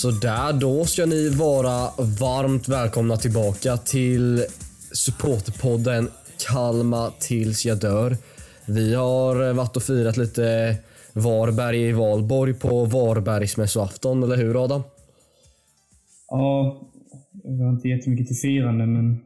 Sådär, 0.00 0.52
då 0.52 0.84
ska 0.84 1.06
ni 1.06 1.28
vara 1.28 1.90
varmt 2.20 2.68
välkomna 2.68 3.16
tillbaka 3.16 3.76
till 3.76 4.44
supporterpodden 4.92 6.10
Kalmar 6.48 7.10
tills 7.18 7.66
jag 7.66 7.78
dör. 7.80 8.16
Vi 8.66 8.94
har 8.94 9.52
varit 9.52 9.76
och 9.76 9.82
firat 9.82 10.16
lite 10.16 10.76
Varberg 11.12 11.82
i 11.88 11.92
Valborg 11.92 12.54
på 12.54 12.84
Varbergsmässoafton, 12.84 14.22
eller 14.22 14.36
hur 14.36 14.64
Adam? 14.64 14.82
Ja, 16.28 16.80
vi 17.44 17.62
har 17.62 17.70
inte 17.70 17.88
jättemycket 17.88 18.26
till 18.26 18.36
firande, 18.36 18.86
men 18.86 19.14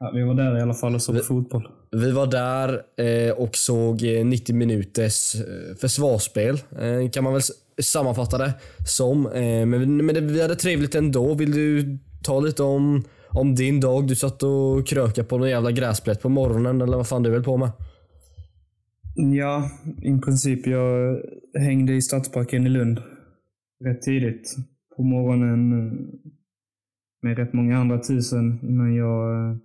ja, 0.00 0.10
vi 0.14 0.22
var 0.22 0.34
där 0.34 0.58
i 0.58 0.62
alla 0.62 0.74
fall 0.74 0.94
och 0.94 1.02
såg 1.02 1.14
Vi- 1.14 1.22
fotboll. 1.22 1.68
Vi 1.90 2.10
var 2.10 2.26
där 2.26 2.82
eh, 2.96 3.32
och 3.32 3.56
såg 3.56 4.02
eh, 4.02 4.24
90 4.26 4.54
minuters 4.54 5.34
eh, 5.34 5.76
försvarsspel, 5.80 6.54
eh, 6.54 7.10
kan 7.12 7.24
man 7.24 7.32
väl 7.32 7.42
sammanfatta 7.82 8.38
det 8.38 8.54
som. 8.86 9.26
Eh, 9.26 9.66
men 9.66 10.06
men 10.06 10.14
det, 10.14 10.20
vi 10.20 10.42
hade 10.42 10.56
trevligt 10.56 10.94
ändå. 10.94 11.34
Vill 11.34 11.52
du 11.52 11.98
ta 12.22 12.40
lite 12.40 12.62
om, 12.62 13.04
om 13.28 13.54
din 13.54 13.80
dag? 13.80 14.08
Du 14.08 14.16
satt 14.16 14.42
och 14.42 14.86
krökade 14.86 15.28
på 15.28 15.38
någon 15.38 15.50
jävla 15.50 15.70
gräsplätt 15.70 16.22
på 16.22 16.28
morgonen, 16.28 16.80
eller 16.80 16.96
vad 16.96 17.08
fan 17.08 17.22
du 17.22 17.30
höll 17.30 17.44
på 17.44 17.56
med? 17.56 17.70
Ja, 19.14 19.70
i 20.02 20.18
princip. 20.18 20.66
Jag 20.66 21.22
hängde 21.58 21.92
i 21.92 22.02
Stadsparken 22.02 22.66
i 22.66 22.68
Lund 22.68 23.02
rätt 23.84 24.02
tidigt 24.02 24.56
på 24.96 25.02
morgonen 25.02 25.72
eh, 25.72 25.92
med 27.22 27.38
rätt 27.38 27.52
många 27.52 27.78
andra 27.78 27.98
tusen 27.98 28.58
innan 28.62 28.94
jag 28.94 29.50
eh, 29.50 29.56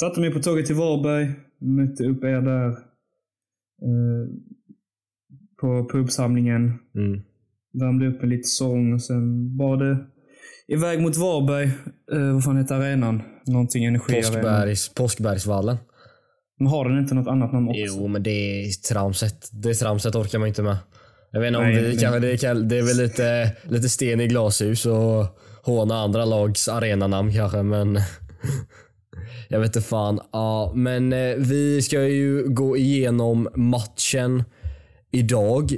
satte 0.00 0.20
mig 0.20 0.32
på 0.32 0.40
tåget 0.40 0.66
till 0.66 0.76
Varberg, 0.76 1.32
mötte 1.60 2.04
upp 2.04 2.24
er 2.24 2.40
där 2.40 2.88
på 5.60 5.88
pubsamlingen. 5.92 6.72
Mm. 6.94 7.20
Värmde 7.72 8.06
upp 8.06 8.22
en 8.22 8.28
liten 8.28 8.44
sång 8.48 8.92
och 8.94 9.02
sen 9.02 9.56
var 9.56 9.76
det 9.76 9.98
iväg 10.68 11.00
mot 11.00 11.16
Varberg. 11.16 11.64
Eh, 12.12 12.32
vad 12.34 12.44
fan 12.44 12.56
heter 12.56 12.74
arenan? 12.74 13.22
Någonting 13.46 13.84
energiarena. 13.84 14.26
Påskbergs, 14.28 14.94
Påskbergsvallen. 14.94 15.76
Men 16.58 16.68
har 16.68 16.88
den 16.88 16.98
inte 16.98 17.14
något 17.14 17.28
annat 17.28 17.52
namn 17.52 17.68
också? 17.68 17.80
Jo, 17.86 18.08
men 18.08 18.22
det 18.22 18.30
är 18.30 18.70
tramset. 18.88 19.48
Det 19.52 19.74
tramset 19.74 20.14
orkar 20.14 20.38
man 20.38 20.48
inte 20.48 20.62
med. 20.62 20.76
Jag 21.32 21.40
vet 21.40 21.48
inte 21.48 21.58
om 21.58 21.64
Nej, 21.64 21.82
vi 21.82 21.90
det- 21.94 22.00
kan, 22.00 22.20
det, 22.22 22.36
kan, 22.40 22.68
det 22.68 22.78
är 22.78 22.82
väl 22.82 22.96
lite, 22.96 23.52
lite 23.62 23.88
sten 23.88 24.20
i 24.20 24.26
glashus 24.26 24.86
och 24.86 25.38
håna 25.64 25.94
andra 25.94 26.24
lags 26.24 26.68
arenanamn 26.68 27.32
kanske, 27.32 27.62
men 27.62 27.98
jag 29.48 29.60
vet 29.60 29.76
inte 29.76 29.88
fan. 29.88 30.20
Ja, 30.32 30.72
men 30.76 31.12
eh, 31.12 31.34
vi 31.36 31.82
ska 31.82 32.02
ju 32.02 32.44
gå 32.48 32.76
igenom 32.76 33.48
matchen 33.54 34.44
idag 35.12 35.72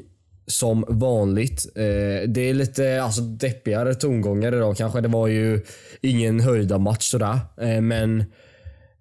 som 0.50 0.84
vanligt. 0.88 1.66
Eh, 1.76 2.28
det 2.28 2.40
är 2.40 2.54
lite 2.54 3.02
alltså, 3.02 3.20
deppigare 3.20 3.94
tongångar 3.94 4.54
idag 4.54 4.76
kanske. 4.76 5.00
Det 5.00 5.08
var 5.08 5.26
ju 5.26 5.60
ingen 6.00 6.40
höjda 6.40 6.78
match 6.78 7.10
sådär, 7.10 7.38
eh, 7.60 7.80
men 7.80 8.20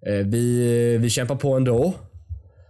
eh, 0.06 0.26
vi, 0.26 0.96
vi 1.00 1.10
kämpar 1.10 1.36
på 1.36 1.54
ändå. 1.54 1.94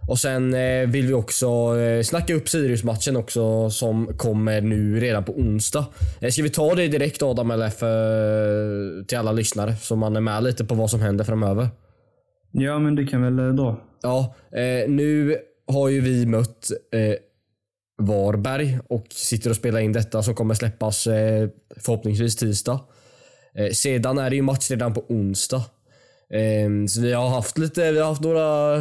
Och 0.07 0.19
sen 0.19 0.53
eh, 0.53 0.87
vill 0.87 1.07
vi 1.07 1.13
också 1.13 1.77
eh, 1.79 2.03
snacka 2.03 2.33
upp 2.33 2.49
Sirius-matchen 2.49 3.15
också 3.15 3.69
som 3.69 4.17
kommer 4.17 4.61
nu 4.61 4.99
redan 4.99 5.23
på 5.23 5.31
onsdag. 5.31 5.85
Eh, 6.19 6.29
ska 6.29 6.43
vi 6.43 6.49
ta 6.49 6.75
det 6.75 6.87
direkt 6.87 7.21
Adam 7.21 7.51
eller 7.51 7.69
för, 7.69 9.03
till 9.03 9.17
alla 9.17 9.31
lyssnare 9.31 9.75
så 9.75 9.95
man 9.95 10.15
är 10.15 10.21
med 10.21 10.43
lite 10.43 10.65
på 10.65 10.75
vad 10.75 10.89
som 10.89 11.01
händer 11.01 11.23
framöver? 11.23 11.67
Ja, 12.51 12.79
men 12.79 12.95
det 12.95 13.05
kan 13.05 13.21
väl 13.21 13.39
eh, 13.39 13.53
dra. 13.53 13.81
Ja, 14.01 14.35
eh, 14.51 14.89
nu 14.89 15.37
har 15.67 15.89
ju 15.89 16.01
vi 16.01 16.25
mött 16.25 16.69
Varberg 18.01 18.79
och 18.89 19.05
sitter 19.09 19.49
och 19.49 19.55
spelar 19.55 19.79
in 19.79 19.93
detta 19.93 20.23
som 20.23 20.35
kommer 20.35 20.53
släppas 20.53 21.07
eh, 21.07 21.49
förhoppningsvis 21.77 22.35
tisdag. 22.35 22.79
Eh, 23.55 23.71
sedan 23.71 24.17
är 24.17 24.29
det 24.29 24.35
ju 24.35 24.41
match 24.41 24.71
redan 24.71 24.93
på 24.93 25.05
onsdag. 25.09 25.63
Ehm, 26.33 26.87
så 26.87 27.01
vi 27.01 27.13
har 27.13 27.29
haft 27.29 27.57
lite, 27.57 27.91
vi 27.91 27.99
har 27.99 28.07
haft 28.07 28.21
några 28.21 28.77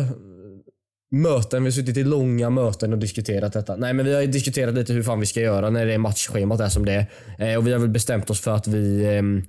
möten, 1.10 1.62
vi 1.62 1.66
har 1.66 1.72
suttit 1.72 1.97
i 1.97 2.04
långa 2.04 2.50
möten 2.50 2.92
och 2.92 2.98
diskuterat 2.98 3.53
detta. 3.53 3.76
Nej 3.76 3.92
men 3.92 4.06
vi 4.06 4.14
har 4.14 4.20
ju 4.20 4.26
diskuterat 4.26 4.75
lite 4.75 4.92
hur 4.92 5.03
fan 5.03 5.20
vi 5.20 5.26
ska 5.26 5.41
göra 5.41 5.70
när 5.70 5.86
det 5.86 5.94
är 5.94 5.98
matchschemat 5.98 6.60
är 6.60 6.69
som 6.69 6.84
det 6.84 6.92
är. 6.92 7.06
Eh, 7.53 7.59
och 7.59 7.66
vi 7.66 7.72
har 7.72 7.78
väl 7.78 7.88
bestämt 7.88 8.30
oss 8.30 8.41
för 8.41 8.50
att 8.50 8.66
vi 8.66 9.04
ehm, 9.04 9.42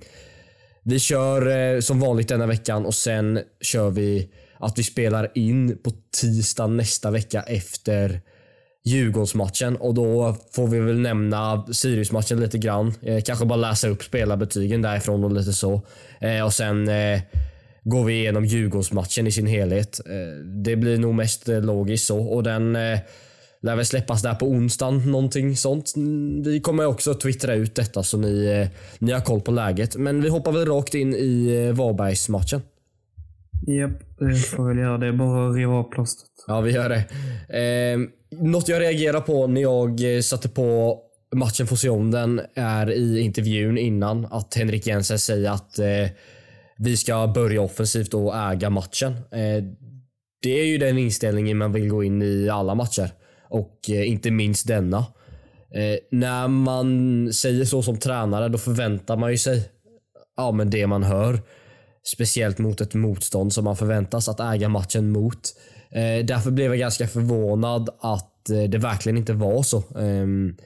vi 0.84 0.98
kör 0.98 1.80
som 1.80 2.00
vanligt 2.00 2.28
denna 2.28 2.46
veckan 2.46 2.86
och 2.86 2.94
sen 2.94 3.40
kör 3.60 3.90
vi 3.90 4.28
att 4.58 4.78
vi 4.78 4.82
spelar 4.82 5.30
in 5.34 5.78
på 5.82 5.92
tisdag 6.20 6.66
nästa 6.66 7.10
vecka 7.10 7.42
efter 7.42 8.20
Djurgårdsmatchen 8.84 9.76
och 9.76 9.94
då 9.94 10.36
får 10.52 10.66
vi 10.68 10.78
väl 10.80 10.98
nämna 11.00 11.66
Sirius-matchen 11.72 12.40
lite 12.40 12.58
grann. 12.58 12.94
Eh, 13.02 13.22
kanske 13.22 13.44
bara 13.46 13.56
läsa 13.56 13.88
upp 13.88 14.02
spelarbetygen 14.04 14.82
därifrån 14.82 15.24
och 15.24 15.32
lite 15.32 15.52
så. 15.52 15.82
Eh, 16.20 16.44
och 16.44 16.52
sen 16.52 16.88
eh, 16.88 17.20
går 17.84 18.04
vi 18.04 18.14
igenom 18.14 18.44
Djurgårdsmatchen 18.44 19.26
i 19.26 19.32
sin 19.32 19.46
helhet. 19.46 20.00
Eh, 20.06 20.44
det 20.64 20.76
blir 20.76 20.98
nog 20.98 21.14
mest 21.14 21.48
eh, 21.48 21.60
logiskt 21.60 22.06
så 22.06 22.18
och 22.20 22.42
den 22.42 22.76
eh, 22.76 22.98
lär 23.62 23.76
väl 23.76 23.86
släppas 23.86 24.22
där 24.22 24.34
på 24.34 24.46
onsdagen, 24.46 25.10
någonting 25.10 25.56
sånt. 25.56 25.92
Mm, 25.96 26.42
Vi 26.42 26.60
kommer 26.60 26.86
också 26.86 27.14
twittra 27.14 27.54
ut 27.54 27.74
detta 27.74 28.02
så 28.02 28.18
ni, 28.18 28.44
eh, 28.46 28.68
ni 28.98 29.12
har 29.12 29.20
koll 29.20 29.40
på 29.40 29.50
läget. 29.50 29.96
Men 29.96 30.22
vi 30.22 30.28
hoppar 30.28 30.52
väl 30.52 30.66
rakt 30.66 30.94
in 30.94 31.14
i 31.14 31.64
eh, 31.68 31.74
Varbergsmatchen. 31.76 32.62
Japp, 33.66 33.90
det 34.18 34.34
får 34.36 34.68
väl 34.68 34.78
göra. 34.78 34.98
Det 34.98 35.06
är 35.06 35.12
bara 35.12 35.50
att 35.50 35.56
riva 35.56 35.72
av 35.72 35.82
plåstret. 35.90 36.28
Ja, 36.46 36.60
vi 36.60 36.72
gör 36.72 36.88
det. 36.88 37.04
Något 38.32 38.68
jag 38.68 38.80
reagerar 38.80 39.20
på 39.20 39.46
när 39.46 39.60
jag 39.60 40.16
eh, 40.16 40.20
satte 40.20 40.48
på 40.48 40.98
matchen 41.34 41.66
får 41.66 41.76
se 41.76 41.88
om 41.88 42.10
den 42.10 42.40
är 42.54 42.90
i 42.90 43.20
intervjun 43.20 43.78
innan 43.78 44.26
att 44.30 44.54
Henrik 44.54 44.86
Jensen 44.86 45.18
säger 45.18 45.50
att 45.50 45.78
eh, 45.78 46.08
vi 46.78 46.96
ska 46.96 47.26
börja 47.26 47.60
offensivt 47.60 48.14
och 48.14 48.36
äga 48.36 48.70
matchen. 48.70 49.12
Eh, 49.12 49.64
det 50.42 50.60
är 50.60 50.64
ju 50.64 50.78
den 50.78 50.98
inställningen 50.98 51.58
man 51.58 51.72
vill 51.72 51.88
gå 51.88 52.04
in 52.04 52.22
i 52.22 52.48
alla 52.48 52.74
matcher 52.74 53.10
och 53.50 53.78
eh, 53.88 54.08
inte 54.08 54.30
minst 54.30 54.66
denna. 54.66 54.98
Eh, 55.74 55.98
när 56.10 56.48
man 56.48 57.32
säger 57.32 57.64
så 57.64 57.82
som 57.82 57.98
tränare 57.98 58.48
då 58.48 58.58
förväntar 58.58 59.16
man 59.16 59.30
ju 59.30 59.38
sig 59.38 59.70
ja, 60.36 60.52
men 60.52 60.70
det 60.70 60.86
man 60.86 61.02
hör. 61.02 61.40
Speciellt 62.04 62.58
mot 62.58 62.80
ett 62.80 62.94
motstånd 62.94 63.52
som 63.52 63.64
man 63.64 63.76
förväntas 63.76 64.28
att 64.28 64.40
äga 64.40 64.68
matchen 64.68 65.10
mot. 65.10 65.54
Eh, 65.94 66.24
därför 66.24 66.50
blev 66.50 66.66
jag 66.66 66.78
ganska 66.78 67.06
förvånad 67.06 67.88
att 68.00 68.50
eh, 68.50 68.62
det 68.62 68.78
verkligen 68.78 69.16
inte 69.16 69.32
var 69.32 69.62
så. 69.62 69.98
Ehm, 69.98 70.56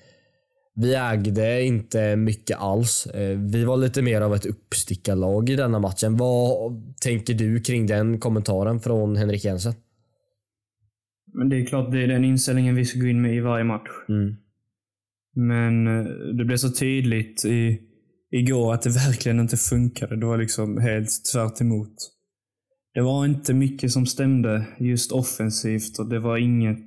vi 0.75 0.95
ägde 0.95 1.63
inte 1.63 2.17
mycket 2.17 2.59
alls. 2.59 3.07
Eh, 3.07 3.39
vi 3.39 3.65
var 3.65 3.77
lite 3.77 4.03
mer 4.03 4.21
av 4.21 4.35
ett 4.35 4.47
uppstickarlag 4.47 5.51
i 5.51 5.57
denna 5.57 5.79
matchen. 5.79 6.17
Vad 6.17 6.83
tänker 7.01 7.35
du 7.35 7.61
kring 7.61 7.87
den 7.87 8.21
kommentaren 8.21 8.81
från 8.81 9.17
Henrik 9.17 9.45
Jensen? 9.45 9.75
Men 11.35 11.49
det 11.49 11.57
är 11.57 11.67
klart, 11.67 11.93
det 11.93 12.03
är 12.03 12.09
den 12.09 12.25
inställningen 12.25 12.75
vi 12.75 12.85
ska 12.85 12.99
gå 12.99 13.07
in 13.07 13.23
med 13.23 13.35
i 13.35 13.41
varje 13.41 13.65
match. 13.65 13.89
Mm. 14.09 14.37
Men 15.35 15.87
eh, 15.87 16.05
det 16.39 16.45
blev 16.45 16.57
så 16.57 16.71
tydligt 16.71 17.45
i, 17.45 17.81
igår 18.31 18.75
att 18.75 18.83
det 18.83 18.91
verkligen 18.91 19.41
inte 19.41 19.57
funkade. 19.57 20.21
Det 20.21 20.27
var 20.27 20.39
liksom 20.39 20.79
helt 20.79 21.25
tvärt 21.33 21.61
emot. 21.61 21.95
Det 22.97 23.03
var 23.03 23.25
inte 23.25 23.55
mycket 23.55 23.93
som 23.93 24.07
stämde 24.07 24.67
just 24.79 25.13
offensivt 25.13 25.99
och 25.99 26.09
det 26.09 26.19
var 26.19 26.37
inget 26.37 26.87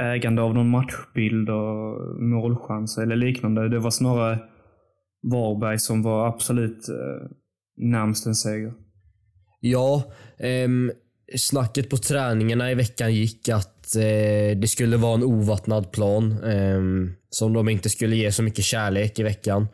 ägande 0.00 0.42
av 0.42 0.54
någon 0.54 0.70
matchbild 0.70 1.50
och 1.50 2.22
målchanser 2.22 3.02
eller 3.02 3.16
liknande. 3.16 3.68
Det 3.68 3.78
var 3.78 3.90
snarare 3.90 4.38
Varberg 5.22 5.78
som 5.78 6.02
var 6.02 6.28
absolut 6.28 6.88
eh, 6.88 7.30
närmst 7.76 8.26
en 8.26 8.34
seger. 8.34 8.72
Ja, 9.60 10.12
ehm, 10.38 10.92
snacket 11.36 11.90
på 11.90 11.96
träningarna 11.96 12.70
i 12.70 12.74
veckan 12.74 13.14
gick 13.14 13.48
att 13.48 13.96
eh, 13.96 14.58
det 14.58 14.68
skulle 14.68 14.96
vara 14.96 15.14
en 15.14 15.24
ovattnad 15.24 15.92
plan 15.92 16.44
ehm, 16.44 17.12
som 17.30 17.52
de 17.52 17.68
inte 17.68 17.90
skulle 17.90 18.16
ge 18.16 18.32
så 18.32 18.42
mycket 18.42 18.64
kärlek 18.64 19.18
i 19.18 19.22
veckan. 19.22 19.68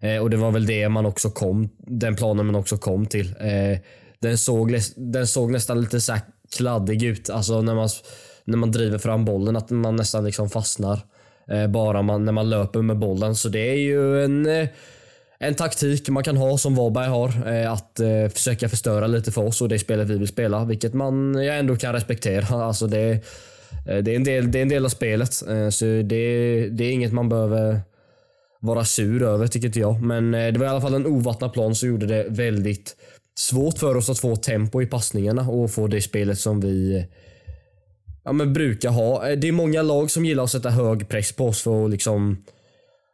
Eh, 0.00 0.22
och 0.22 0.30
Det 0.30 0.36
var 0.36 0.50
väl 0.50 0.66
det 0.66 0.88
man 0.88 1.06
också 1.06 1.30
kom, 1.30 1.68
den 1.78 2.16
planen 2.16 2.46
man 2.46 2.54
också 2.54 2.76
kom 2.78 3.06
till. 3.06 3.34
Eh, 3.40 3.78
den, 4.22 4.38
såg, 4.38 4.78
den 4.96 5.26
såg 5.26 5.50
nästan 5.50 5.80
lite 5.80 6.00
så 6.00 6.12
här 6.12 6.22
kladdig 6.56 7.02
ut. 7.02 7.30
Alltså 7.30 7.62
när 7.62 7.74
man, 7.74 7.88
när 8.44 8.58
man 8.58 8.72
driver 8.72 8.98
fram 8.98 9.24
bollen, 9.24 9.56
att 9.56 9.70
man 9.70 9.96
nästan 9.96 10.24
liksom 10.24 10.50
fastnar. 10.50 11.00
Eh, 11.48 11.66
bara 11.66 12.02
man, 12.02 12.24
när 12.24 12.32
man 12.32 12.50
löper 12.50 12.82
med 12.82 12.98
bollen. 12.98 13.34
Så 13.34 13.48
det 13.48 13.70
är 13.70 13.76
ju 13.76 14.24
en 14.24 14.46
eh, 14.46 14.68
en 15.44 15.54
taktik 15.54 16.08
man 16.08 16.24
kan 16.24 16.36
ha 16.36 16.58
som 16.58 16.74
Varberg 16.74 17.08
har. 17.08 17.52
Eh, 17.52 17.72
att 17.72 18.00
eh, 18.00 18.28
försöka 18.28 18.68
förstöra 18.68 19.06
lite 19.06 19.32
för 19.32 19.44
oss 19.44 19.60
och 19.60 19.68
det 19.68 19.78
spelet 19.78 20.08
vi 20.08 20.18
vill 20.18 20.28
spela. 20.28 20.64
Vilket 20.64 20.94
man 20.94 21.34
jag 21.34 21.58
ändå 21.58 21.76
kan 21.76 21.92
respektera. 21.92 22.46
Alltså 22.64 22.86
det, 22.86 23.10
eh, 23.88 23.96
det, 23.96 24.10
är, 24.12 24.16
en 24.16 24.24
del, 24.24 24.50
det 24.50 24.58
är 24.58 24.62
en 24.62 24.68
del 24.68 24.84
av 24.84 24.88
spelet. 24.88 25.48
Eh, 25.48 25.68
så 25.68 25.84
det, 25.84 26.68
det 26.68 26.84
är 26.84 26.92
inget 26.92 27.12
man 27.12 27.28
behöver 27.28 27.80
vara 28.60 28.84
sur 28.84 29.22
över 29.22 29.46
tycker 29.46 29.66
inte 29.66 29.80
jag. 29.80 30.02
Men 30.02 30.34
eh, 30.34 30.52
det 30.52 30.58
var 30.58 30.66
i 30.66 30.68
alla 30.68 30.80
fall 30.80 30.94
en 30.94 31.06
ovattnad 31.06 31.52
plan 31.52 31.74
som 31.74 31.88
gjorde 31.88 32.06
det 32.06 32.26
väldigt 32.28 32.96
svårt 33.34 33.78
för 33.78 33.96
oss 33.96 34.10
att 34.10 34.18
få 34.18 34.36
tempo 34.36 34.82
i 34.82 34.86
passningarna 34.86 35.48
och 35.48 35.70
få 35.70 35.86
det 35.86 36.00
spelet 36.00 36.38
som 36.38 36.60
vi 36.60 37.06
ja, 38.24 38.32
men 38.32 38.52
brukar 38.52 38.90
ha. 38.90 39.28
Eh, 39.28 39.38
det 39.38 39.48
är 39.48 39.52
många 39.52 39.82
lag 39.82 40.10
som 40.10 40.24
gillar 40.24 40.44
att 40.44 40.50
sätta 40.50 40.70
hög 40.70 41.08
press 41.08 41.32
på 41.32 41.46
oss 41.46 41.62
för 41.62 41.84
att 41.84 41.90
liksom 41.90 42.44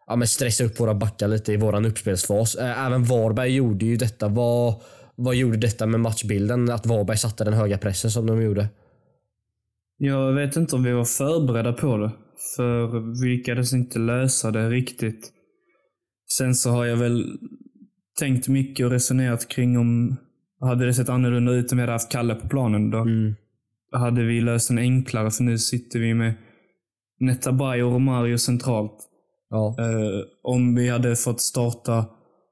ja, 0.07 0.17
men 0.17 0.29
stressa 0.29 0.65
upp 0.65 0.81
våra 0.81 0.95
backar 0.95 1.29
lite 1.29 1.53
i 1.53 1.57
vår 1.57 1.87
uppspelsfas. 1.87 2.55
Eh, 2.55 2.87
även 2.87 3.05
Varberg 3.05 3.55
gjorde 3.55 3.87
ju 3.87 3.97
detta. 3.97 4.29
Vad, 4.29 4.75
vad 5.17 5.35
gjorde 5.35 5.57
detta 5.57 5.87
med 5.87 6.01
matchbilden? 6.01 6.71
Att 6.71 6.87
Varberg 6.87 7.17
satte 7.19 7.45
den 7.45 7.55
höga 7.55 7.79
pressen 7.79 8.11
som 8.11 8.27
de 8.27 8.43
gjorde? 8.43 8.69
Jag 9.99 10.33
vet 10.33 10.57
inte 10.57 10.77
om 10.77 10.83
vi 10.83 10.93
var 10.93 11.05
förberedda 11.05 11.73
på 11.73 11.97
det. 11.97 12.11
För 12.57 12.87
vi 13.23 13.37
lyckades 13.37 13.73
inte 13.73 13.99
lösa 13.99 14.51
det 14.51 14.71
riktigt. 14.71 15.33
Sen 16.39 16.55
så 16.55 16.71
har 16.71 16.85
jag 16.85 16.97
väl 16.97 17.39
tänkt 18.19 18.49
mycket 18.49 18.87
och 18.87 18.93
resonerat 18.93 19.49
kring 19.49 19.79
om 19.79 20.17
hade 20.61 20.87
det 20.87 20.95
sett 20.95 21.09
annorlunda 21.09 21.53
ut 21.53 21.73
om 21.73 21.79
vi 21.79 21.83
hade 21.83 21.93
haft 21.93 22.13
Kalle 22.13 22.35
på 22.35 22.49
planen. 22.49 22.91
Då 22.91 22.99
Mm. 22.99 23.35
hade 23.93 24.23
vi 24.25 24.41
löst 24.41 24.69
den 24.69 24.79
enklare, 24.79 25.31
för 25.31 25.45
nu 25.45 25.59
sitter 25.59 25.99
vi 25.99 26.15
med 26.15 26.35
Netabay 27.21 27.83
och 27.83 27.93
Romario 27.93 28.39
centralt. 28.39 29.09
Ja. 29.51 29.77
Eh, 29.79 30.25
om 30.43 30.75
vi 30.75 30.89
hade 30.89 31.17
fått 31.17 31.41
starta 31.41 32.07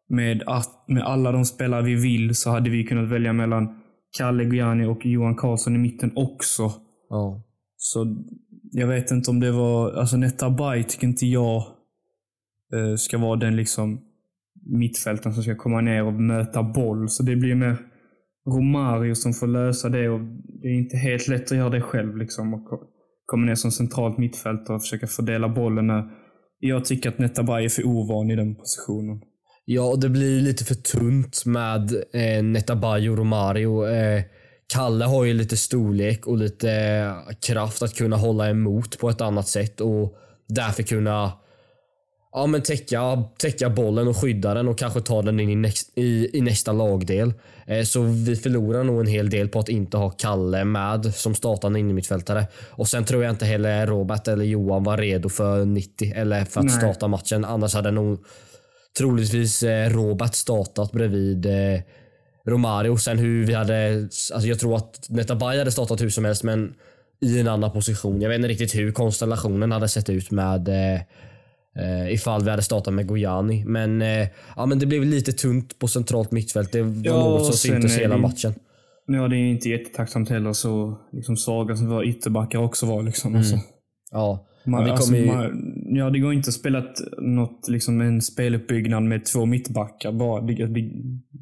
med, 0.08 0.42
att, 0.46 0.88
med 0.88 1.02
alla 1.02 1.32
de 1.32 1.44
spelare 1.44 1.82
vi 1.82 1.94
vill 1.94 2.34
så 2.34 2.50
hade 2.50 2.70
vi 2.70 2.84
kunnat 2.84 3.08
välja 3.08 3.32
mellan 3.32 3.80
Kalle 4.18 4.44
Gojani 4.44 4.86
och 4.86 5.06
Johan 5.06 5.34
Karlsson 5.34 5.74
i 5.76 5.78
mitten 5.78 6.12
också. 6.16 6.72
ja. 7.10 7.42
Så 7.78 8.16
jag 8.72 8.86
vet 8.86 9.10
inte 9.10 9.30
om 9.30 9.40
det 9.40 9.50
var... 9.52 9.92
Alltså 9.92 10.16
Netabay 10.16 10.82
tycker 10.84 11.06
inte 11.06 11.26
jag 11.26 11.56
eh, 12.72 12.96
ska 12.96 13.18
vara 13.18 13.36
den 13.36 13.56
liksom 13.56 14.00
mittfälten 14.66 15.32
som 15.32 15.42
ska 15.42 15.56
komma 15.56 15.80
ner 15.80 16.04
och 16.04 16.12
möta 16.12 16.62
boll. 16.62 17.08
Så 17.08 17.22
det 17.22 17.36
blir 17.36 17.54
mer 17.54 17.76
Romario 18.48 19.14
som 19.14 19.32
får 19.32 19.46
lösa 19.46 19.88
det 19.88 20.08
och 20.08 20.20
det 20.62 20.68
är 20.68 20.78
inte 20.78 20.96
helt 20.96 21.28
lätt 21.28 21.52
att 21.52 21.58
göra 21.58 21.70
det 21.70 21.80
själv. 21.80 22.16
Liksom, 22.16 22.54
och 22.54 22.62
komma 23.26 23.46
ner 23.46 23.54
som 23.54 23.70
centralt 23.70 24.18
mittfältare 24.18 24.76
och 24.76 24.82
försöka 24.82 25.06
fördela 25.06 25.48
bollen. 25.48 25.86
När 25.86 26.04
jag 26.60 26.84
tycker 26.84 27.08
att 27.08 27.18
Netabay 27.18 27.64
är 27.64 27.68
för 27.68 27.86
ovan 27.86 28.30
i 28.30 28.36
den 28.36 28.54
positionen. 28.54 29.20
Ja, 29.64 29.82
och 29.82 30.00
det 30.00 30.08
blir 30.08 30.40
lite 30.40 30.64
för 30.64 30.74
tunt 30.74 31.42
med 31.46 31.92
eh, 32.12 32.42
Netabay 32.42 33.10
och 33.10 33.18
Romario. 33.18 33.86
Eh, 33.86 34.22
Kalle 34.74 35.04
har 35.04 35.24
ju 35.24 35.34
lite 35.34 35.56
storlek 35.56 36.26
och 36.26 36.36
lite 36.36 36.70
eh, 36.70 37.34
kraft 37.46 37.82
att 37.82 37.94
kunna 37.94 38.16
hålla 38.16 38.50
emot 38.50 38.98
på 38.98 39.08
ett 39.08 39.20
annat 39.20 39.48
sätt 39.48 39.80
och 39.80 40.16
därför 40.48 40.82
kunna 40.82 41.32
ja, 42.36 42.46
men 42.46 42.62
täcka, 42.62 43.24
täcka 43.38 43.70
bollen 43.70 44.08
och 44.08 44.16
skydda 44.16 44.54
den 44.54 44.68
och 44.68 44.78
kanske 44.78 45.00
ta 45.00 45.22
den 45.22 45.40
in 45.40 45.50
i, 45.50 45.56
näst, 45.56 45.98
i, 45.98 46.38
i 46.38 46.40
nästa 46.40 46.72
lagdel. 46.72 47.32
Eh, 47.66 47.82
så 47.82 48.02
vi 48.02 48.36
förlorar 48.36 48.84
nog 48.84 49.00
en 49.00 49.06
hel 49.06 49.30
del 49.30 49.48
på 49.48 49.58
att 49.58 49.68
inte 49.68 49.96
ha 49.96 50.10
Kalle 50.10 50.64
med 50.64 51.14
som 51.14 51.34
startande 51.34 51.78
innermittfältare. 51.78 52.46
Och 52.70 52.88
sen 52.88 53.04
tror 53.04 53.24
jag 53.24 53.30
inte 53.30 53.44
heller 53.44 53.86
Robert 53.86 54.28
eller 54.28 54.44
Johan 54.44 54.84
var 54.84 54.96
redo 54.96 55.28
för 55.28 55.64
90 55.64 56.12
eller 56.16 56.44
för 56.44 56.60
att 56.60 56.66
Nej. 56.66 56.76
starta 56.76 57.08
matchen. 57.08 57.44
Annars 57.44 57.74
hade 57.74 57.90
nog 57.90 58.24
troligtvis 58.98 59.62
eh, 59.62 59.90
Robert 59.90 60.34
startat 60.34 60.92
bredvid 60.92 61.46
eh, 61.46 61.80
Romario. 62.46 62.96
Sen 62.96 63.18
hur 63.18 63.46
vi 63.46 63.54
hade... 63.54 64.08
Alltså 64.34 64.48
jag 64.48 64.58
tror 64.58 64.76
att 64.76 65.06
Netabay 65.08 65.58
hade 65.58 65.72
startat 65.72 66.00
hur 66.00 66.10
som 66.10 66.24
helst 66.24 66.42
men 66.42 66.74
i 67.20 67.40
en 67.40 67.48
annan 67.48 67.72
position. 67.72 68.20
Jag 68.20 68.28
vet 68.28 68.36
inte 68.36 68.48
riktigt 68.48 68.74
hur 68.74 68.92
konstellationen 68.92 69.72
hade 69.72 69.88
sett 69.88 70.10
ut 70.10 70.30
med 70.30 70.68
eh, 70.68 71.00
eh, 71.78 72.12
ifall 72.14 72.44
vi 72.44 72.50
hade 72.50 72.62
startat 72.62 72.94
med 72.94 73.06
Gojani. 73.06 73.64
Men, 73.64 74.02
eh, 74.02 74.26
ja, 74.56 74.66
men 74.66 74.78
det 74.78 74.86
blev 74.86 75.04
lite 75.04 75.32
tunt 75.32 75.78
på 75.78 75.88
centralt 75.88 76.32
mittfält. 76.32 76.72
Det 76.72 76.82
var 76.82 76.92
Ja, 77.04 77.12
något 77.12 77.44
som 77.46 77.54
syntes 77.54 77.98
hela 77.98 78.16
matchen. 78.16 78.54
Ja, 79.06 79.28
det 79.28 79.36
är 79.36 79.50
inte 79.50 79.68
jättetacksamt 79.68 80.28
heller 80.30 80.52
så 80.52 80.98
liksom 81.12 81.36
svaga 81.36 81.76
som 81.76 81.88
våra 81.88 82.04
ytterbackar 82.04 82.58
också 82.58 82.86
var. 82.86 83.02
Liksom. 83.02 83.34
Alltså, 83.36 83.56
Ja. 84.12 84.46
man, 84.66 84.84
vi 84.84 84.90
alltså, 84.90 85.16
ju- 85.16 85.26
man, 85.26 85.74
ja, 85.96 86.10
det 86.10 86.18
går 86.18 86.32
inte 86.32 86.48
att 86.48 86.54
spela 86.54 86.84
något, 87.18 87.68
liksom 87.68 88.00
en 88.00 88.22
speluppbyggnad 88.22 89.02
med 89.02 89.24
två 89.24 89.46
mittbackar 89.46 90.12
bara. 90.12 90.40
Det, 90.40 90.52
det, 90.66 90.90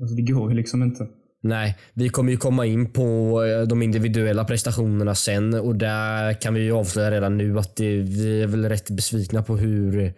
alltså, 0.01 0.17
det 0.17 0.23
går 0.33 0.51
ju 0.51 0.57
liksom 0.57 0.83
inte. 0.83 1.07
Nej, 1.45 1.79
vi 1.95 2.09
kommer 2.09 2.31
ju 2.33 2.37
komma 2.37 2.67
in 2.67 2.93
på 2.93 3.43
eh, 3.45 3.63
de 3.63 3.83
individuella 3.83 4.45
prestationerna 4.45 5.15
sen 5.15 5.55
och 5.55 5.77
där 5.77 6.41
kan 6.41 6.55
vi 6.55 6.61
ju 6.61 6.73
avslöja 6.73 7.11
redan 7.11 7.39
nu 7.39 7.59
att 7.59 7.77
det, 7.77 7.97
vi 7.97 8.43
är 8.43 8.47
väl 8.47 8.69
rätt 8.69 8.91
besvikna 8.91 9.43
på 9.43 9.57
hur 9.57 10.15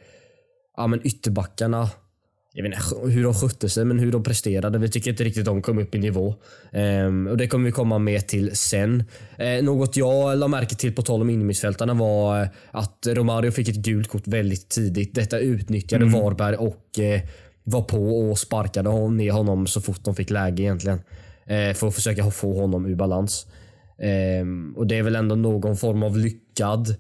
ja, 0.76 0.86
men 0.86 1.06
ytterbackarna 1.06 1.88
jag 2.56 2.62
vet 2.62 2.74
inte 2.74 3.10
hur 3.10 3.24
de 3.24 3.34
skötte 3.34 3.68
sig, 3.68 3.84
men 3.84 3.98
hur 3.98 4.12
de 4.12 4.22
presterade. 4.22 4.78
Vi 4.78 4.88
tycker 4.88 5.10
inte 5.10 5.24
riktigt 5.24 5.44
de 5.44 5.62
kom 5.62 5.78
upp 5.78 5.94
i 5.94 5.98
nivå. 5.98 6.34
Ehm, 6.72 7.26
och 7.26 7.36
Det 7.36 7.48
kommer 7.48 7.64
vi 7.64 7.72
komma 7.72 7.98
med 7.98 8.26
till 8.26 8.56
sen. 8.56 9.04
Eh, 9.38 9.64
något 9.64 9.96
jag 9.96 10.38
la 10.38 10.48
märke 10.48 10.74
till 10.74 10.94
på 10.94 11.02
tal 11.02 11.20
om 11.20 11.30
innermittfältarna 11.30 11.94
var 11.94 12.42
eh, 12.42 12.48
att 12.70 13.06
Romario 13.06 13.50
fick 13.50 13.68
ett 13.68 13.76
gult 13.76 14.08
kort 14.08 14.26
väldigt 14.26 14.68
tidigt. 14.68 15.14
Detta 15.14 15.38
utnyttjade 15.38 16.04
Varberg 16.04 16.56
och 16.56 16.98
eh, 16.98 17.20
var 17.68 17.82
på 17.82 18.20
och 18.20 18.38
sparkade 18.38 18.88
hon- 18.88 19.16
ner 19.16 19.30
honom 19.32 19.66
så 19.66 19.80
fort 19.80 20.04
de 20.04 20.14
fick 20.14 20.30
läge 20.30 20.62
egentligen. 20.62 21.00
Eh, 21.46 21.74
för 21.74 21.88
att 21.88 21.94
försöka 21.94 22.30
få 22.30 22.60
honom 22.60 22.86
ur 22.86 22.94
balans. 22.94 23.46
Ehm, 23.98 24.74
och 24.76 24.86
Det 24.86 24.98
är 24.98 25.02
väl 25.02 25.16
ändå 25.16 25.34
någon 25.34 25.76
form 25.76 26.02
av 26.02 26.18
lyckad 26.18 26.94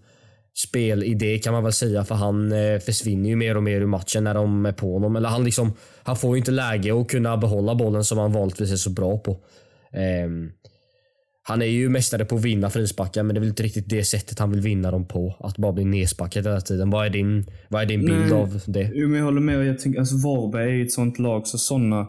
spelidé 0.56 1.38
kan 1.38 1.52
man 1.52 1.62
väl 1.64 1.72
säga 1.72 2.04
för 2.04 2.14
han 2.14 2.52
eh, 2.52 2.78
försvinner 2.78 3.28
ju 3.30 3.36
mer 3.36 3.56
och 3.56 3.62
mer 3.62 3.80
ur 3.80 3.86
matchen 3.86 4.24
när 4.24 4.34
de 4.34 4.66
är 4.66 4.72
på 4.72 4.92
honom. 4.92 5.16
Eller 5.16 5.28
han, 5.28 5.44
liksom, 5.44 5.72
han 6.02 6.16
får 6.16 6.36
ju 6.36 6.38
inte 6.38 6.50
läge 6.50 7.00
att 7.00 7.08
kunna 7.08 7.36
behålla 7.36 7.74
bollen 7.74 8.04
som 8.04 8.18
han 8.18 8.32
vanligtvis 8.32 8.72
är 8.72 8.76
så 8.76 8.90
bra 8.90 9.18
på. 9.18 9.36
Ehm, 9.92 10.50
han 11.48 11.62
är 11.62 11.66
ju 11.66 11.88
mästare 11.88 12.24
på 12.24 12.36
att 12.36 12.44
vinna 12.44 12.70
frisparkar 12.70 13.22
men 13.22 13.34
det 13.34 13.38
är 13.38 13.40
väl 13.40 13.48
inte 13.48 13.62
riktigt 13.62 13.88
det 13.88 14.04
sättet 14.04 14.38
han 14.38 14.50
vill 14.50 14.60
vinna 14.60 14.90
dem 14.90 15.08
på. 15.08 15.36
Att 15.40 15.56
bara 15.56 15.72
bli 15.72 15.84
nedsparkad 15.84 16.46
hela 16.46 16.60
tiden. 16.60 16.90
Vad 16.90 17.06
är 17.06 17.10
din, 17.10 17.46
vad 17.68 17.82
är 17.82 17.86
din 17.86 18.00
bild 18.00 18.30
Nej. 18.30 18.32
av 18.32 18.60
det? 18.66 18.90
Jo, 18.94 19.08
men 19.08 19.18
jag 19.18 19.24
håller 19.24 19.40
med. 19.40 19.66
Jag 19.66 19.78
tänker, 19.78 20.00
alltså 20.00 20.16
Varberg 20.16 20.70
är 20.70 20.74
ju 20.74 20.84
ett 20.84 20.92
sånt 20.92 21.18
lag, 21.18 21.46
så 21.46 21.58
sådana 21.58 22.06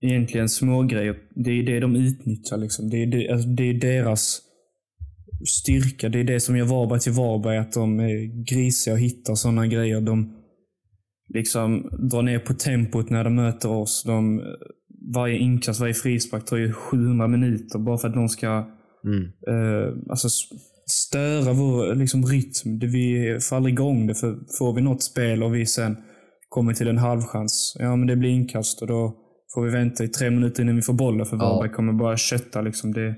egentligen 0.00 0.48
små 0.48 0.82
grejer, 0.82 1.16
det 1.34 1.50
är 1.50 1.62
det 1.62 1.80
de 1.80 1.96
utnyttjar. 1.96 2.56
Liksom. 2.56 2.90
Det, 2.90 3.02
är 3.02 3.06
det, 3.06 3.30
alltså, 3.30 3.48
det 3.48 3.70
är 3.70 3.74
deras 3.74 4.40
styrka. 5.48 6.08
Det 6.08 6.20
är 6.20 6.24
det 6.24 6.40
som 6.40 6.56
gör 6.56 6.66
Varberg 6.66 7.00
till 7.00 7.12
Varberg. 7.12 7.58
Att 7.58 7.72
de 7.72 8.00
är 8.00 8.44
grisiga 8.44 8.94
och 8.94 9.00
hittar 9.00 9.34
sådana 9.34 9.66
grejer. 9.66 10.00
De 10.00 10.36
liksom 11.34 11.90
drar 12.10 12.22
ner 12.22 12.38
på 12.38 12.54
tempot 12.54 13.10
när 13.10 13.24
de 13.24 13.34
möter 13.34 13.68
oss. 13.68 14.02
De, 14.06 14.42
varje 15.14 15.38
inkast, 15.38 15.80
varje 15.80 15.94
frispark 15.94 16.44
tar 16.44 16.56
ju 16.56 16.72
700 16.72 17.28
minuter 17.28 17.78
bara 17.78 17.98
för 17.98 18.08
att 18.08 18.14
de 18.14 18.28
ska 18.28 18.66
Mm. 19.04 19.22
eh, 19.24 19.92
alltså 20.10 20.28
störa 20.86 21.52
vår 21.52 21.94
liksom, 21.94 22.26
rytm. 22.26 22.78
Det 22.78 22.86
vi 22.86 23.38
får 23.48 23.56
aldrig 23.56 23.72
igång 23.74 24.06
det. 24.06 24.14
För 24.14 24.38
får 24.58 24.74
vi 24.74 24.80
något 24.82 25.02
spel 25.02 25.42
och 25.42 25.54
vi 25.54 25.66
sen 25.66 25.96
kommer 26.48 26.74
till 26.74 26.88
en 26.88 26.98
halvchans, 26.98 27.76
ja 27.78 27.96
men 27.96 28.06
det 28.06 28.16
blir 28.16 28.30
inkast 28.30 28.82
och 28.82 28.88
då 28.88 29.16
får 29.54 29.62
vi 29.64 29.70
vänta 29.70 30.04
i 30.04 30.08
tre 30.08 30.30
minuter 30.30 30.62
innan 30.62 30.76
vi 30.76 30.82
får 30.82 30.92
bollen 30.92 31.26
för 31.26 31.36
Ja. 31.36 31.42
Varberg 31.54 31.70
kommer 31.72 31.92
bara 31.92 32.16
kötta. 32.16 32.60
Liksom. 32.60 32.92
Det 32.92 33.14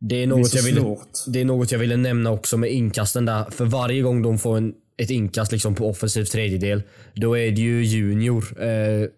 Det 0.00 0.22
är, 0.22 0.26
något 0.26 0.48
så 0.48 0.56
jag 0.58 0.62
ville, 0.64 0.80
svårt. 0.80 1.08
det 1.32 1.40
är 1.40 1.44
något 1.44 1.72
jag 1.72 1.78
ville 1.78 1.96
nämna 1.96 2.30
också 2.30 2.56
med 2.56 2.72
inkasten 2.72 3.24
där. 3.24 3.44
För 3.50 3.64
varje 3.64 4.02
gång 4.02 4.22
de 4.22 4.38
får 4.38 4.56
en, 4.56 4.72
ett 5.02 5.10
inkast 5.10 5.52
liksom 5.52 5.74
på 5.74 5.88
offensiv 5.88 6.24
tredjedel, 6.24 6.82
då 7.14 7.38
är 7.38 7.50
det 7.50 7.60
ju 7.60 7.84
Junior, 7.84 8.44
eh, 8.62 9.08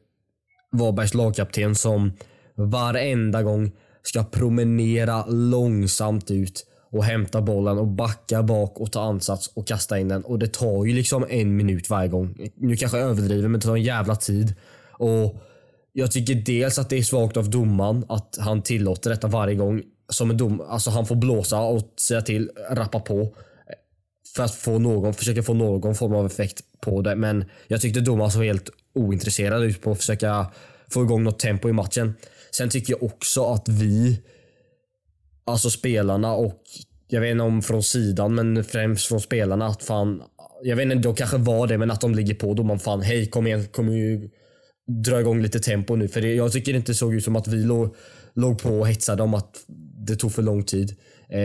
Varbergs 0.72 1.14
lagkapten, 1.14 1.74
som 1.74 2.12
varenda 2.54 3.42
gång 3.42 3.72
ska 4.02 4.24
promenera 4.24 5.26
långsamt 5.26 6.30
ut 6.30 6.66
och 6.90 7.04
hämta 7.04 7.42
bollen 7.42 7.78
och 7.78 7.86
backa 7.86 8.42
bak 8.42 8.80
och 8.80 8.92
ta 8.92 9.02
ansats 9.02 9.50
och 9.54 9.66
kasta 9.66 9.98
in 9.98 10.08
den. 10.08 10.24
Och 10.24 10.38
det 10.38 10.52
tar 10.52 10.84
ju 10.84 10.92
liksom 10.92 11.26
en 11.30 11.56
minut 11.56 11.90
varje 11.90 12.08
gång. 12.08 12.36
Nu 12.56 12.76
kanske 12.76 12.98
jag 12.98 13.10
överdriver 13.10 13.48
men 13.48 13.60
det 13.60 13.66
tar 13.66 13.76
en 13.76 13.82
jävla 13.82 14.16
tid. 14.16 14.54
Och 14.90 15.42
jag 15.92 16.12
tycker 16.12 16.34
dels 16.34 16.78
att 16.78 16.90
det 16.90 16.96
är 16.96 17.02
svagt 17.02 17.36
av 17.36 17.50
domaren 17.50 18.04
att 18.08 18.38
han 18.40 18.62
tillåter 18.62 19.10
detta 19.10 19.28
varje 19.28 19.54
gång. 19.54 19.82
Som 20.08 20.30
en 20.30 20.36
dom, 20.36 20.60
alltså 20.60 20.90
han 20.90 21.06
får 21.06 21.16
blåsa 21.16 21.60
och 21.60 21.94
säga 22.08 22.22
till, 22.22 22.50
rappa 22.70 23.00
på. 23.00 23.34
För 24.36 24.42
att 24.42 24.54
få 24.54 24.78
någon, 24.78 25.14
försöka 25.14 25.42
få 25.42 25.54
någon 25.54 25.94
form 25.94 26.14
av 26.14 26.26
effekt 26.26 26.60
på 26.80 27.02
det. 27.02 27.16
Men 27.16 27.44
jag 27.66 27.80
tyckte 27.80 28.00
domaren 28.00 28.30
såg 28.30 28.44
helt 28.44 28.70
ointresserad 28.96 29.64
ut 29.64 29.82
på 29.82 29.90
att 29.90 29.98
försöka 29.98 30.46
få 30.90 31.02
igång 31.02 31.24
något 31.24 31.38
tempo 31.38 31.68
i 31.68 31.72
matchen. 31.72 32.14
Sen 32.50 32.68
tycker 32.68 32.92
jag 32.92 33.02
också 33.02 33.44
att 33.44 33.68
vi, 33.68 34.22
alltså 35.46 35.70
spelarna 35.70 36.34
och 36.34 36.62
jag 37.08 37.20
vet 37.20 37.30
inte 37.30 37.44
om 37.44 37.62
från 37.62 37.82
sidan 37.82 38.34
men 38.34 38.64
främst 38.64 39.06
från 39.06 39.20
spelarna 39.20 39.66
att 39.66 39.82
fan, 39.82 40.22
jag 40.62 40.76
vet 40.76 40.84
inte, 40.84 40.96
de 40.96 41.14
kanske 41.14 41.36
var 41.36 41.66
det 41.66 41.78
men 41.78 41.90
att 41.90 42.00
de 42.00 42.14
ligger 42.14 42.34
på 42.34 42.54
domaren. 42.54 42.78
Fan 42.78 43.02
hej 43.02 43.26
kom 43.26 43.46
igen, 43.46 43.64
kom 43.64 43.92
ju 43.92 44.30
dra 44.86 45.20
igång 45.20 45.42
lite 45.42 45.60
tempo 45.60 45.96
nu. 45.96 46.08
För 46.08 46.20
det, 46.20 46.34
jag 46.34 46.52
tycker 46.52 46.72
det 46.72 46.76
inte 46.76 46.94
såg 46.94 47.14
ut 47.14 47.24
som 47.24 47.36
att 47.36 47.48
vi 47.48 47.56
låg, 47.56 47.96
låg 48.34 48.62
på 48.62 48.68
och 48.68 48.88
hetsade 48.88 49.22
om 49.22 49.34
att 49.34 49.64
det 50.06 50.16
tog 50.16 50.32
för 50.32 50.42
lång 50.42 50.62
tid. 50.62 50.96
Eh, 51.28 51.40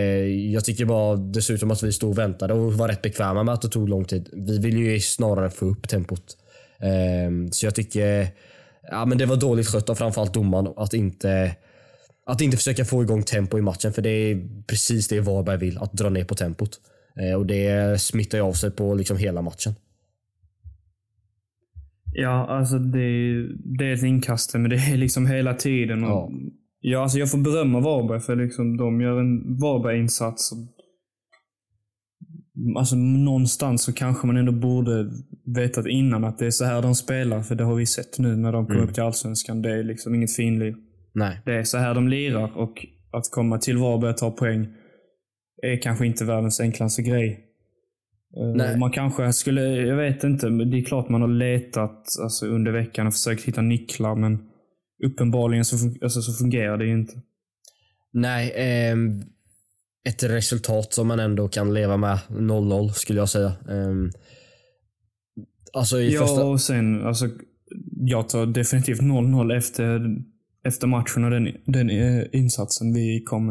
jag 0.53 0.65
tycker 0.65 0.85
bara 0.85 1.15
det 1.15 1.41
såg 1.41 1.53
ut 1.53 1.59
som 1.59 1.71
att 1.71 1.83
vi 1.83 1.91
stod 1.91 2.09
och 2.09 2.17
väntade 2.17 2.53
och 2.53 2.73
var 2.73 2.87
rätt 2.87 3.01
bekväma 3.01 3.43
med 3.43 3.53
att 3.53 3.61
det 3.61 3.69
tog 3.69 3.89
lång 3.89 4.05
tid. 4.05 4.29
Vi 4.33 4.59
vill 4.59 4.77
ju 4.77 4.99
snarare 4.99 5.49
få 5.49 5.65
upp 5.65 5.89
tempot. 5.89 6.37
Eh, 6.81 7.49
så 7.51 7.65
jag 7.65 7.75
tycker 7.75 8.27
ja, 8.91 9.05
men 9.05 9.17
det 9.17 9.25
var 9.25 9.35
dåligt 9.35 9.67
skött 9.67 9.89
av 9.89 9.95
framförallt 9.95 10.33
domaren 10.33 10.73
att 10.77 10.93
inte 10.93 11.55
att 12.25 12.41
inte 12.41 12.57
försöka 12.57 12.85
få 12.85 13.03
igång 13.03 13.23
tempo 13.23 13.57
i 13.57 13.61
matchen 13.61 13.93
för 13.93 14.01
det 14.01 14.09
är 14.09 14.47
precis 14.67 15.07
det 15.07 15.19
Varberg 15.19 15.57
vill, 15.57 15.77
att 15.77 15.93
dra 15.93 16.09
ner 16.09 16.23
på 16.23 16.35
tempot. 16.35 16.69
Eh, 17.19 17.37
och 17.37 17.45
det 17.45 18.01
smittar 18.01 18.37
ju 18.37 18.43
av 18.43 18.53
sig 18.53 18.71
på 18.71 18.95
liksom 18.95 19.17
hela 19.17 19.41
matchen. 19.41 19.73
Ja, 22.13 22.47
alltså 22.47 22.79
det 22.79 22.99
är 22.99 23.47
dels 23.77 24.03
inkastet, 24.03 24.61
men 24.61 24.69
det 24.69 24.75
är 24.75 24.97
liksom 24.97 25.27
hela 25.27 25.53
tiden. 25.53 26.03
Och, 26.03 26.09
Ja. 26.09 26.31
ja. 26.79 27.01
alltså 27.01 27.19
jag 27.19 27.31
får 27.31 27.37
berömma 27.37 27.79
Varberg 27.79 28.19
för 28.19 28.35
liksom 28.35 28.77
de 28.77 29.01
gör 29.01 29.19
en 29.19 29.57
Varberg-insats. 29.57 30.51
Alltså 32.77 32.95
någonstans 32.95 33.83
så 33.83 33.93
kanske 33.93 34.27
man 34.27 34.37
ändå 34.37 34.51
borde 34.51 35.11
vetat 35.55 35.85
innan 35.87 36.23
att 36.23 36.37
det 36.37 36.45
är 36.45 36.51
så 36.51 36.65
här 36.65 36.81
de 36.81 36.95
spelar. 36.95 37.41
För 37.41 37.55
det 37.55 37.63
har 37.63 37.75
vi 37.75 37.85
sett 37.85 38.19
nu 38.19 38.35
när 38.35 38.51
de 38.51 38.65
kom 38.65 38.75
Mm. 38.75 38.87
upp 38.87 38.93
till 38.93 39.03
Allsvenskan. 39.03 39.61
Det 39.61 39.71
är 39.79 39.83
liksom 39.83 40.15
inget 40.15 40.35
finlir. 40.35 40.75
Nej. 41.13 41.41
Det 41.45 41.53
är 41.55 41.63
så 41.63 41.77
här 41.77 41.93
de 41.95 42.07
lirar 42.07 42.57
och 42.57 42.85
att 43.11 43.31
komma 43.31 43.57
till 43.57 43.77
Varberg 43.77 44.09
och 44.09 44.17
ta 44.17 44.31
poäng 44.31 44.67
är 45.63 45.81
kanske 45.81 46.05
inte 46.05 46.25
världens 46.25 46.59
enklaste 46.59 47.01
grej. 47.01 47.47
Eh, 48.37 48.55
Nej. 48.55 48.77
Man 48.79 48.91
kanske 48.91 49.33
skulle, 49.33 49.61
jag 49.61 49.95
vet 49.97 50.23
inte, 50.23 50.49
men 50.49 50.69
det 50.71 50.77
är 50.79 50.83
klart 50.83 51.09
man 51.09 51.21
har 51.21 51.27
letat 51.27 52.05
alltså, 52.23 52.45
under 52.47 52.71
veckan 52.71 53.07
och 53.07 53.13
försökt 53.13 53.43
hitta 53.43 53.61
nycklar 53.61 54.15
men 54.15 54.39
uppenbarligen 55.05 55.65
så, 55.65 55.75
alltså, 56.01 56.21
så 56.21 56.33
fungerar 56.33 56.77
det 56.77 56.85
ju 56.85 56.93
inte. 56.93 57.13
Nej, 58.13 58.53
ehm, 58.55 59.21
ett 60.09 60.23
resultat 60.23 60.93
som 60.93 61.07
man 61.07 61.19
ändå 61.19 61.47
kan 61.47 61.73
leva 61.73 61.97
med. 61.97 62.19
0-0 62.29 62.89
skulle 62.89 63.19
jag 63.19 63.29
säga. 63.29 63.53
Ehm, 63.69 64.11
alltså 65.73 65.99
i 65.99 66.13
Ja, 66.13 66.21
första... 66.21 66.45
och 66.45 66.61
sen, 66.61 67.05
alltså, 67.07 67.29
jag 67.95 68.29
tar 68.29 68.45
definitivt 68.45 69.01
0-0 69.01 69.57
efter, 69.57 70.15
efter 70.67 70.87
matchen 70.87 71.23
och 71.23 71.31
den, 71.31 71.47
den 71.65 71.89
eh, 71.89 72.23
insatsen 72.31 72.93
vi 72.93 73.23
kom. 73.23 73.49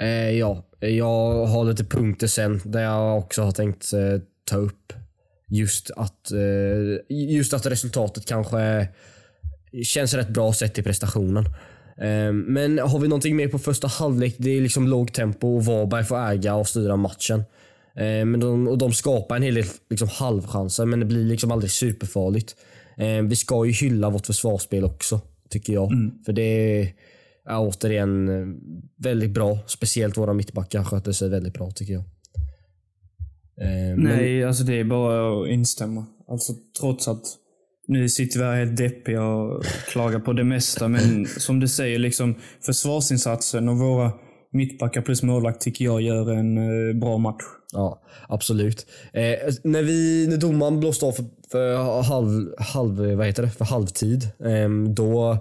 Eh, 0.00 0.30
ja, 0.30 0.66
jag 0.80 1.46
har 1.46 1.64
lite 1.64 1.84
punkter 1.84 2.26
sen 2.26 2.60
där 2.64 2.82
jag 2.82 3.18
också 3.18 3.42
har 3.42 3.52
tänkt 3.52 3.92
eh, 3.92 4.20
ta 4.44 4.56
upp 4.56 4.92
just 5.48 5.90
att, 5.90 6.30
eh, 6.32 7.16
just 7.28 7.54
att 7.54 7.66
resultatet 7.66 8.26
kanske 8.26 8.88
känns 9.84 10.14
rätt 10.14 10.28
bra 10.28 10.52
sett 10.52 10.74
till 10.74 10.84
prestationen. 10.84 11.44
Eh, 11.96 12.32
men 12.32 12.78
har 12.78 12.98
vi 12.98 13.08
någonting 13.08 13.36
mer 13.36 13.48
på 13.48 13.58
första 13.58 13.86
halvlek? 13.88 14.34
Det 14.38 14.50
är 14.50 14.60
liksom 14.60 14.88
lågt 14.88 15.14
tempo 15.14 15.48
och 15.56 15.64
Varberg 15.64 16.04
får 16.04 16.18
äga 16.18 16.54
och 16.54 16.68
styra 16.68 16.96
matchen. 16.96 17.38
Eh, 17.96 18.24
men 18.24 18.40
de, 18.40 18.68
och 18.68 18.78
de 18.78 18.92
skapar 18.92 19.36
en 19.36 19.42
hel 19.42 19.54
del 19.54 19.64
liksom 19.90 20.08
halvchanser 20.08 20.84
men 20.86 21.00
det 21.00 21.06
blir 21.06 21.24
liksom 21.24 21.50
aldrig 21.52 21.70
superfarligt. 21.70 22.56
Eh, 22.96 23.22
vi 23.22 23.36
ska 23.36 23.64
ju 23.66 23.72
hylla 23.72 24.10
vårt 24.10 24.26
försvarsspel 24.26 24.84
också, 24.84 25.20
tycker 25.50 25.72
jag. 25.72 25.90
För 26.26 26.32
det 26.32 26.42
är 26.42 26.92
ja, 27.44 27.58
återigen 27.58 28.28
eh, 28.28 28.46
väldigt 28.96 29.30
bra. 29.30 29.58
Speciellt 29.66 30.16
våra 30.16 30.32
mittbackar 30.32 30.84
sköter 30.84 31.12
sig 31.12 31.28
väldigt 31.28 31.54
bra 31.54 31.70
tycker 31.70 31.92
jag. 31.92 32.04
Men- 33.56 34.00
Nej, 34.02 34.44
alltså 34.44 34.64
det 34.64 34.80
är 34.80 34.84
bara 34.84 35.42
att 35.42 35.48
instämma. 35.48 36.06
Alltså 36.28 36.52
trots 36.80 37.08
att 37.08 37.22
nu 37.86 38.08
sitter 38.08 38.38
vi 38.38 38.44
här 38.44 38.56
helt 38.56 38.76
deppiga 38.76 39.24
och 39.24 39.64
klagar 39.64 40.18
på 40.18 40.32
det 40.32 40.44
mesta, 40.44 40.88
men 40.88 41.26
som 41.26 41.60
du 41.60 41.68
säger, 41.68 41.98
liksom 41.98 42.34
försvarsinsatsen 42.60 43.68
och 43.68 43.78
våra 43.78 44.12
mittbackar 44.52 45.02
plus 45.02 45.22
målvakt 45.22 45.60
tycker 45.60 45.84
jag 45.84 46.00
gör 46.00 46.32
en 46.32 46.58
eh, 46.58 46.94
bra 46.94 47.18
match. 47.18 47.44
Ja, 47.72 48.02
absolut. 48.28 48.86
Eh, 49.12 49.54
när, 49.64 49.82
vi, 49.82 50.26
när 50.28 50.36
domaren 50.36 50.80
blåste 50.80 51.06
av 51.06 51.12
för, 51.12 51.24
för, 51.50 51.76
halv, 52.02 52.54
halv, 52.58 53.14
vad 53.14 53.26
heter 53.26 53.42
det? 53.42 53.50
för 53.50 53.64
halvtid, 53.64 54.28
eh, 54.44 54.68
då 54.94 55.38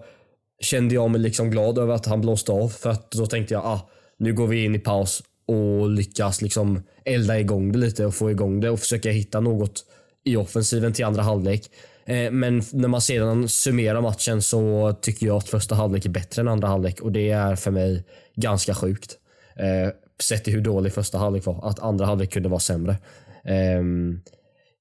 kände 0.62 0.96
jag 0.96 1.12
mig 1.12 1.22
liksom 1.22 1.52
glad 1.52 1.78
över 1.78 1.94
att 1.94 2.06
han 2.06 2.22
blåste 2.22 2.52
av. 2.52 2.70
För 2.70 2.90
att 2.90 3.12
då 3.12 3.26
tänkte 3.26 3.54
jag, 3.54 3.66
ah, 3.66 3.90
nu 4.20 4.34
går 4.34 4.48
vi 4.48 4.66
in 4.66 4.76
i 4.76 4.80
paus 4.80 5.24
och 5.48 5.90
lyckas 5.90 6.42
liksom 6.42 6.84
elda 7.06 7.40
igång 7.40 7.72
det 7.72 7.78
lite 7.78 8.06
och 8.06 8.16
få 8.16 8.32
igång 8.32 8.60
det 8.60 8.70
och 8.70 8.80
försöka 8.80 9.12
hitta 9.12 9.40
något 9.40 9.86
i 10.26 10.36
offensiven 10.36 10.94
till 10.94 11.06
andra 11.06 11.22
halvlek. 11.22 11.70
Eh, 12.06 12.32
men 12.32 12.62
när 12.72 12.88
man 12.88 13.02
sedan 13.02 13.50
summerar 13.50 14.02
matchen 14.02 14.42
så 14.42 14.94
tycker 15.02 15.26
jag 15.26 15.38
att 15.38 15.50
första 15.50 15.76
halvlek 15.76 16.06
är 16.06 16.10
bättre 16.10 16.42
än 16.42 16.48
andra 16.48 16.68
halvlek 16.68 17.02
och 17.02 17.12
det 17.12 17.30
är 17.30 17.56
för 17.56 17.72
mig 17.72 18.04
ganska 18.36 18.76
sjukt. 18.76 19.18
Eh, 19.56 19.94
sett 20.24 20.44
till 20.44 20.54
hur 20.54 20.62
dålig 20.62 20.94
första 20.94 21.18
halvlek 21.18 21.46
var. 21.46 21.70
Att 21.70 21.80
andra 21.80 22.06
halvlek 22.06 22.34
kunde 22.34 22.50
vara 22.50 22.60
sämre. 22.60 22.98
Ehm, 23.44 24.22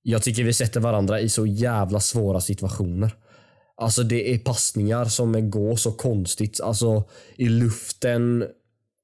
jag 0.02 0.22
tycker 0.22 0.44
vi 0.44 0.52
sätter 0.52 0.80
varandra 0.80 1.20
i 1.20 1.28
så 1.28 1.46
jävla 1.46 2.00
svåra 2.00 2.40
situationer. 2.40 3.10
Alltså 3.76 4.02
det 4.02 4.34
är 4.34 4.38
passningar 4.38 5.04
som 5.04 5.50
går 5.50 5.76
så 5.76 5.92
konstigt. 5.92 6.60
Alltså 6.60 7.04
i 7.36 7.48
luften. 7.48 8.44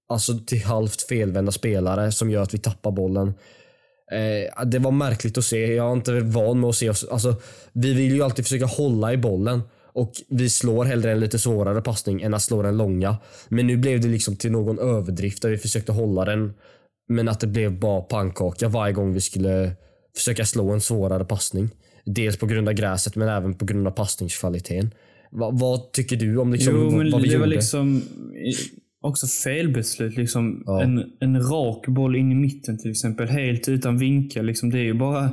Alltså 0.09 0.39
till 0.39 0.65
halvt 0.65 1.03
felvända 1.03 1.53
spelare 1.53 2.13
som 2.13 2.31
gör 2.31 2.43
att 2.43 2.55
vi 2.55 2.59
tappar 2.59 2.91
bollen. 2.91 3.35
Eh, 4.12 4.65
det 4.65 4.79
var 4.79 4.91
märkligt 4.91 5.38
att 5.38 5.45
se. 5.45 5.75
Jag 5.75 5.88
är 5.88 5.93
inte 5.93 6.21
van 6.21 6.61
med 6.61 6.69
att 6.69 6.77
se 6.77 6.91
oss. 6.91 7.05
Alltså, 7.05 7.37
vi 7.73 7.95
vill 7.95 8.15
ju 8.15 8.23
alltid 8.23 8.45
försöka 8.45 8.67
hålla 8.67 9.12
i 9.12 9.17
bollen. 9.17 9.62
Och 9.93 10.12
vi 10.29 10.50
slår 10.50 10.85
hellre 10.85 11.12
en 11.12 11.21
lite 11.21 11.38
svårare 11.38 11.81
passning 11.81 12.23
än 12.23 12.35
att 12.35 12.43
slå 12.43 12.62
den 12.62 12.77
långa. 12.77 13.17
Men 13.49 13.67
nu 13.67 13.77
blev 13.77 14.00
det 14.00 14.09
liksom 14.09 14.37
till 14.37 14.53
någon 14.53 14.79
överdrift 14.79 15.43
där 15.43 15.50
vi 15.50 15.59
försökte 15.59 15.93
hålla 15.93 16.25
den. 16.25 16.53
Men 17.09 17.29
att 17.29 17.41
det 17.41 17.47
blev 17.47 17.79
bara 17.79 18.00
pannkaka 18.00 18.69
varje 18.69 18.93
gång 18.93 19.12
vi 19.12 19.21
skulle 19.21 19.73
försöka 20.17 20.45
slå 20.45 20.71
en 20.71 20.81
svårare 20.81 21.25
passning. 21.25 21.71
Dels 22.05 22.37
på 22.37 22.47
grund 22.47 22.69
av 22.69 22.75
gräset 22.75 23.17
men 23.17 23.29
även 23.29 23.55
på 23.55 23.65
grund 23.65 23.87
av 23.87 23.91
passningskvaliteten. 23.91 24.95
Va, 25.31 25.50
vad 25.53 25.93
tycker 25.93 26.17
du 26.17 26.37
om 26.37 26.53
liksom, 26.53 26.75
jo, 26.75 26.91
men 26.91 27.11
vad 27.11 27.23
vi 27.23 27.29
det 27.29 27.35
gjorde? 27.35 27.38
var 27.38 27.47
liksom 27.47 28.03
också 29.09 29.27
felbeslut. 29.27 30.17
Liksom 30.17 30.62
Ja. 30.67 30.83
en, 30.83 31.05
en 31.21 31.41
rak 31.43 31.87
boll 31.88 32.17
in 32.17 32.33
i 32.33 32.35
mitten 32.35 32.79
till 32.79 32.91
exempel, 32.91 33.29
helt 33.29 33.69
utan 33.69 33.99
vinkel. 33.99 34.47
Liksom, 34.47 34.71
det 34.71 34.79
är 34.79 34.85
ju 34.85 34.95
bara 34.95 35.31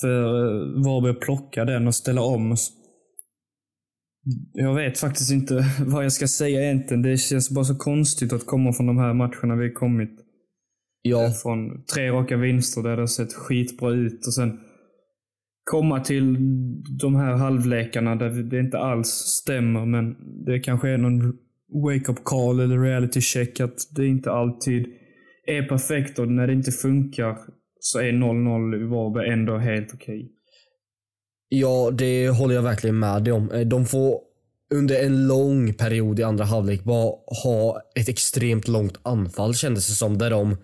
för 0.00 0.24
eh, 0.24 0.84
Varberg 0.84 1.10
att 1.10 1.20
plocka 1.20 1.64
den 1.64 1.86
och 1.86 1.94
ställa 1.94 2.22
om. 2.22 2.56
Jag 4.52 4.74
vet 4.74 4.98
faktiskt 4.98 5.32
inte 5.32 5.64
vad 5.86 6.04
jag 6.04 6.12
ska 6.12 6.28
säga 6.28 6.62
egentligen. 6.64 7.02
Det 7.02 7.16
känns 7.16 7.50
bara 7.50 7.64
så 7.64 7.76
konstigt 7.76 8.32
att 8.32 8.46
komma 8.46 8.72
från 8.72 8.86
de 8.86 8.98
här 8.98 9.14
matcherna 9.14 9.56
vi 9.56 9.72
kommit. 9.72 10.10
ja, 11.02 11.30
Från 11.42 11.84
tre 11.94 12.10
raka 12.10 12.36
vinster 12.36 12.82
där 12.82 12.90
det 12.96 13.02
har 13.02 13.06
sett 13.06 13.32
skitbra 13.34 13.90
ut 13.90 14.26
och 14.26 14.34
sen 14.34 14.60
komma 15.70 16.00
till 16.00 16.36
de 17.00 17.14
här 17.16 17.32
halvlekarna 17.36 18.16
där 18.16 18.30
det 18.30 18.60
inte 18.60 18.78
alls 18.78 19.08
stämmer 19.08 19.86
men 19.86 20.16
det 20.46 20.60
kanske 20.60 20.88
är 20.88 20.98
någon 20.98 21.32
wake-up 21.72 22.24
call 22.24 22.60
eller 22.60 22.78
reality 22.78 23.20
check 23.20 23.60
att 23.60 23.78
det 23.90 24.06
inte 24.06 24.30
alltid 24.30 24.86
är 25.46 25.62
perfekt 25.62 26.18
och 26.18 26.28
när 26.28 26.46
det 26.46 26.52
inte 26.52 26.72
funkar 26.72 27.38
så 27.80 27.98
är 27.98 28.12
0-0 28.12 28.82
i 28.82 28.84
Varberg 28.84 29.30
ändå 29.30 29.56
helt 29.56 29.94
okej. 29.94 30.32
Ja, 31.48 31.90
det 31.90 32.28
håller 32.28 32.54
jag 32.54 32.62
verkligen 32.62 32.98
med 32.98 33.24
dig 33.24 33.32
om. 33.32 33.50
Eh, 33.50 33.60
de 33.60 33.86
får 33.86 34.20
under 34.74 35.04
en 35.04 35.26
lång 35.26 35.74
period 35.74 36.20
i 36.20 36.22
andra 36.22 36.44
halvlek 36.44 36.84
bara 36.84 37.12
ha 37.44 37.80
ett 37.94 38.08
extremt 38.08 38.68
långt 38.68 38.98
anfall 39.02 39.54
kändes 39.54 39.86
det 39.86 39.94
som. 39.94 40.18
Där 40.18 40.30
de 40.30 40.56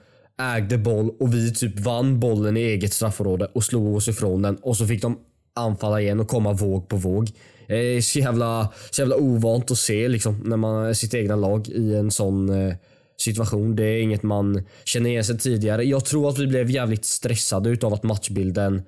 ägde 0.56 0.78
boll 0.78 1.10
och 1.20 1.34
vi 1.34 1.54
typ 1.54 1.80
vann 1.80 2.20
bollen 2.20 2.56
i 2.56 2.60
eget 2.60 2.92
straffområde 2.92 3.44
och 3.54 3.64
slog 3.64 3.96
oss 3.96 4.08
ifrån 4.08 4.42
den. 4.42 4.56
Och 4.56 4.76
så 4.76 4.86
fick 4.86 5.02
de 5.02 5.18
anfalla 5.54 6.00
igen 6.00 6.20
och 6.20 6.28
komma 6.28 6.52
våg 6.52 6.88
på 6.88 6.96
våg. 6.96 7.30
Det 7.66 7.76
är 7.76 8.00
så 8.00 8.18
jävla, 8.18 8.72
så 8.90 9.00
jävla 9.02 9.16
ovant 9.16 9.70
att 9.70 9.78
se 9.78 10.08
liksom, 10.08 10.42
när 10.44 10.56
man 10.56 10.86
är 10.86 10.92
sitt 10.92 11.14
egna 11.14 11.36
lag 11.36 11.68
i 11.68 11.94
en 11.94 12.10
sån 12.10 12.48
eh, 12.48 12.74
situation. 13.16 13.76
Det 13.76 13.84
är 13.84 14.02
inget 14.02 14.22
man 14.22 14.62
känner 14.84 15.10
igen 15.10 15.24
sig 15.24 15.38
tidigare. 15.38 15.84
Jag 15.84 16.04
tror 16.04 16.28
att 16.28 16.38
vi 16.38 16.46
blev 16.46 16.70
jävligt 16.70 17.04
stressade 17.04 17.70
utav 17.70 17.94
att 17.94 18.02
matchbilden 18.02 18.82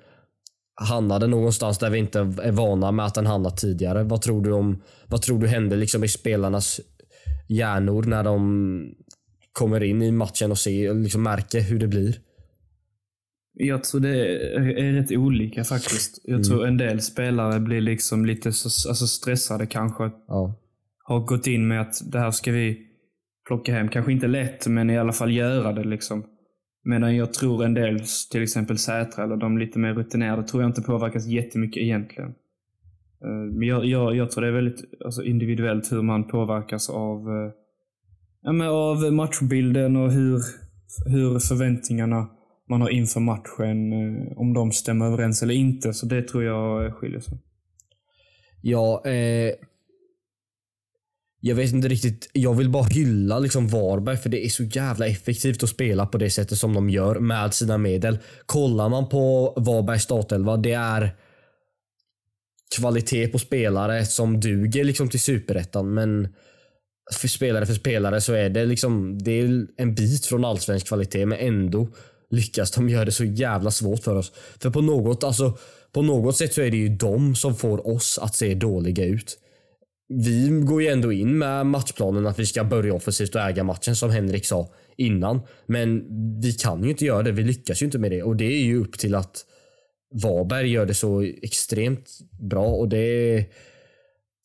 hamnade 0.81 1.27
någonstans 1.27 1.77
där 1.77 1.89
vi 1.89 1.97
inte 1.97 2.19
är 2.19 2.51
vana 2.51 2.91
med 2.91 3.05
att 3.05 3.15
den 3.15 3.25
hamnat 3.25 3.57
tidigare. 3.57 4.03
Vad 4.03 4.21
tror 4.21 4.41
du 4.41 4.51
om 4.51 4.81
Vad 5.07 5.21
tror 5.21 5.39
du 5.39 5.47
hände 5.47 5.75
liksom 5.75 6.03
i 6.03 6.07
spelarnas 6.07 6.81
hjärnor 7.47 8.03
när 8.03 8.23
de 8.23 8.95
kommer 9.51 9.83
in 9.83 10.01
i 10.01 10.11
matchen 10.11 10.51
och 10.51 10.59
ser, 10.59 10.93
liksom 10.93 11.23
märker 11.23 11.61
hur 11.61 11.79
det 11.79 11.87
blir? 11.87 12.19
Jag 13.59 13.83
tror 13.83 14.01
det 14.01 14.09
är, 14.55 14.93
rätt 14.93 15.11
olika 15.11 15.63
faktiskt. 15.63 16.21
Jag 16.23 16.43
tror 16.43 16.67
en 16.67 16.77
del 16.77 17.01
spelare 17.01 17.59
blir 17.59 17.81
liksom 17.81 18.25
lite 18.25 18.51
så, 18.51 18.89
alltså 18.89 19.07
stressade 19.07 19.65
kanske. 19.65 20.11
Ja. 20.27 20.55
Har 21.03 21.19
gått 21.19 21.47
in 21.47 21.67
med 21.67 21.81
att 21.81 22.11
det 22.11 22.19
här 22.19 22.31
ska 22.31 22.51
vi 22.51 22.87
plocka 23.47 23.73
hem. 23.73 23.89
Kanske 23.89 24.11
inte 24.11 24.27
lätt, 24.27 24.67
men 24.67 24.89
i 24.89 24.97
alla 24.97 25.13
fall 25.13 25.31
göra 25.31 25.73
det. 25.73 25.83
liksom. 25.83 26.25
Medan 26.83 27.15
jag 27.15 27.33
tror 27.33 27.65
en 27.65 27.73
del, 27.73 27.99
till 28.31 28.43
exempel 28.43 28.77
Sätra 28.77 29.23
eller 29.23 29.37
de 29.37 29.57
lite 29.57 29.79
mer 29.79 29.93
rutinerade, 29.93 30.43
tror 30.43 30.63
jag 30.63 30.69
inte 30.69 30.81
påverkas 30.81 31.27
jättemycket 31.27 31.83
egentligen. 31.83 32.29
Eh, 33.23 33.57
Men 33.57 33.67
jag, 33.67 33.85
jag, 33.85 34.15
jag 34.15 34.31
tror 34.31 34.41
det 34.41 34.47
är 34.47 34.53
väldigt 34.53 34.83
alltså, 35.05 35.23
individuellt 35.23 35.91
hur 35.91 36.01
man 36.01 36.27
påverkas 36.27 36.89
av, 36.89 37.19
eh, 37.19 37.51
ja, 38.41 38.69
av 38.69 39.13
matchbilden 39.13 39.95
och 39.95 40.11
hur, 40.11 40.39
hur 41.05 41.39
förväntningarna 41.39 42.29
man 42.69 42.81
har 42.81 42.89
inför 42.89 43.19
matchen, 43.19 43.93
eh, 43.93 44.37
om 44.37 44.53
de 44.53 44.71
stämmer 44.71 45.05
överens 45.05 45.43
eller 45.43 45.53
inte. 45.53 45.93
Så 45.93 46.05
det 46.05 46.21
tror 46.21 46.43
jag 46.43 46.93
skiljer 46.93 47.19
sig. 47.19 47.37
Ja, 48.61 49.05
eh, 49.05 49.53
jag 51.39 51.55
vet 51.55 51.73
inte 51.73 51.87
riktigt. 51.87 52.29
Jag 52.33 52.53
vill 52.53 52.69
bara 52.69 52.83
hylla 52.83 53.39
liksom 53.39 53.67
Varberg 53.67 54.17
för 54.17 54.29
det 54.29 54.45
är 54.45 54.49
så 54.49 54.63
jävla 54.63 55.07
effektivt 55.07 55.63
att 55.63 55.69
spela 55.69 56.05
på 56.05 56.17
det 56.17 56.29
sättet 56.29 56.57
som 56.57 56.73
de 56.73 56.89
gör 56.89 57.19
med 57.19 57.53
sina 57.53 57.77
medel. 57.77 58.17
Kollar 58.45 58.89
man 58.89 59.09
på 59.09 59.53
Varbergs 59.57 60.03
startelva, 60.03 60.57
det 60.57 60.73
är 60.73 61.15
kvalitet 62.75 63.27
på 63.27 63.39
spelare 63.39 64.05
som 64.05 64.39
duger 64.39 64.83
liksom 64.83 65.09
till 65.09 65.19
superettan 65.19 65.93
men 65.93 66.27
för 67.13 67.27
spelare 67.27 67.65
för 67.65 67.73
spelare 67.73 68.21
så 68.21 68.33
är 68.33 68.49
det 68.49 68.65
liksom 68.65 69.23
det 69.23 69.31
är 69.31 69.67
en 69.77 69.95
bit 69.95 70.25
från 70.25 70.45
allsvensk 70.45 70.87
kvalitet 70.87 71.25
men 71.25 71.39
ändå 71.39 71.87
lyckas 72.31 72.71
de 72.71 72.89
göra 72.89 73.05
det 73.05 73.11
så 73.11 73.23
jävla 73.25 73.71
svårt 73.71 74.03
för 74.03 74.15
oss. 74.15 74.31
För 74.59 74.69
på 74.69 74.81
något, 74.81 75.23
alltså, 75.23 75.57
på 75.91 76.01
något 76.01 76.37
sätt 76.37 76.53
så 76.53 76.61
är 76.61 76.71
det 76.71 76.77
ju 76.77 76.89
de 76.89 77.35
som 77.35 77.55
får 77.55 77.87
oss 77.87 78.19
att 78.21 78.35
se 78.35 78.53
dåliga 78.53 79.05
ut. 79.05 79.37
Vi 80.09 80.47
går 80.49 80.81
ju 80.81 80.87
ändå 80.87 81.11
in 81.11 81.37
med 81.37 81.65
matchplanen 81.65 82.27
att 82.27 82.39
vi 82.39 82.45
ska 82.45 82.63
börja 82.63 82.93
offensivt 82.93 83.35
och 83.35 83.41
äga 83.41 83.63
matchen 83.63 83.95
som 83.95 84.09
Henrik 84.11 84.45
sa 84.45 84.73
innan. 84.97 85.39
Men 85.65 86.03
vi 86.41 86.53
kan 86.53 86.83
ju 86.83 86.89
inte 86.89 87.05
göra 87.05 87.23
det. 87.23 87.31
Vi 87.31 87.43
lyckas 87.43 87.81
ju 87.81 87.85
inte 87.85 87.99
med 87.99 88.11
det 88.11 88.23
och 88.23 88.35
det 88.35 88.45
är 88.45 88.63
ju 88.63 88.77
upp 88.81 88.99
till 88.99 89.15
att 89.15 89.45
Varberg 90.23 90.71
gör 90.71 90.85
det 90.85 90.93
så 90.93 91.21
extremt 91.21 92.09
bra 92.39 92.65
och 92.65 92.89
det 92.89 93.45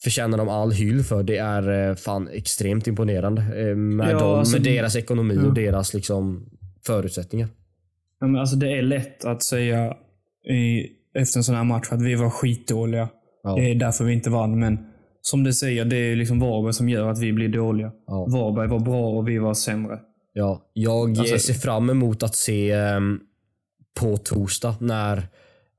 förtjänar 0.04 0.38
de 0.38 0.48
all 0.48 0.72
hyll 0.72 1.04
för. 1.04 1.22
Det 1.22 1.36
är 1.36 1.88
eh, 1.90 1.94
fan 1.94 2.28
extremt 2.28 2.86
imponerande 2.86 3.42
eh, 3.42 3.76
med, 3.76 4.10
Ja, 4.12 4.18
dem, 4.18 4.38
alltså- 4.38 4.52
med 4.56 4.62
deras 4.62 4.96
ekonomi 4.96 5.34
Ja. 5.42 5.46
och 5.48 5.54
deras 5.54 5.94
liksom 5.94 6.48
förutsättningar. 6.86 7.48
Ja, 8.22 8.28
men 8.28 8.40
alltså 8.40 8.56
det 8.56 8.72
är 8.78 8.82
lätt 8.82 9.24
att 9.24 9.42
säga 9.42 9.96
i, 10.48 10.86
efter 11.14 11.38
en 11.38 11.44
sån 11.44 11.54
här 11.54 11.64
match 11.64 11.88
att 11.90 12.02
vi 12.02 12.14
var 12.14 12.30
skitdåliga. 12.30 13.08
Ja. 13.42 13.54
Det 13.56 13.70
är 13.70 13.74
därför 13.74 14.04
vi 14.04 14.12
inte 14.12 14.30
vann. 14.30 14.58
Men 14.58 14.78
som 15.20 15.44
du 15.44 15.52
säger, 15.52 15.84
det 15.84 15.96
är 15.96 16.16
liksom 16.16 16.40
Varberg 16.40 16.72
som 16.72 16.88
gör 16.88 17.08
att 17.08 17.18
vi 17.18 17.32
blir 17.32 17.48
dåliga. 17.48 17.92
Ja. 18.06 18.26
Varberg 18.30 18.68
var 18.68 18.78
bra 18.78 19.08
och 19.08 19.28
vi 19.28 19.38
var 19.38 19.54
sämre. 19.54 19.98
Ja, 20.32 20.70
jag 20.72 21.18
Alltså- 21.18 21.38
ser 21.38 21.54
fram 21.54 21.90
emot 21.90 22.22
att 22.22 22.34
se 22.36 22.70
ehm, 22.70 23.20
på 24.00 24.16
torsdag 24.16 24.74
när 24.80 25.22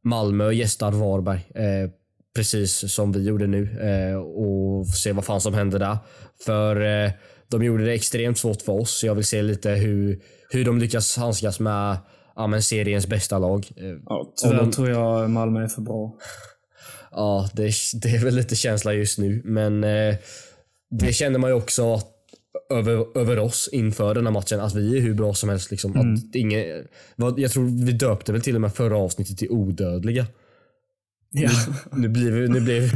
Malmö 0.04 0.52
gästar 0.52 0.92
Varberg. 0.92 1.40
Eh, 1.56 1.90
precis 2.36 2.94
som 2.94 3.12
vi 3.12 3.24
gjorde 3.28 3.48
nu. 3.48 3.80
Eh, 3.82 4.16
och 4.18 4.88
se 4.88 5.12
vad 5.12 5.26
fan 5.26 5.42
som 5.42 5.54
händer 5.54 5.80
där. 5.80 5.98
För 6.46 7.04
eh, 7.06 7.12
de 7.52 7.64
gjorde 7.64 7.86
det 7.86 7.94
extremt 7.94 8.38
svårt 8.38 8.62
för 8.62 8.74
oss. 8.74 8.92
Så 9.00 9.06
jag 9.08 9.16
vill 9.16 9.26
se 9.26 9.42
lite 9.42 9.70
hur, 9.72 10.20
hur 10.50 10.66
de 10.66 10.80
lyckas 10.80 11.18
handskas 11.18 11.60
med 11.60 11.98
ja, 12.36 12.48
men 12.48 12.64
seriens 12.64 13.08
bästa 13.08 13.40
lag. 13.40 13.68
Eh, 13.76 13.98
Ja, 14.06 14.34
tyvärr 14.42 14.72
tror 14.72 14.90
jag 14.90 15.30
Malmö 15.30 15.64
är 15.64 15.68
för 15.68 15.82
bra. 15.82 16.16
Ja, 17.16 17.50
det, 17.54 17.72
det 18.02 18.10
är 18.10 18.24
väl 18.24 18.36
lite 18.36 18.56
känsla 18.56 18.94
just 18.94 19.18
nu. 19.20 19.42
Men 19.46 19.84
eh, 19.84 20.16
det 20.90 21.14
känner 21.14 21.40
man 21.40 21.50
ju 21.50 21.56
också 21.56 21.94
att, 21.94 22.08
över, 22.70 23.18
över 23.18 23.40
oss 23.40 23.70
inför 23.72 24.16
den 24.16 24.26
här 24.26 24.34
matchen. 24.34 24.60
Att 24.60 24.76
vi 24.76 24.98
är 24.98 25.02
hur 25.02 25.14
bra 25.14 25.34
som 25.34 25.50
helst. 25.50 25.72
Liksom. 25.72 25.92
Att 25.92 26.36
ingen, 26.36 26.66
vad, 27.16 27.40
jag 27.40 27.52
tror 27.52 27.86
vi 27.86 27.92
döpte 27.92 28.32
väl 28.32 28.42
till 28.42 28.56
och 28.56 28.62
med 28.62 28.74
förra 28.74 28.98
avsnittet 28.98 29.38
till 29.38 29.50
odödliga. 29.50 30.26
Ja. 31.32 31.50
Nu 31.92 32.08
blir 32.10 32.32
vi, 32.32 32.48
nu 32.48 32.62
blev, 32.62 32.92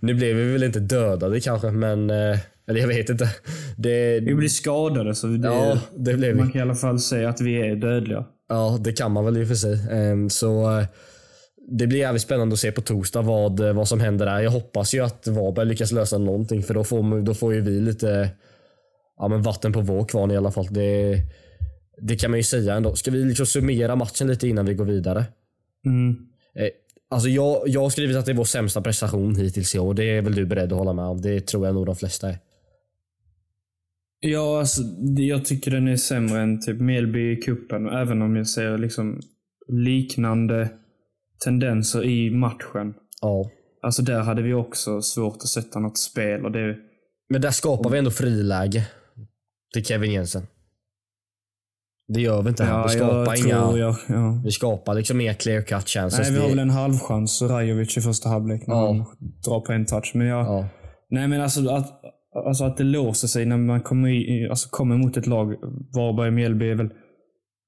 nu 0.00 0.14
blev 0.14 0.36
vi 0.36 0.52
väl 0.52 0.62
inte 0.62 0.80
dödade 0.80 1.40
kanske, 1.40 1.70
men... 1.70 2.10
Eh, 2.10 2.38
eller 2.66 2.80
jag 2.80 2.88
vet 2.88 3.10
inte. 3.10 3.28
Det, 3.76 4.20
Vi 4.20 4.34
blir 4.34 4.48
skadade 4.48 5.14
så 5.14 5.26
det, 5.26 5.48
ja, 5.48 5.78
det 5.96 6.14
blev 6.14 6.34
vi. 6.34 6.40
man 6.40 6.52
kan 6.52 6.58
i 6.58 6.62
alla 6.62 6.74
fall 6.74 6.98
säga 6.98 7.28
att 7.28 7.40
vi 7.40 7.60
är 7.70 7.76
dödliga. 7.76 8.24
Ja, 8.52 8.78
det 8.80 8.92
kan 8.92 9.12
man 9.12 9.24
väl 9.24 9.36
i 9.38 9.44
och 9.44 9.48
för 9.48 9.54
sig. 9.54 9.78
Ehm, 9.90 10.30
Så 10.30 10.78
eh, 10.78 10.86
det 11.68 11.86
blir 11.86 11.98
jävligt 11.98 12.22
spännande 12.22 12.52
att 12.52 12.58
se 12.58 12.72
på 12.72 12.80
torsdag 12.80 13.22
vad, 13.22 13.60
eh, 13.60 13.72
vad 13.72 13.88
som 13.88 14.00
händer 14.00 14.26
där. 14.26 14.40
Jag 14.40 14.50
hoppas 14.50 14.94
ju 14.94 15.04
att 15.04 15.26
Varberg 15.26 15.66
lyckas 15.66 15.92
lösa 15.92 16.18
någonting 16.18 16.62
för 16.62 16.74
då 16.74 16.84
får, 16.84 17.20
då 17.20 17.34
får 17.34 17.54
ju 17.54 17.60
vi 17.60 17.80
lite 17.80 18.30
ja, 19.18 19.28
men 19.28 19.42
vatten 19.42 19.72
på 19.72 19.80
vår 19.80 20.04
kvarn 20.04 20.30
i 20.30 20.36
alla 20.36 20.50
fall. 20.50 20.66
Det, 20.70 21.18
det 22.02 22.16
kan 22.16 22.30
man 22.30 22.38
ju 22.38 22.44
säga 22.44 22.74
ändå. 22.74 22.94
Ska 22.94 23.10
vi 23.10 23.24
liksom 23.24 23.46
summera 23.46 23.96
matchen 23.96 24.26
lite 24.28 24.48
innan 24.48 24.66
vi 24.66 24.74
går 24.74 24.84
vidare? 24.84 25.24
Mm. 25.86 26.16
Eh, 26.54 26.68
Alltså 27.10 27.28
jag, 27.28 27.62
jag 27.66 27.80
har 27.80 27.90
skrivit 27.90 28.16
att 28.16 28.26
det 28.26 28.32
är 28.32 28.36
vår 28.36 28.44
sämsta 28.44 28.80
prestation 28.82 29.36
hittills 29.36 29.74
i 29.74 29.78
år. 29.78 29.94
Det 29.94 30.04
är 30.04 30.22
väl 30.22 30.34
du 30.34 30.46
beredd 30.46 30.72
att 30.72 30.78
hålla 30.78 30.92
med 30.92 31.04
om? 31.04 31.20
Det 31.20 31.46
tror 31.46 31.66
jag 31.66 31.74
nog 31.74 31.86
de 31.86 31.96
flesta 31.96 32.28
är. 32.28 32.38
Ja, 34.24 34.58
alltså, 34.58 34.82
jag 35.16 35.44
tycker 35.44 35.70
den 35.70 35.88
är 35.88 35.96
sämre 35.96 36.40
än 36.40 36.60
typ 36.60 36.80
Mjällby 36.80 37.32
i 37.32 37.36
kuppen 37.36 37.86
Även 37.88 38.22
om 38.22 38.36
jag 38.36 38.46
ser 38.46 38.78
liksom 38.78 39.20
liknande 39.68 40.68
tendenser 41.44 42.04
i 42.04 42.30
matchen. 42.30 42.94
Ja. 43.20 43.50
Alltså 43.82 44.02
där 44.02 44.20
hade 44.20 44.42
vi 44.42 44.54
också 44.54 45.02
svårt 45.02 45.36
att 45.36 45.48
sätta 45.48 45.78
något 45.78 45.98
spel. 45.98 46.44
Och 46.44 46.52
det, 46.52 46.76
Men 47.28 47.40
där 47.40 47.50
skapar 47.50 47.90
vi 47.90 47.98
ändå 47.98 48.10
friläge 48.10 48.86
till 49.72 49.84
Kevin 49.84 50.12
Jensen. 50.12 50.46
Det 52.08 52.20
gör 52.20 52.42
vi 52.42 52.48
inte 52.48 52.64
här. 52.64 52.72
ja, 52.72 52.82
vi 52.82 52.88
skapar 52.88 53.46
inga... 53.46 53.78
jag, 53.78 53.96
ja. 54.08 54.40
Vi 54.44 54.50
skapar 54.50 54.94
liksom 54.94 55.20
inga 55.20 55.34
clear 55.34 55.62
cut 55.62 55.88
chances. 55.88 56.20
Nej, 56.20 56.32
vi 56.32 56.38
har 56.38 56.48
väl 56.48 56.58
en 56.58 56.70
halvchans, 56.70 57.42
Rajovic 57.42 57.96
i 57.96 58.00
första 58.00 58.28
halvlek, 58.28 58.66
när 58.66 58.74
Ja. 58.74 58.86
han 58.86 58.98
drar 59.44 59.60
på 59.60 59.72
en 59.72 59.86
touch. 59.86 60.10
Men 60.14 60.26
jag, 60.26 60.46
ja. 60.46 60.68
Nej, 61.10 61.28
men 61.28 61.40
alltså 61.40 61.68
att, 61.68 62.00
alltså 62.32 62.64
att 62.64 62.76
det 62.76 62.84
låser 62.84 63.28
sig 63.28 63.46
när 63.46 63.56
man 63.56 63.80
kommer, 63.80 64.08
i, 64.08 64.48
alltså 64.48 64.68
kommer 64.70 64.96
mot 64.96 65.16
ett 65.16 65.26
lag. 65.26 65.56
Varberg 65.94 66.28
och 66.28 66.34
Mjällby 66.34 66.70
är 66.70 66.74
väl... 66.74 66.90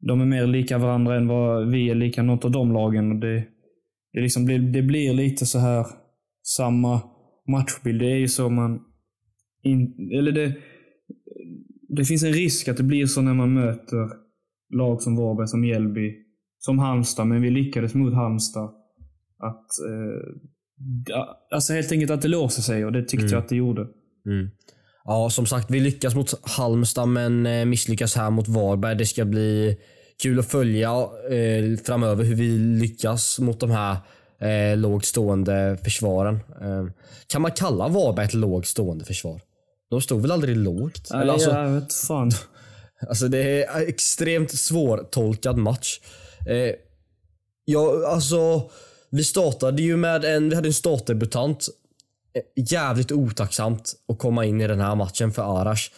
De 0.00 0.20
är 0.20 0.24
mer 0.24 0.46
lika 0.46 0.79
varandra 0.79 1.16
än 1.16 1.29
vad 1.29 1.70
vi 1.70 1.90
är 1.90 1.94
lika 1.94 2.22
något 2.22 2.44
av 2.44 2.50
de 2.50 2.72
lagen. 2.72 3.12
Och 3.12 3.18
det, 3.18 3.44
det, 4.12 4.20
liksom 4.20 4.44
blir, 4.44 4.59
det 4.59 4.83
blir 4.83 5.14
lite 5.14 5.46
så 5.46 5.59
här 5.59 5.87
samma 6.42 7.00
matchbild. 7.48 8.00
Det 8.00 8.12
är 8.12 8.16
ju 8.16 8.29
så 8.29 8.50
man... 8.50 8.81
In, 9.62 10.11
eller 10.18 10.33
det, 10.33 10.57
det 11.88 12.05
finns 12.05 12.22
en 12.22 12.33
risk 12.33 12.68
att 12.68 12.77
det 12.77 12.83
blir 12.83 13.07
så 13.07 13.22
när 13.22 13.35
man 13.35 13.55
möter 13.55 14.09
lag 14.74 15.03
som 15.03 15.16
Varberg, 15.16 15.48
som 15.48 15.61
Mjällby, 15.61 16.12
som 16.59 16.79
Halmstad. 16.79 17.27
Men 17.27 17.42
vi 17.42 17.50
lyckades 17.50 17.94
mot 17.94 18.14
Halmstad. 18.14 18.70
Att 19.38 19.66
eh, 19.90 20.35
Alltså 21.50 21.72
helt 21.72 21.92
enkelt 21.92 22.11
att 22.11 22.22
det 22.22 22.29
låser 22.29 22.62
sig 22.62 22.85
och 22.85 22.92
det 22.92 23.05
tyckte 23.05 23.27
jag 23.27 23.38
att 23.38 23.48
det 23.48 23.57
gjorde. 23.57 23.88
Mm. 24.26 24.50
Ja, 25.04 25.30
som 25.30 25.46
sagt, 25.46 25.70
vi 25.70 25.80
lyckas 25.80 26.14
mot 26.14 26.34
Halmstad 26.42 27.08
men 27.08 27.46
eh, 27.46 27.64
misslyckas 27.64 28.16
här 28.16 28.30
mot 28.30 28.48
Varberg. 28.48 28.96
Det 28.96 29.06
ska 29.06 29.24
bli 29.24 29.78
kul 30.22 30.38
att 30.38 30.50
följa 30.50 30.90
eh, 31.30 31.78
framöver 31.84 32.24
hur 32.24 32.34
vi 32.34 32.58
lyckas 32.58 33.38
mot 33.38 33.60
de 33.60 33.70
här 33.70 33.96
eh, 34.40 34.76
lågt 34.76 35.04
stående 35.04 35.78
försvaren. 35.84 36.34
Eh, 36.34 36.87
kan 37.26 37.42
man 37.42 37.50
kalla 37.50 37.88
Varberg 37.88 38.24
ett 38.26 38.34
lågt 38.34 38.66
stående 38.66 39.04
försvar? 39.04 39.40
De 39.90 40.00
stod 40.00 40.22
väl 40.22 40.30
aldrig 40.30 40.56
lågt? 40.56 41.10
Eller 41.10 41.32
alltså, 41.32 41.50
jag 41.50 41.68
vet 41.68 41.94
fan. 41.94 42.30
Alltså 43.08 43.28
det 43.28 43.64
är 43.64 43.80
en 43.80 43.88
extremt 43.88 44.52
svårtolkad 44.52 45.56
match. 45.56 46.00
Eh, 46.48 46.74
ja, 47.64 48.08
alltså, 48.08 48.70
vi 49.10 49.24
startade 49.24 49.82
ju 49.82 49.96
med 49.96 50.24
en, 50.24 50.48
vi 50.48 50.54
hade 50.54 50.68
en 50.68 50.74
startdebutant. 50.74 51.68
Eh, 52.36 52.64
jävligt 52.72 53.12
otacksamt 53.12 53.94
att 54.08 54.18
komma 54.18 54.44
in 54.44 54.60
i 54.60 54.66
den 54.66 54.80
här 54.80 54.94
matchen 54.94 55.32
för 55.32 55.60
Arash. 55.60 55.90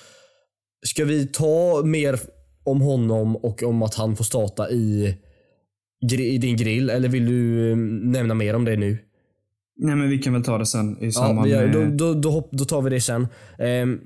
Ska 0.86 1.04
vi 1.04 1.26
ta 1.26 1.82
mer 1.84 2.20
om 2.64 2.80
honom 2.80 3.36
och 3.36 3.62
om 3.62 3.82
att 3.82 3.94
han 3.94 4.16
får 4.16 4.24
starta 4.24 4.70
i, 4.70 5.16
i 6.12 6.38
din 6.38 6.56
grill 6.56 6.90
eller 6.90 7.08
vill 7.08 7.26
du 7.26 7.70
eh, 7.70 7.76
nämna 8.12 8.34
mer 8.34 8.54
om 8.54 8.64
det 8.64 8.76
nu? 8.76 8.98
Nej 9.78 9.96
men 9.96 10.08
vi 10.08 10.18
kan 10.18 10.32
väl 10.32 10.44
ta 10.44 10.58
det 10.58 10.66
sen 10.66 10.98
i 11.02 11.04
Ja, 11.04 11.12
samband 11.12 11.48
gör, 11.48 11.66
med... 11.66 11.72
då, 11.72 12.14
då, 12.14 12.20
då, 12.20 12.48
då 12.52 12.64
tar 12.64 12.82
vi 12.82 12.90
det 12.90 13.00
sen. 13.00 13.28
Ehm, 13.58 14.00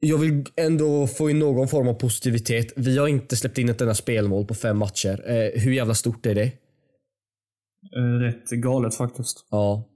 jag 0.00 0.18
vill 0.18 0.44
ändå 0.56 1.06
få 1.06 1.30
in 1.30 1.38
någon 1.38 1.68
form 1.68 1.88
av 1.88 1.94
positivitet. 1.94 2.72
Vi 2.76 2.98
har 2.98 3.08
inte 3.08 3.36
släppt 3.36 3.58
in 3.58 3.68
ett 3.68 3.80
enda 3.80 3.94
spelmål 3.94 4.46
på 4.46 4.54
fem 4.54 4.78
matcher. 4.78 5.30
Eh, 5.30 5.60
hur 5.62 5.72
jävla 5.72 5.94
stort 5.94 6.26
är 6.26 6.34
det? 6.34 6.52
Rätt 8.20 8.50
galet 8.50 8.94
faktiskt. 8.94 9.46
Ja. 9.50 9.88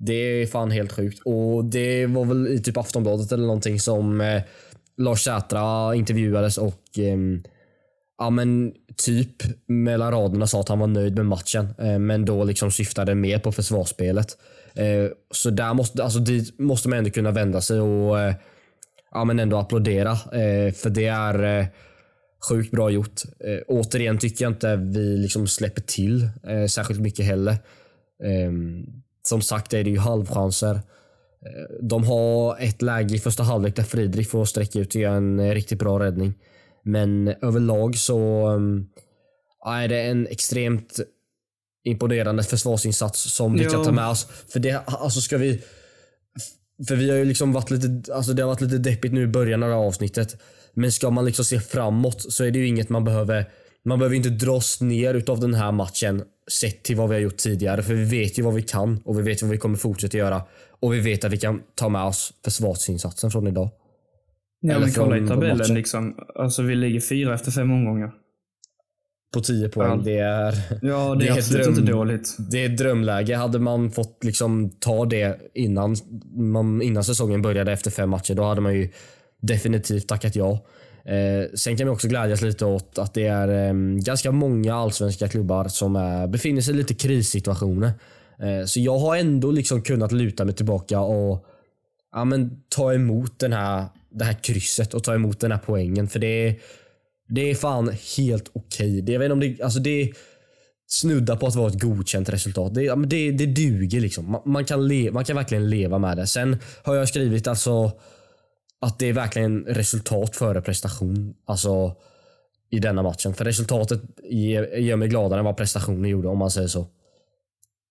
Det 0.00 0.12
är 0.12 0.46
fan 0.46 0.70
helt 0.70 0.92
sjukt. 0.92 1.20
Och 1.24 1.64
det 1.64 2.06
var 2.06 2.24
väl 2.24 2.46
i 2.46 2.58
typ 2.58 2.76
Aftonbladet 2.76 3.32
eller 3.32 3.46
någonting 3.46 3.80
som 3.80 4.20
eh, 4.20 4.42
Lars 4.96 5.24
Sätra 5.24 5.94
intervjuades 5.94 6.58
och 6.58 6.98
eh, 6.98 7.18
ja 8.18 8.30
men 8.30 8.72
typ 8.96 9.36
mellan 9.66 10.12
raderna 10.12 10.46
sa 10.46 10.60
att 10.60 10.68
han 10.68 10.78
var 10.78 10.86
nöjd 10.86 11.16
med 11.16 11.26
matchen. 11.26 11.68
Eh, 11.78 11.98
men 11.98 12.24
då 12.24 12.44
liksom 12.44 12.70
syftade 12.70 13.14
mer 13.14 13.38
på 13.38 13.52
försvarsspelet. 13.52 14.38
Eh, 14.74 15.10
så 15.30 15.50
där 15.50 15.74
måste, 15.74 16.04
alltså 16.04 16.18
dit 16.18 16.58
måste 16.58 16.88
man 16.88 16.98
ändå 16.98 17.10
kunna 17.10 17.30
vända 17.30 17.60
sig 17.60 17.80
och 17.80 18.20
eh, 18.20 18.34
ja 19.10 19.24
men 19.24 19.38
ändå 19.38 19.56
applådera. 19.56 20.10
Eh, 20.12 20.72
för 20.72 20.90
det 20.90 21.06
är 21.06 21.58
eh, 21.60 21.66
sjukt 22.48 22.70
bra 22.70 22.90
gjort. 22.90 23.22
Eh, 23.44 23.58
återigen 23.68 24.18
tycker 24.18 24.44
jag 24.44 24.52
inte 24.52 24.76
vi 24.76 25.16
liksom 25.16 25.46
släpper 25.46 25.82
till 25.82 26.28
eh, 26.48 26.66
särskilt 26.66 27.00
mycket 27.00 27.26
heller. 27.26 27.52
Eh, 28.24 28.52
som 29.22 29.42
sagt 29.42 29.72
är 29.72 29.84
det 29.84 29.90
ju 29.90 29.98
halvchanser. 29.98 30.74
Eh, 30.74 30.80
De 31.82 32.04
har 32.04 32.56
ett 32.60 32.82
läge 32.82 33.14
i 33.14 33.18
första 33.18 33.42
halvlek 33.42 33.76
där 33.76 33.82
Friedrich 33.82 34.28
får 34.28 34.44
sträcka 34.44 34.78
ut 34.78 34.94
och 34.94 35.00
göra 35.00 35.14
en 35.16 35.40
eh, 35.40 35.54
riktigt 35.54 35.78
bra 35.78 35.98
räddning. 35.98 36.34
Men 36.82 37.28
överlag 37.28 37.96
så 37.96 38.48
um, 38.48 38.88
är 39.66 39.88
det 39.88 40.02
en 40.02 40.26
extremt 40.26 41.00
imponerande 41.84 42.42
försvarsinsats 42.42 43.34
som 43.34 43.54
vi 43.54 43.64
kan 43.64 43.84
ta 43.84 43.92
med 43.92 44.08
oss. 44.08 44.28
För 44.48 44.60
det, 44.60 44.82
alltså 44.86 45.20
ska 45.20 45.38
vi... 45.38 45.62
För 46.88 46.96
vi 46.96 47.10
har 47.10 47.16
ju 47.16 47.24
liksom 47.24 47.52
varit 47.52 47.70
lite, 47.70 48.14
alltså 48.14 48.32
det 48.32 48.42
har 48.42 48.48
varit 48.48 48.60
lite 48.60 48.78
deppigt 48.78 49.12
nu 49.12 49.22
i 49.22 49.26
början 49.26 49.62
av 49.62 49.68
det 49.68 49.74
här 49.74 49.82
avsnittet. 49.82 50.36
Men 50.74 50.92
ska 50.92 51.10
man 51.10 51.24
liksom 51.24 51.44
se 51.44 51.60
framåt 51.60 52.32
så 52.32 52.44
är 52.44 52.50
det 52.50 52.58
ju 52.58 52.66
inget 52.66 52.88
man 52.88 53.04
behöver, 53.04 53.48
man 53.84 53.98
behöver 53.98 54.16
inte 54.16 54.28
dras 54.28 54.80
ner 54.80 55.14
utav 55.14 55.40
den 55.40 55.54
här 55.54 55.72
matchen 55.72 56.22
sett 56.50 56.82
till 56.82 56.96
vad 56.96 57.08
vi 57.08 57.14
har 57.14 57.20
gjort 57.20 57.36
tidigare. 57.36 57.82
För 57.82 57.94
vi 57.94 58.04
vet 58.04 58.38
ju 58.38 58.42
vad 58.42 58.54
vi 58.54 58.62
kan 58.62 59.00
och 59.04 59.18
vi 59.18 59.22
vet 59.22 59.42
vad 59.42 59.50
vi 59.50 59.58
kommer 59.58 59.76
fortsätta 59.76 60.16
göra. 60.18 60.42
Och 60.80 60.94
vi 60.94 61.00
vet 61.00 61.24
att 61.24 61.32
vi 61.32 61.36
kan 61.36 61.62
ta 61.74 61.88
med 61.88 62.02
oss 62.04 62.32
försvarsinsatsen 62.44 63.30
från 63.30 63.46
idag. 63.46 63.70
Ja, 64.60 64.70
Eller 64.74 64.86
men 64.86 64.94
kolla 64.94 65.18
i 65.18 65.26
tabellen 65.28 65.74
liksom. 65.74 66.14
Alltså 66.34 66.62
vi 66.62 66.74
ligger 66.74 67.00
fyra 67.00 67.34
efter 67.34 67.50
fem 67.50 67.70
omgångar. 67.70 68.12
På 69.34 69.40
10 69.40 69.68
poäng. 69.68 69.90
Ja. 69.90 69.96
Det 70.04 70.18
är, 70.18 70.54
Ja, 70.82 71.14
det, 71.14 71.24
Det 71.24 71.28
är 71.30 71.32
absolut 71.38 71.64
dröm. 71.66 71.78
inte 71.78 71.92
dåligt. 71.92 72.36
det 72.50 72.64
är 72.64 72.68
drömläge. 72.68 73.36
Hade 73.36 73.58
man 73.58 73.90
fått 73.90 74.24
liksom 74.24 74.70
ta 74.70 75.04
det 75.04 75.38
innan, 75.54 75.96
man, 76.36 76.82
innan 76.82 77.04
säsongen 77.04 77.42
började 77.42 77.72
efter 77.72 77.90
fem 77.90 78.10
matcher, 78.10 78.34
då 78.34 78.42
hade 78.42 78.60
man 78.60 78.74
ju 78.74 78.88
definitivt 79.42 80.08
tackat 80.08 80.36
ja. 80.36 80.66
Eh, 81.04 81.50
sen 81.54 81.76
kan 81.76 81.86
vi 81.86 81.92
också 81.92 82.08
glädjas 82.08 82.42
lite 82.42 82.64
åt 82.64 82.98
att 82.98 83.14
det 83.14 83.26
är 83.26 83.68
eh, 83.68 83.74
ganska 84.02 84.32
många 84.32 84.74
allsvenska 84.74 85.28
klubbar 85.28 85.68
som 85.68 85.96
är, 85.96 86.26
befinner 86.26 86.60
sig 86.60 86.74
i 86.74 86.76
lite 86.76 86.94
krissituationer. 86.94 87.92
Eh, 88.38 88.66
så 88.66 88.80
jag 88.80 88.98
har 88.98 89.16
ändå 89.16 89.50
liksom 89.50 89.82
kunnat 89.82 90.12
luta 90.12 90.44
mig 90.44 90.54
tillbaka 90.54 91.00
och 91.00 91.46
ja, 92.12 92.24
men, 92.24 92.62
ta 92.68 92.94
emot 92.94 93.38
den 93.38 93.52
här, 93.52 93.84
det 94.10 94.24
här 94.24 94.42
krysset 94.42 94.94
och 94.94 95.04
ta 95.04 95.14
emot 95.14 95.40
den 95.40 95.52
här 95.52 95.60
poängen. 95.66 96.08
För 96.08 96.18
det 96.18 96.48
är, 96.48 96.54
det 97.28 97.50
är 97.50 97.54
fan 97.54 97.94
helt 98.16 98.50
okej. 98.52 99.02
Det, 99.02 99.12
jag 99.12 99.20
vet 99.20 99.32
om 99.32 99.40
det, 99.40 99.62
alltså 99.62 99.80
det 99.80 100.12
snuddar 100.88 101.36
på 101.36 101.46
att 101.46 101.54
vara 101.54 101.68
ett 101.68 101.80
godkänt 101.80 102.28
resultat. 102.28 102.74
Det, 102.74 102.82
ja, 102.82 102.96
men 102.96 103.08
det, 103.08 103.32
det 103.32 103.46
duger 103.46 104.00
liksom. 104.00 104.30
Man, 104.30 104.42
man, 104.44 104.64
kan 104.64 104.88
le, 104.88 105.10
man 105.10 105.24
kan 105.24 105.36
verkligen 105.36 105.70
leva 105.70 105.98
med 105.98 106.16
det. 106.16 106.26
Sen 106.26 106.56
har 106.82 106.94
jag 106.94 107.08
skrivit 107.08 107.46
alltså 107.46 107.92
att 108.80 108.98
det 108.98 109.06
är 109.08 109.12
verkligen 109.12 109.64
resultat 109.64 110.36
före 110.36 110.62
prestation. 110.62 111.34
Alltså 111.44 111.96
i 112.70 112.78
denna 112.78 113.02
matchen. 113.02 113.34
För 113.34 113.44
resultatet 113.44 114.00
ger, 114.22 114.62
gör 114.62 114.96
mig 114.96 115.08
gladare 115.08 115.38
än 115.38 115.44
vad 115.44 115.56
prestationen 115.56 116.10
gjorde 116.10 116.28
om 116.28 116.38
man 116.38 116.50
säger 116.50 116.68
så. 116.68 116.86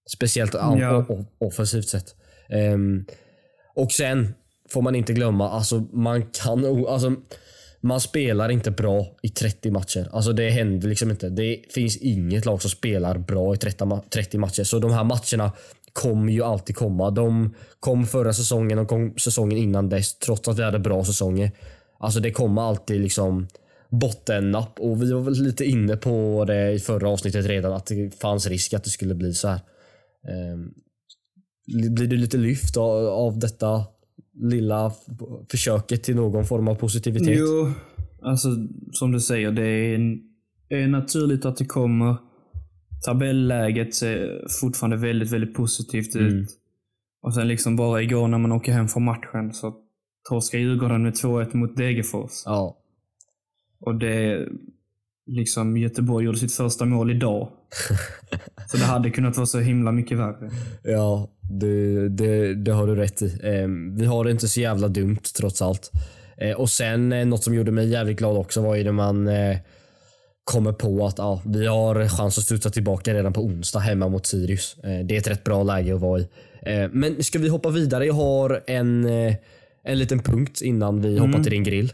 Speciellt 0.09 0.53
ja. 0.53 1.05
Offensivt 1.39 1.87
sett. 1.87 2.15
Ehm, 2.49 3.05
och 3.75 3.91
sen 3.91 4.33
får 4.69 4.81
man 4.81 4.95
inte 4.95 5.13
glömma, 5.13 5.49
alltså 5.49 5.79
man 5.79 6.23
kan 6.23 6.85
alltså, 6.87 7.15
man 7.81 8.01
spelar 8.01 8.49
inte 8.49 8.71
bra 8.71 9.05
i 9.21 9.29
30 9.29 9.71
matcher. 9.71 10.09
Alltså 10.11 10.33
det 10.33 10.49
händer 10.49 10.89
liksom 10.89 11.11
inte. 11.11 11.29
Det 11.29 11.61
finns 11.73 11.97
inget 11.97 12.45
lag 12.45 12.61
som 12.61 12.71
spelar 12.71 13.17
bra 13.17 13.53
i 13.53 13.57
30, 13.57 13.83
ma- 13.83 14.09
30 14.09 14.37
matcher. 14.37 14.63
Så 14.63 14.79
de 14.79 14.91
här 14.91 15.03
matcherna 15.03 15.51
kommer 15.93 16.33
ju 16.33 16.43
alltid 16.43 16.75
komma. 16.75 17.11
De 17.11 17.55
kom 17.79 18.05
förra 18.05 18.33
säsongen 18.33 18.79
och 18.79 18.87
kom 18.87 19.13
säsongen 19.17 19.57
innan 19.57 19.89
dess 19.89 20.19
trots 20.19 20.47
att 20.47 20.59
vi 20.59 20.63
hade 20.63 20.79
bra 20.79 21.05
säsonger. 21.05 21.51
Alltså 21.99 22.19
det 22.19 22.31
kommer 22.31 22.61
alltid 22.61 23.01
liksom 23.01 23.47
bottennapp 23.89 24.79
och 24.79 25.03
vi 25.03 25.13
var 25.13 25.21
väl 25.21 25.33
lite 25.33 25.65
inne 25.65 25.97
på 25.97 26.45
det 26.47 26.71
i 26.71 26.79
förra 26.79 27.09
avsnittet 27.09 27.45
redan 27.45 27.73
att 27.73 27.85
det 27.85 28.19
fanns 28.21 28.47
risk 28.47 28.73
att 28.73 28.83
det 28.83 28.89
skulle 28.89 29.15
bli 29.15 29.33
så 29.33 29.47
här. 29.47 29.59
Ehm, 30.29 30.73
blir 31.67 32.07
du 32.07 32.17
lite 32.17 32.37
lyft 32.37 32.77
av, 32.77 33.05
av 33.07 33.39
detta 33.39 33.85
lilla 34.33 34.91
försöket 35.51 36.03
till 36.03 36.15
någon 36.15 36.45
form 36.45 36.67
av 36.67 36.75
positivitet? 36.75 37.37
Jo, 37.39 37.71
alltså 38.21 38.49
som 38.91 39.11
du 39.11 39.19
säger, 39.19 39.51
det 39.51 39.67
är, 39.67 40.17
är 40.69 40.87
naturligt 40.87 41.45
att 41.45 41.57
det 41.57 41.65
kommer. 41.65 42.15
Tabelläget 43.05 43.95
ser 43.95 44.45
fortfarande 44.61 44.97
väldigt, 44.97 45.31
väldigt 45.31 45.55
positivt 45.55 46.15
ut. 46.15 46.31
Mm. 46.31 46.45
Och 47.21 47.33
sen 47.33 47.47
liksom 47.47 47.75
bara 47.75 48.01
igår 48.01 48.27
när 48.27 48.37
man 48.37 48.51
åker 48.51 48.71
hem 48.71 48.87
från 48.87 49.03
matchen 49.03 49.53
så 49.53 49.75
torskar 50.29 50.59
Djurgården 50.59 51.03
med 51.03 51.13
2-1 51.13 51.55
mot 51.55 51.77
Degerfors. 51.77 52.31
Ja. 52.45 52.77
Och 53.79 53.95
det 53.95 54.47
liksom 55.25 55.77
Göteborg 55.77 56.25
gjorde 56.25 56.37
sitt 56.37 56.53
första 56.53 56.85
mål 56.85 57.11
idag. 57.11 57.49
så 58.71 58.77
det 58.77 58.83
hade 58.83 59.11
kunnat 59.11 59.37
vara 59.37 59.45
så 59.45 59.59
himla 59.59 59.91
mycket 59.91 60.17
värre. 60.17 60.49
Ja, 60.83 61.29
det, 61.41 62.09
det, 62.09 62.55
det 62.55 62.71
har 62.71 62.87
du 62.87 62.95
rätt 62.95 63.21
i. 63.21 63.39
Ehm, 63.43 63.95
vi 63.95 64.05
har 64.05 64.23
det 64.23 64.31
inte 64.31 64.47
så 64.47 64.59
jävla 64.59 64.87
dumt 64.87 65.23
trots 65.37 65.61
allt. 65.61 65.91
Eh, 66.37 66.55
och 66.55 66.69
sen 66.69 67.11
eh, 67.11 67.25
något 67.25 67.43
som 67.43 67.53
gjorde 67.53 67.71
mig 67.71 67.89
jävligt 67.89 68.17
glad 68.17 68.37
också 68.37 68.61
var 68.61 68.75
ju 68.75 68.83
när 68.83 68.91
man 68.91 69.27
eh, 69.27 69.57
kommer 70.49 70.71
på 70.71 71.05
att 71.05 71.17
ja, 71.17 71.41
vi 71.45 71.65
har 71.67 72.07
chans 72.07 72.37
att 72.37 72.43
studsa 72.43 72.69
tillbaka 72.69 73.13
redan 73.13 73.33
på 73.33 73.41
onsdag 73.41 73.79
hemma 73.79 74.07
mot 74.07 74.25
Sirius. 74.25 74.77
Eh, 74.83 75.05
det 75.05 75.15
är 75.15 75.19
ett 75.19 75.27
rätt 75.27 75.43
bra 75.43 75.63
läge 75.63 75.95
att 75.95 76.01
vara 76.01 76.19
i. 76.19 76.27
Eh, 76.61 76.89
men 76.91 77.23
ska 77.23 77.39
vi 77.39 77.49
hoppa 77.49 77.69
vidare? 77.69 78.05
Jag 78.05 78.13
har 78.13 78.63
en, 78.67 79.05
eh, 79.05 79.35
en 79.83 79.99
liten 79.99 80.19
punkt 80.19 80.61
innan 80.61 81.01
vi 81.01 81.17
hoppar 81.17 81.43
till 81.43 81.51
din 81.51 81.63
grill. 81.63 81.93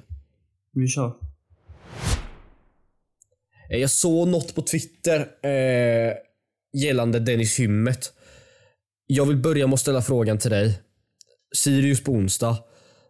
Vi 0.74 0.88
kör. 0.88 1.14
Jag 3.70 3.90
såg 3.90 4.28
något 4.28 4.56
på 4.56 4.62
Twitter 4.62 5.28
eh, 5.44 6.14
gällande 6.74 7.20
Dennis 7.20 7.60
Hymmet. 7.60 8.14
Jag 9.08 9.26
vill 9.26 9.38
börja 9.38 9.68
med 9.68 9.74
att 9.74 9.80
ställa 9.80 10.02
frågan 10.02 10.38
till 10.38 10.52
dig. 10.52 10.80
Sirius 11.56 12.04
på 12.04 12.12
onsdag. 12.12 12.58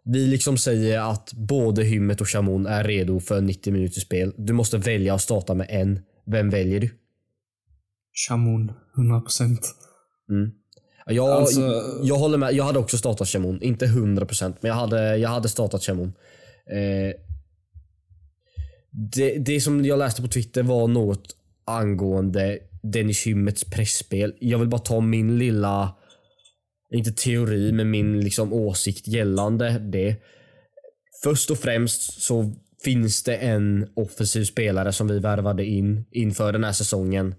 Vi 0.06 0.28
liksom 0.28 0.58
säger 0.58 1.00
att 1.12 1.34
både 1.34 1.84
Hymmet 1.84 2.22
och 2.22 2.28
Chamon 2.28 2.66
är 2.66 2.84
redo 2.84 3.20
för 3.20 3.42
90 3.42 3.74
minuters 3.74 4.04
spel. 4.04 4.34
Du 4.38 4.54
måste 4.54 4.78
välja 4.78 5.14
att 5.14 5.22
starta 5.22 5.54
med 5.54 5.68
en. 5.70 6.00
Vem 6.26 6.50
väljer 6.50 6.80
du? 6.80 6.90
Chamon, 8.28 8.72
100%. 8.98 9.58
Ja, 11.06 11.14
Jag, 11.14 11.30
Alltså- 11.30 11.62
jag 12.04 12.16
håller 12.16 12.38
med. 12.38 12.54
Jag 12.54 12.64
hade 12.64 12.80
också 12.80 12.98
startat 12.98 13.28
Chamon. 13.28 13.62
Inte 13.62 13.86
100% 13.86 14.56
men 14.62 14.70
jag 14.70 14.76
hade, 14.76 15.18
jag 15.18 15.30
hade 15.30 15.50
startat 15.50 15.84
Chamon. 15.84 16.14
Eh, 16.72 17.14
det, 18.92 19.38
det 19.38 19.62
som 19.62 19.86
jag 19.86 20.00
läste 20.00 20.22
på 20.22 20.28
Twitter 20.28 20.64
var 20.64 20.88
något 20.88 21.36
angående 21.66 22.60
Dennis 22.84 23.28
Hymmets 23.28 23.64
pressspel. 23.64 24.34
Jag 24.40 24.60
vill 24.60 24.68
bara 24.68 24.82
ta 24.82 25.00
min 25.00 25.38
lilla, 25.38 25.96
inte 26.96 27.12
teori, 27.12 27.72
men 27.72 27.92
min 27.92 28.20
liksom 28.20 28.54
åsikt 28.54 29.08
gällande 29.08 29.80
det. 29.80 30.16
Först 31.24 31.52
och 31.52 31.58
främst 31.58 32.22
så 32.22 32.52
finns 32.84 33.24
det 33.24 33.36
en 33.36 33.88
offensiv 33.96 34.44
spelare 34.44 34.94
som 34.94 35.08
vi 35.08 35.20
värvade 35.20 35.66
in 35.66 36.06
inför 36.12 36.52
den 36.54 36.64
här 36.64 36.72
säsongen 36.72 37.36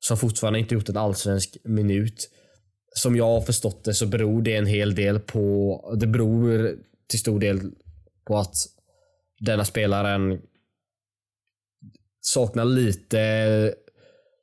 som 0.00 0.16
fortfarande 0.16 0.58
inte 0.58 0.74
gjort 0.74 0.88
en 0.88 0.96
allsvensk 0.96 1.56
minut. 1.64 2.30
Som 2.94 3.16
jag 3.16 3.24
har 3.24 3.40
förstått 3.40 3.84
det 3.84 3.94
så 3.94 4.06
beror 4.06 4.42
det 4.42 4.56
en 4.56 4.66
hel 4.66 4.94
del 4.94 5.20
på, 5.20 5.96
det 6.00 6.06
beror 6.06 6.76
till 7.08 7.18
stor 7.18 7.40
del 7.40 7.60
på 8.26 8.38
att 8.38 8.54
denna 9.40 9.64
spelaren 9.64 10.40
saknar 12.20 12.64
lite, 12.64 13.74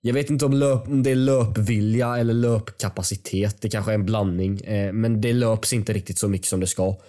jag 0.01 0.13
vet 0.13 0.29
inte 0.29 0.45
om, 0.45 0.53
löp, 0.53 0.87
om 0.87 1.03
det 1.03 1.11
är 1.11 1.15
löpvilja 1.15 2.17
eller 2.17 2.33
löpkapacitet. 2.33 3.61
Det 3.61 3.69
kanske 3.69 3.91
är 3.91 3.95
en 3.95 4.05
blandning. 4.05 4.61
Eh, 4.61 4.93
men 4.93 5.21
det 5.21 5.33
löps 5.33 5.73
inte 5.73 5.93
riktigt 5.93 6.19
så 6.19 6.27
mycket 6.27 6.47
som 6.47 6.59
det 6.59 6.67
ska. 6.67 6.99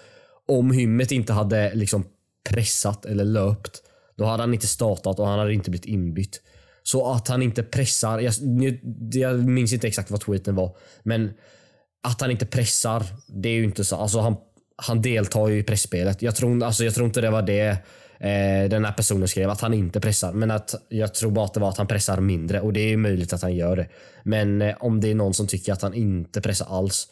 Om 0.48 0.70
Hymmet 0.70 1.12
inte 1.12 1.32
hade 1.32 1.74
liksom 1.74 2.04
pressat 2.48 3.04
eller 3.04 3.24
löpt, 3.24 3.82
då 4.16 4.24
hade 4.24 4.42
han 4.42 4.54
inte 4.54 4.66
startat 4.66 5.18
och 5.18 5.26
han 5.26 5.38
hade 5.38 5.54
inte 5.54 5.70
blivit 5.70 5.86
inbytt. 5.86 6.40
Så 6.82 7.12
att 7.12 7.28
han 7.28 7.42
inte 7.42 7.62
pressar, 7.62 8.18
jag, 8.18 8.34
jag 9.12 9.48
minns 9.48 9.72
inte 9.72 9.88
exakt 9.88 10.10
vad 10.10 10.20
tweeten 10.20 10.54
var, 10.54 10.76
men 11.02 11.32
att 12.02 12.20
han 12.20 12.30
inte 12.30 12.46
pressar, 12.46 13.06
det 13.28 13.48
är 13.48 13.54
ju 13.54 13.64
inte 13.64 13.84
så. 13.84 13.96
Alltså 13.96 14.20
han, 14.20 14.36
han 14.76 15.02
deltar 15.02 15.48
ju 15.48 15.58
i 15.58 15.62
pressspelet. 15.62 16.22
Jag 16.22 16.36
tror, 16.36 16.64
alltså 16.64 16.84
jag 16.84 16.94
tror 16.94 17.06
inte 17.06 17.20
det 17.20 17.30
var 17.30 17.42
det 17.42 17.76
eh, 18.20 18.68
den 18.70 18.84
här 18.84 18.92
personen 18.92 19.28
skrev, 19.28 19.50
att 19.50 19.60
han 19.60 19.74
inte 19.74 20.00
pressar. 20.00 20.32
Men 20.32 20.50
att 20.50 20.74
jag 20.88 21.14
tror 21.14 21.30
bara 21.30 21.44
att 21.44 21.54
det 21.54 21.60
var 21.60 21.68
att 21.68 21.78
han 21.78 21.86
pressar 21.86 22.20
mindre 22.20 22.60
och 22.60 22.72
det 22.72 22.80
är 22.80 22.88
ju 22.88 22.96
möjligt 22.96 23.32
att 23.32 23.42
han 23.42 23.56
gör 23.56 23.76
det. 23.76 23.88
Men 24.24 24.62
eh, 24.62 24.74
om 24.80 25.00
det 25.00 25.10
är 25.10 25.14
någon 25.14 25.34
som 25.34 25.46
tycker 25.46 25.72
att 25.72 25.82
han 25.82 25.94
inte 25.94 26.40
pressar 26.40 26.66
alls 26.78 27.08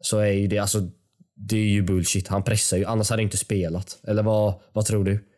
så 0.00 0.18
är 0.18 0.32
ju 0.32 0.46
det, 0.46 0.58
alltså, 0.58 0.78
det 1.36 1.56
är 1.56 1.68
ju 1.68 1.82
bullshit. 1.82 2.28
Han 2.28 2.42
pressar 2.42 2.76
ju, 2.76 2.84
annars 2.84 3.10
hade 3.10 3.20
han 3.22 3.24
inte 3.24 3.36
spelat. 3.36 4.00
Eller 4.06 4.22
vad, 4.22 4.54
vad 4.72 4.86
tror 4.86 5.04
du? 5.04 5.28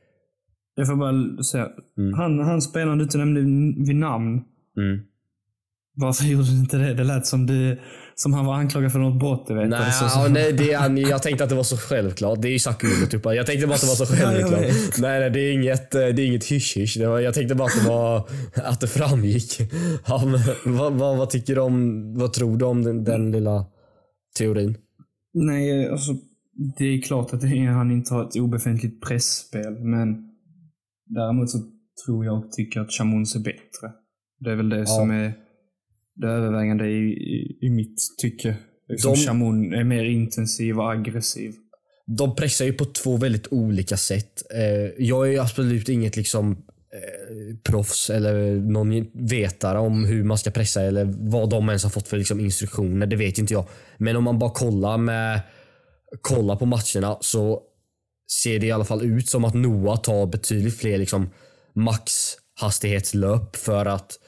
Jag 0.75 0.87
får 0.87 0.97
bara 0.97 1.43
säga. 1.43 1.69
Mm. 1.99 2.15
Han, 2.15 2.39
han 2.39 2.63
spelaren 2.63 2.99
du 2.99 3.05
inte 3.05 3.19
nämnde 3.19 3.41
vid 3.87 3.97
namn. 3.97 4.43
Mm. 4.77 5.01
Varför 5.97 6.25
gjorde 6.25 6.51
du 6.51 6.59
inte 6.59 6.77
det? 6.77 6.95
Det 6.95 7.05
lät 7.05 7.27
som, 7.27 7.47
du, 7.47 7.81
som 8.17 8.33
han 8.35 8.47
var 8.47 8.55
anklagad 8.55 8.93
för 8.93 8.99
något 8.99 9.19
brott. 9.21 9.47
Vet. 9.51 9.69
Nej, 9.69 9.93
så, 9.93 10.09
så. 10.09 10.19
ja, 10.21 10.29
nej 10.29 10.53
det 10.53 10.73
är, 10.73 10.79
han- 10.79 10.97
jag 10.97 11.23
tänkte 11.23 11.45
att 11.45 11.51
det 11.51 11.57
var 11.57 11.63
så 11.63 11.77
självklart. 11.77 12.43
Det 12.43 12.49
är 12.49 12.53
ju 12.53 12.59
Saku 12.59 12.87
typ. 13.11 13.25
Jag 13.25 13.47
tänkte 13.47 13.67
bara 13.67 13.75
att 13.75 13.81
det 13.81 13.87
var 13.87 13.95
så 13.95 14.05
Ja, 14.15 14.17
självklart. 14.19 14.61
nej, 14.99 15.21
nej, 15.21 15.31
det 15.31 15.41
är 15.41 15.53
inget, 15.53 15.95
eh, 15.95 16.01
det 16.01 16.23
är 16.23 16.27
inget 16.27 16.45
hysch-hysch. 16.45 16.97
Jag 16.97 17.35
tänkte 17.35 17.55
bara 17.55 17.69
att 17.69 17.83
det 17.83 17.89
var 17.89 18.29
att 18.55 18.81
det 18.81 18.87
framgick. 18.87 19.61
Ja, 20.07 20.25
men, 20.27 20.41
vad, 20.77 20.93
vad, 20.93 21.17
vad 21.19 21.31
tycker 21.31 21.55
du 21.55 21.61
om, 21.61 22.15
vad 22.19 22.33
tror 22.33 22.57
du 22.57 22.65
om 22.65 22.83
den, 22.83 23.05
den 23.05 23.31
lilla 23.31 23.67
teorin? 24.39 24.77
Nej, 25.35 25.89
alltså, 25.89 26.13
det 26.79 26.85
är 26.85 27.03
klart 27.03 27.33
att 27.35 27.45
är, 27.45 27.67
han 27.67 27.91
inte 27.91 28.15
har 28.15 28.25
ett 28.29 28.37
obefintligt 28.37 29.07
pressspel 29.09 29.73
men 29.85 30.17
däremot 31.07 31.51
så 31.51 31.59
tror 32.07 32.25
jag 32.25 32.39
och 32.39 32.53
tycker 32.53 32.81
att 32.81 32.91
Chamons 32.93 33.35
är 33.37 33.41
bättre. 33.41 33.93
Det 34.41 34.51
är 34.51 34.57
väl 34.57 34.69
det 34.69 34.87
som 34.87 35.11
är 35.11 35.33
det 36.15 36.27
övervägande 36.27 36.89
i, 36.89 37.13
i, 37.13 37.59
i 37.61 37.71
mitt 37.71 38.01
tycke. 38.19 38.57
Liksom 38.89 39.13
De- 39.13 39.17
Chamon 39.17 39.75
är 39.75 39.85
mer 39.85 40.05
intensiv 40.05 40.79
och 40.81 40.93
aggressiv. 40.93 41.55
De 42.07 42.37
pressar 42.37 42.65
ju 42.65 42.73
på 42.73 42.85
två 42.85 43.17
väldigt 43.17 43.47
olika 43.51 43.97
sätt. 43.97 44.43
Eh, 44.55 45.05
jag 45.05 45.27
är 45.29 45.33
ju 45.33 45.39
absolut 45.39 45.89
inget 45.89 46.17
liksom 46.17 46.53
eh, 46.53 47.57
proffs 47.63 48.11
eller 48.11 48.55
någon 48.57 49.07
vetare 49.29 49.79
om 49.79 50.05
hur 50.05 50.25
man 50.25 50.39
ska 50.39 50.51
pressa 50.51 50.83
eller 50.83 51.05
vad 51.31 51.51
de 51.51 51.69
ens 51.69 51.83
har 51.83 51.91
fått 51.91 52.09
för 52.09 52.17
liksom, 52.17 52.41
instruktioner. 52.41 53.07
Det 53.07 53.17
vet 53.17 53.39
inte 53.39 53.55
jag. 53.55 53.67
Men 53.99 54.17
om 54.17 54.25
man 54.25 54.39
bara 54.39 54.51
kollar 54.51 54.99
med 54.99 55.41
kollar 56.21 56.57
på 56.57 56.67
matcherna 56.67 57.19
så 57.21 57.63
ser 58.43 58.59
det 58.59 58.67
i 58.67 58.71
alla 58.73 58.85
fall 58.85 59.05
ut 59.05 59.29
som 59.29 59.45
att 59.45 59.55
Noah 59.55 60.01
tar 60.01 60.27
betydligt 60.27 60.79
fler 60.79 60.99
liksom, 60.99 61.31
maxhastighetslöp 61.75 63.57
för 63.57 63.87
att 63.87 64.19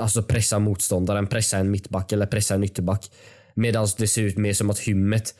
alltså, 0.00 0.22
pressa 0.22 0.58
motståndaren, 0.58 1.26
pressa 1.26 1.58
en 1.58 1.70
mittback 1.70 2.12
eller 2.12 2.26
pressa 2.26 2.54
en 2.54 2.64
ytterback. 2.64 3.10
Medan 3.54 3.88
det 3.98 4.08
ser 4.08 4.22
ut 4.22 4.36
mer 4.36 4.52
som 4.52 4.70
att 4.70 4.78
Hymmet 4.78 5.34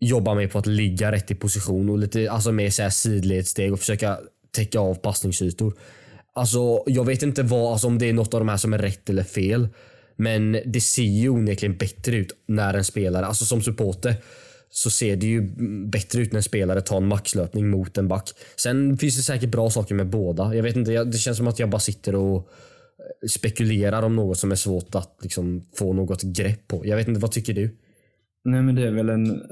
jobbar 0.00 0.34
mer 0.34 0.48
på 0.48 0.58
att 0.58 0.66
ligga 0.66 1.12
rätt 1.12 1.30
i 1.30 1.34
position 1.34 1.90
och 1.90 1.98
lite 1.98 2.30
alltså 2.30 2.52
mer 2.52 2.70
så 2.70 2.82
här 2.82 2.90
sidledssteg 2.90 3.72
och 3.72 3.78
försöka 3.78 4.18
täcka 4.50 4.80
av 4.80 4.94
passningsytor. 4.94 5.74
Alltså, 6.34 6.82
jag 6.86 7.04
vet 7.04 7.22
inte 7.22 7.42
vad, 7.42 7.72
alltså, 7.72 7.86
om 7.86 7.98
det 7.98 8.08
är 8.08 8.12
något 8.12 8.34
av 8.34 8.40
de 8.40 8.48
här 8.48 8.56
som 8.56 8.72
är 8.72 8.78
rätt 8.78 9.10
eller 9.10 9.22
fel. 9.22 9.68
Men 10.16 10.58
det 10.66 10.80
ser 10.80 11.02
ju 11.02 11.28
onekligen 11.28 11.76
bättre 11.76 12.16
ut 12.16 12.32
när 12.48 12.74
en 12.74 12.84
spelare, 12.84 13.26
alltså 13.26 13.44
som 13.44 13.62
supporter, 13.62 14.14
så 14.70 14.90
ser 14.90 15.16
det 15.16 15.26
ju 15.26 15.40
bättre 15.86 16.20
ut 16.20 16.32
när 16.32 16.38
en 16.38 16.42
spelare 16.42 16.80
tar 16.80 16.96
en 16.96 17.06
maxlöpning 17.06 17.70
mot 17.70 17.98
en 17.98 18.08
back. 18.08 18.30
Sen 18.56 18.98
finns 18.98 19.16
det 19.16 19.22
säkert 19.22 19.50
bra 19.50 19.70
saker 19.70 19.94
med 19.94 20.06
båda. 20.06 20.54
Jag 20.54 20.62
vet 20.62 20.76
inte, 20.76 21.04
det 21.04 21.18
känns 21.18 21.36
som 21.36 21.48
att 21.48 21.58
jag 21.58 21.70
bara 21.70 21.80
sitter 21.80 22.14
och 22.14 22.50
spekulerar 23.30 24.02
om 24.02 24.16
något 24.16 24.38
som 24.38 24.50
är 24.50 24.56
svårt 24.56 24.94
att 24.94 25.18
liksom 25.22 25.62
få 25.78 25.92
något 25.92 26.22
grepp 26.22 26.68
på. 26.68 26.86
Jag 26.86 26.96
vet 26.96 27.08
inte, 27.08 27.20
vad 27.20 27.32
tycker 27.32 27.54
du? 27.54 27.76
Nej, 28.44 28.62
men 28.62 28.74
det 28.74 28.86
är 28.86 28.92
väl 28.92 29.08
en 29.08 29.42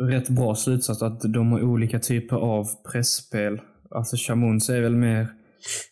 rätt 0.00 0.28
bra 0.28 0.54
slutsats 0.54 1.02
att 1.02 1.20
de 1.20 1.52
har 1.52 1.62
olika 1.62 1.98
typer 1.98 2.36
av 2.36 2.66
pressspel. 2.92 3.60
Alltså 3.90 4.16
Chamoun 4.16 4.56
är 4.56 4.80
väl 4.80 4.96
mer 4.96 5.28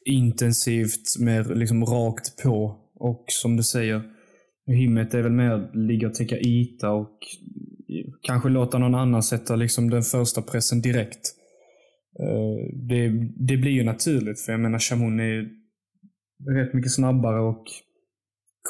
intensivt, 0.04 1.18
mer 1.20 1.54
liksom 1.54 1.84
rakt 1.84 2.42
på. 2.42 2.76
Och 2.94 3.24
som 3.28 3.56
du 3.56 3.62
säger, 3.62 4.02
Himmet 4.66 5.14
är 5.14 5.22
väl 5.22 5.32
mer 5.32 5.70
ligga 5.74 6.08
och 6.08 6.14
täcka 6.14 6.38
yta 6.38 6.90
och 6.90 7.18
kanske 8.22 8.48
låta 8.48 8.78
någon 8.78 8.94
annan 8.94 9.22
sätta 9.22 9.56
liksom 9.56 9.90
den 9.90 10.02
första 10.02 10.42
pressen 10.42 10.80
direkt. 10.82 11.34
Eh, 12.20 12.78
det, 12.88 13.08
det 13.48 13.56
blir 13.56 13.70
ju 13.70 13.84
naturligt, 13.84 14.40
för 14.40 14.52
jag 14.52 14.60
menar 14.60 14.78
Chamoun 14.78 15.20
är 15.20 15.48
rätt 16.48 16.74
mycket 16.74 16.92
snabbare 16.92 17.40
och 17.40 17.64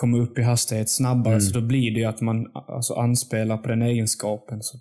kommer 0.01 0.21
upp 0.21 0.39
i 0.39 0.43
hastighet 0.43 0.91
snabbare. 0.91 1.35
Mm. 1.35 1.41
Så 1.41 1.61
då 1.61 1.67
blir 1.67 1.95
det 1.95 2.01
ju 2.01 2.07
att 2.07 2.21
man 2.21 2.47
alltså, 2.55 2.95
anspelar 2.95 3.57
på 3.57 3.69
den 3.69 3.83
egenskapen. 3.83 4.63
Så 4.63 4.79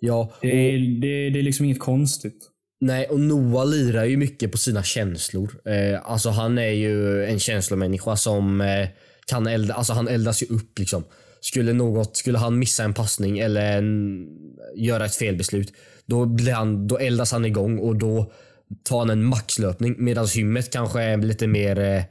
ja, 0.00 0.32
det, 0.40 0.74
är, 0.74 1.00
det, 1.00 1.30
det 1.30 1.38
är 1.38 1.42
liksom 1.42 1.64
inget 1.64 1.80
konstigt. 1.80 2.48
Nej, 2.80 3.06
och 3.06 3.20
Noah 3.20 3.66
lirar 3.66 4.04
ju 4.04 4.16
mycket 4.16 4.52
på 4.52 4.58
sina 4.58 4.82
känslor. 4.82 5.60
Eh, 5.64 6.10
alltså 6.10 6.30
han 6.30 6.58
är 6.58 6.70
ju 6.70 7.24
en 7.24 7.38
känslomänniska 7.38 8.16
som 8.16 8.60
eh, 8.60 8.88
kan 9.26 9.46
elda, 9.46 9.74
alltså 9.74 9.92
han 9.92 10.08
eldas 10.08 10.42
ju 10.42 10.46
upp 10.46 10.78
liksom. 10.78 11.04
Skulle, 11.40 11.72
något, 11.72 12.16
skulle 12.16 12.38
han 12.38 12.58
missa 12.58 12.84
en 12.84 12.94
passning 12.94 13.38
eller 13.38 13.78
en, 13.78 14.26
göra 14.76 15.04
ett 15.04 15.14
felbeslut, 15.14 15.72
då, 16.06 16.26
blir 16.26 16.52
han, 16.52 16.88
då 16.88 16.98
eldas 16.98 17.32
han 17.32 17.44
igång 17.44 17.78
och 17.78 17.96
då 17.96 18.32
tar 18.82 18.98
han 18.98 19.10
en 19.10 19.24
maxlöpning. 19.24 19.94
Medan 19.98 20.26
Hymmet 20.26 20.72
kanske 20.72 21.02
är 21.02 21.16
lite 21.16 21.46
mer 21.46 21.78
eh, 21.78 22.02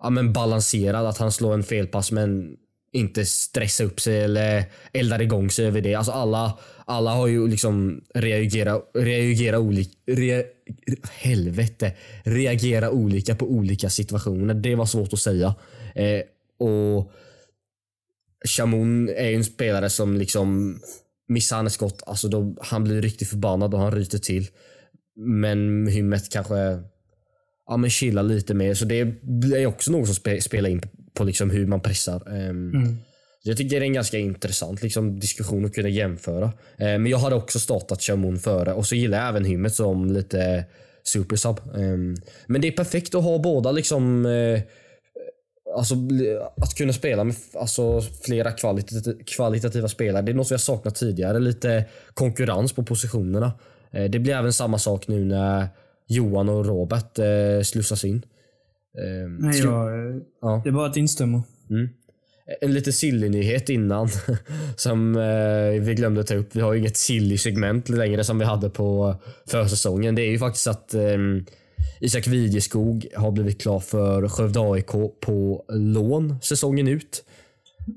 ja, 0.00 0.10
men 0.10 0.32
balanserad. 0.32 1.06
Att 1.06 1.18
han 1.18 1.32
slår 1.32 1.54
en 1.54 1.62
felpass 1.62 2.12
men 2.12 2.56
inte 2.92 3.26
stressar 3.26 3.84
upp 3.84 4.00
sig 4.00 4.24
eller 4.24 4.64
eldar 4.92 5.22
igång 5.22 5.50
sig 5.50 5.66
över 5.66 5.80
det. 5.80 5.94
Alltså 5.94 6.12
alla, 6.12 6.58
alla 6.84 7.10
har 7.10 7.26
ju 7.26 7.48
liksom 7.48 8.04
reagerat 8.14 8.90
reagera 8.94 9.58
olika. 9.58 9.90
Re, 10.06 10.44
helvete. 11.10 11.92
Reagera 12.24 12.90
olika 12.90 13.34
på 13.34 13.46
olika 13.50 13.90
situationer. 13.90 14.54
Det 14.54 14.74
var 14.74 14.86
svårt 14.86 15.12
att 15.12 15.18
säga. 15.18 15.54
Eh, 15.94 16.22
och 16.58 17.12
Shamoun 18.44 19.08
är 19.08 19.28
ju 19.28 19.36
en 19.36 19.44
spelare 19.44 19.90
som 19.90 20.16
liksom 20.16 20.80
missar 21.28 21.56
han 21.56 21.66
ett 21.66 21.72
skott, 21.72 22.02
alltså 22.06 22.28
då, 22.28 22.56
han 22.60 22.84
blir 22.84 23.02
riktigt 23.02 23.28
förbannad 23.28 23.74
och 23.74 23.80
han 23.80 23.92
ryter 23.92 24.18
till. 24.18 24.48
Men 25.16 25.86
Hymmet 25.86 26.32
kanske 26.32 26.82
ja, 27.66 27.76
men 27.76 27.90
chilla 27.90 28.22
lite 28.22 28.54
mer. 28.54 28.74
Så 28.74 28.84
det 28.84 29.00
är 29.54 29.66
också 29.66 29.92
något 29.92 30.06
som 30.06 30.14
spe, 30.14 30.40
spelar 30.40 30.70
in 30.70 30.82
på 31.14 31.24
liksom 31.24 31.50
hur 31.50 31.66
man 31.66 31.80
pressar. 31.80 32.22
Um, 32.26 32.74
mm. 32.74 32.96
Jag 33.42 33.56
tycker 33.56 33.80
det 33.80 33.86
är 33.86 33.88
en 33.88 33.92
ganska 33.92 34.18
intressant 34.18 34.82
liksom, 34.82 35.20
diskussion 35.20 35.64
att 35.64 35.74
kunna 35.74 35.88
jämföra. 35.88 36.44
Uh, 36.44 36.52
men 36.78 37.06
jag 37.06 37.18
hade 37.18 37.36
också 37.36 37.60
startat 37.60 38.02
Chamon 38.02 38.38
före 38.38 38.72
och 38.72 38.86
så 38.86 38.94
gillar 38.94 39.18
jag 39.18 39.28
även 39.28 39.44
Hymmet 39.44 39.74
som 39.74 40.12
lite 40.12 40.64
supersub. 41.04 41.60
Um, 41.74 42.16
men 42.46 42.60
det 42.60 42.68
är 42.68 42.72
perfekt 42.72 43.14
att 43.14 43.24
ha 43.24 43.38
båda 43.38 43.72
liksom 43.72 44.26
uh, 44.26 44.60
Alltså 45.76 45.94
att 46.56 46.74
kunna 46.74 46.92
spela 46.92 47.24
med 47.24 47.36
alltså, 47.54 48.02
flera 48.22 48.52
kvalitativa, 48.52 49.16
kvalitativa 49.26 49.88
spelare. 49.88 50.22
Det 50.22 50.32
är 50.32 50.34
något 50.34 50.50
vi 50.50 50.54
har 50.54 50.58
saknat 50.58 50.94
tidigare. 50.94 51.38
Lite 51.38 51.84
konkurrens 52.14 52.72
på 52.72 52.82
positionerna. 52.84 53.52
Uh, 53.94 54.04
det 54.04 54.18
blir 54.18 54.34
även 54.34 54.52
samma 54.52 54.78
sak 54.78 55.08
nu 55.08 55.24
när 55.24 55.68
Johan 56.08 56.48
och 56.48 56.66
Robert 56.66 57.18
eh, 57.18 57.62
slussas 57.62 58.04
in. 58.04 58.22
Eh, 58.98 59.28
Nej, 59.38 59.60
jag, 59.60 60.22
ja. 60.40 60.60
Det 60.64 60.70
är 60.70 60.72
bara 60.72 60.86
att 60.86 60.96
instämma. 60.96 61.42
Mm. 61.70 61.88
En 62.60 62.72
lite 62.72 62.92
silly 62.92 63.28
nyhet 63.28 63.68
innan 63.68 64.08
som 64.76 65.16
eh, 65.16 65.82
vi 65.82 65.94
glömde 65.94 66.24
ta 66.24 66.34
upp. 66.34 66.56
Vi 66.56 66.60
har 66.60 66.72
ju 66.72 66.78
inget 66.78 66.96
silly 66.96 67.38
segment 67.38 67.88
längre 67.88 68.24
som 68.24 68.38
vi 68.38 68.44
hade 68.44 68.70
på 68.70 69.16
försäsongen. 69.46 70.14
Det 70.14 70.22
är 70.22 70.30
ju 70.30 70.38
faktiskt 70.38 70.66
att 70.66 70.94
eh, 70.94 71.18
Isak 72.00 72.26
Widjeskog 72.26 73.06
har 73.14 73.30
blivit 73.30 73.60
klar 73.60 73.80
för 73.80 74.28
Skövde 74.28 74.60
AIK 74.60 74.90
på 75.20 75.64
lån 75.68 76.36
säsongen 76.42 76.88
ut. 76.88 77.24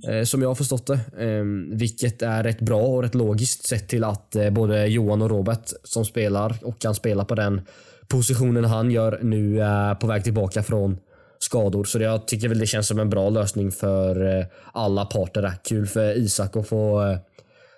Eh, 0.07 0.23
som 0.23 0.41
jag 0.41 0.49
har 0.49 0.55
förstått 0.55 0.87
det. 0.87 0.99
Eh, 1.25 1.43
vilket 1.77 2.21
är 2.21 2.43
rätt 2.43 2.61
bra 2.61 2.81
och 2.81 3.03
rätt 3.03 3.15
logiskt 3.15 3.65
sett 3.65 3.87
till 3.87 4.03
att 4.03 4.35
eh, 4.35 4.49
både 4.49 4.87
Johan 4.87 5.21
och 5.21 5.29
Robert 5.29 5.73
som 5.83 6.05
spelar 6.05 6.57
och 6.61 6.79
kan 6.79 6.95
spela 6.95 7.25
på 7.25 7.35
den 7.35 7.61
positionen 8.09 8.65
han 8.65 8.91
gör 8.91 9.19
nu 9.23 9.61
är 9.61 9.95
på 9.95 10.07
väg 10.07 10.23
tillbaka 10.23 10.63
från 10.63 10.97
skador. 11.39 11.83
Så 11.83 11.99
jag 11.99 12.27
tycker 12.27 12.49
väl 12.49 12.59
det 12.59 12.65
känns 12.65 12.87
som 12.87 12.99
en 12.99 13.09
bra 13.09 13.29
lösning 13.29 13.71
för 13.71 14.39
eh, 14.39 14.45
alla 14.73 15.05
parter. 15.05 15.41
Där. 15.41 15.53
Kul 15.63 15.87
för 15.87 16.17
Isak 16.17 16.55
att 16.55 16.67
få 16.67 17.05
eh, 17.05 17.17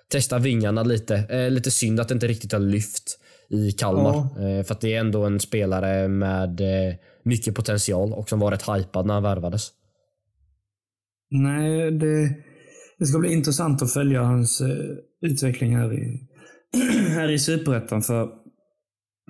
testa 0.08 0.38
vingarna 0.38 0.82
lite. 0.82 1.16
Eh, 1.16 1.50
lite 1.50 1.70
synd 1.70 2.00
att 2.00 2.08
det 2.08 2.14
inte 2.14 2.26
riktigt 2.26 2.52
har 2.52 2.60
lyft 2.60 3.18
i 3.50 3.72
Kalmar. 3.72 4.14
Ja. 4.14 4.64
För 4.64 4.74
att 4.74 4.80
det 4.80 4.94
är 4.94 5.00
ändå 5.00 5.24
en 5.24 5.40
spelare 5.40 6.08
med 6.08 6.60
mycket 7.22 7.54
potential 7.54 8.12
och 8.12 8.28
som 8.28 8.40
var 8.40 8.50
rätt 8.50 8.68
hypad 8.68 9.06
när 9.06 9.14
han 9.14 9.22
värvades. 9.22 9.70
Nej, 11.30 11.90
det, 11.90 12.34
det 12.98 13.06
ska 13.06 13.18
bli 13.18 13.32
intressant 13.32 13.82
att 13.82 13.92
följa 13.92 14.22
hans 14.22 14.62
utveckling 15.22 15.76
här 15.76 15.92
i, 15.92 16.28
här 17.08 17.30
i 17.30 17.38
Superettan. 17.38 18.02
För 18.02 18.28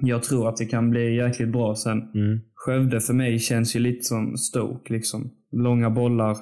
jag 0.07 0.23
tror 0.23 0.49
att 0.49 0.57
det 0.57 0.65
kan 0.65 0.91
bli 0.91 1.17
jäkligt 1.17 1.49
bra 1.49 1.77
sen. 1.77 1.99
Mm. 2.15 2.41
Skövde 2.55 3.01
för 3.01 3.15
mig 3.15 3.39
känns 3.39 3.77
ju 3.77 3.81
lite 3.81 4.05
som 4.05 4.37
Stoke. 4.37 4.93
Liksom. 4.93 5.31
Långa 5.53 5.91
bollar. 5.91 6.37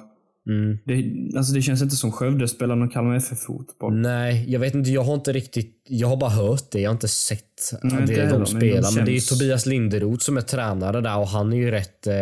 Mm. 0.47 0.77
Det, 0.85 1.37
alltså 1.37 1.53
det 1.53 1.61
känns 1.61 1.81
inte 1.81 1.95
som 1.95 2.11
Skövde 2.11 2.47
spelar 2.47 2.75
någon 2.75 2.89
Kalmar 2.89 3.15
FF-fotboll. 3.15 3.93
Nej, 3.95 4.45
jag 4.47 4.59
vet 4.59 4.75
inte. 4.75 4.89
Jag 4.89 5.03
har 5.03 5.13
inte 5.13 5.31
riktigt... 5.31 5.85
Jag 5.89 6.07
har 6.07 6.17
bara 6.17 6.29
hört 6.29 6.71
det. 6.71 6.79
Jag 6.79 6.89
har 6.89 6.95
inte 6.95 7.07
sett 7.07 7.79
Nej, 7.83 8.03
det 8.07 8.29
de 8.29 8.45
spelar. 8.45 8.81
Men, 8.81 8.93
men, 8.95 9.05
det 9.05 9.15
är 9.15 9.29
Tobias 9.29 9.65
Linderoth 9.65 10.23
som 10.23 10.37
är 10.37 10.41
tränare 10.41 11.01
där 11.01 11.19
och 11.19 11.27
han 11.27 11.53
är 11.53 11.57
ju 11.57 11.71
rätt... 11.71 12.07
Eh, 12.07 12.13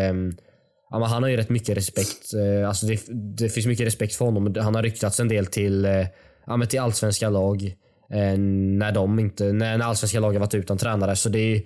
ja, 0.89 1.05
han 1.05 1.23
har 1.23 1.29
ju 1.29 1.37
rätt 1.37 1.49
mycket 1.49 1.77
respekt. 1.77 2.33
Eh, 2.33 2.67
alltså 2.67 2.85
det, 2.85 2.99
det, 3.37 3.49
finns 3.49 3.65
mycket 3.65 3.85
respekt 3.85 4.15
för 4.15 4.25
honom. 4.25 4.55
Han 4.59 4.75
har 4.75 4.83
ryktats 4.83 5.19
en 5.19 5.27
del 5.27 5.45
till, 5.45 5.85
eh, 5.85 6.05
ja, 6.45 6.65
till 6.65 6.79
allsvenska 6.79 7.29
lag. 7.29 7.75
Eh, 8.11 8.37
när 8.37 8.91
de 8.91 9.19
inte, 9.19 9.53
när 9.53 9.79
allsvenska 9.79 10.19
lag 10.19 10.33
har 10.33 10.39
varit 10.39 10.55
utan 10.55 10.77
tränare. 10.77 11.15
Så 11.15 11.29
det, 11.29 11.63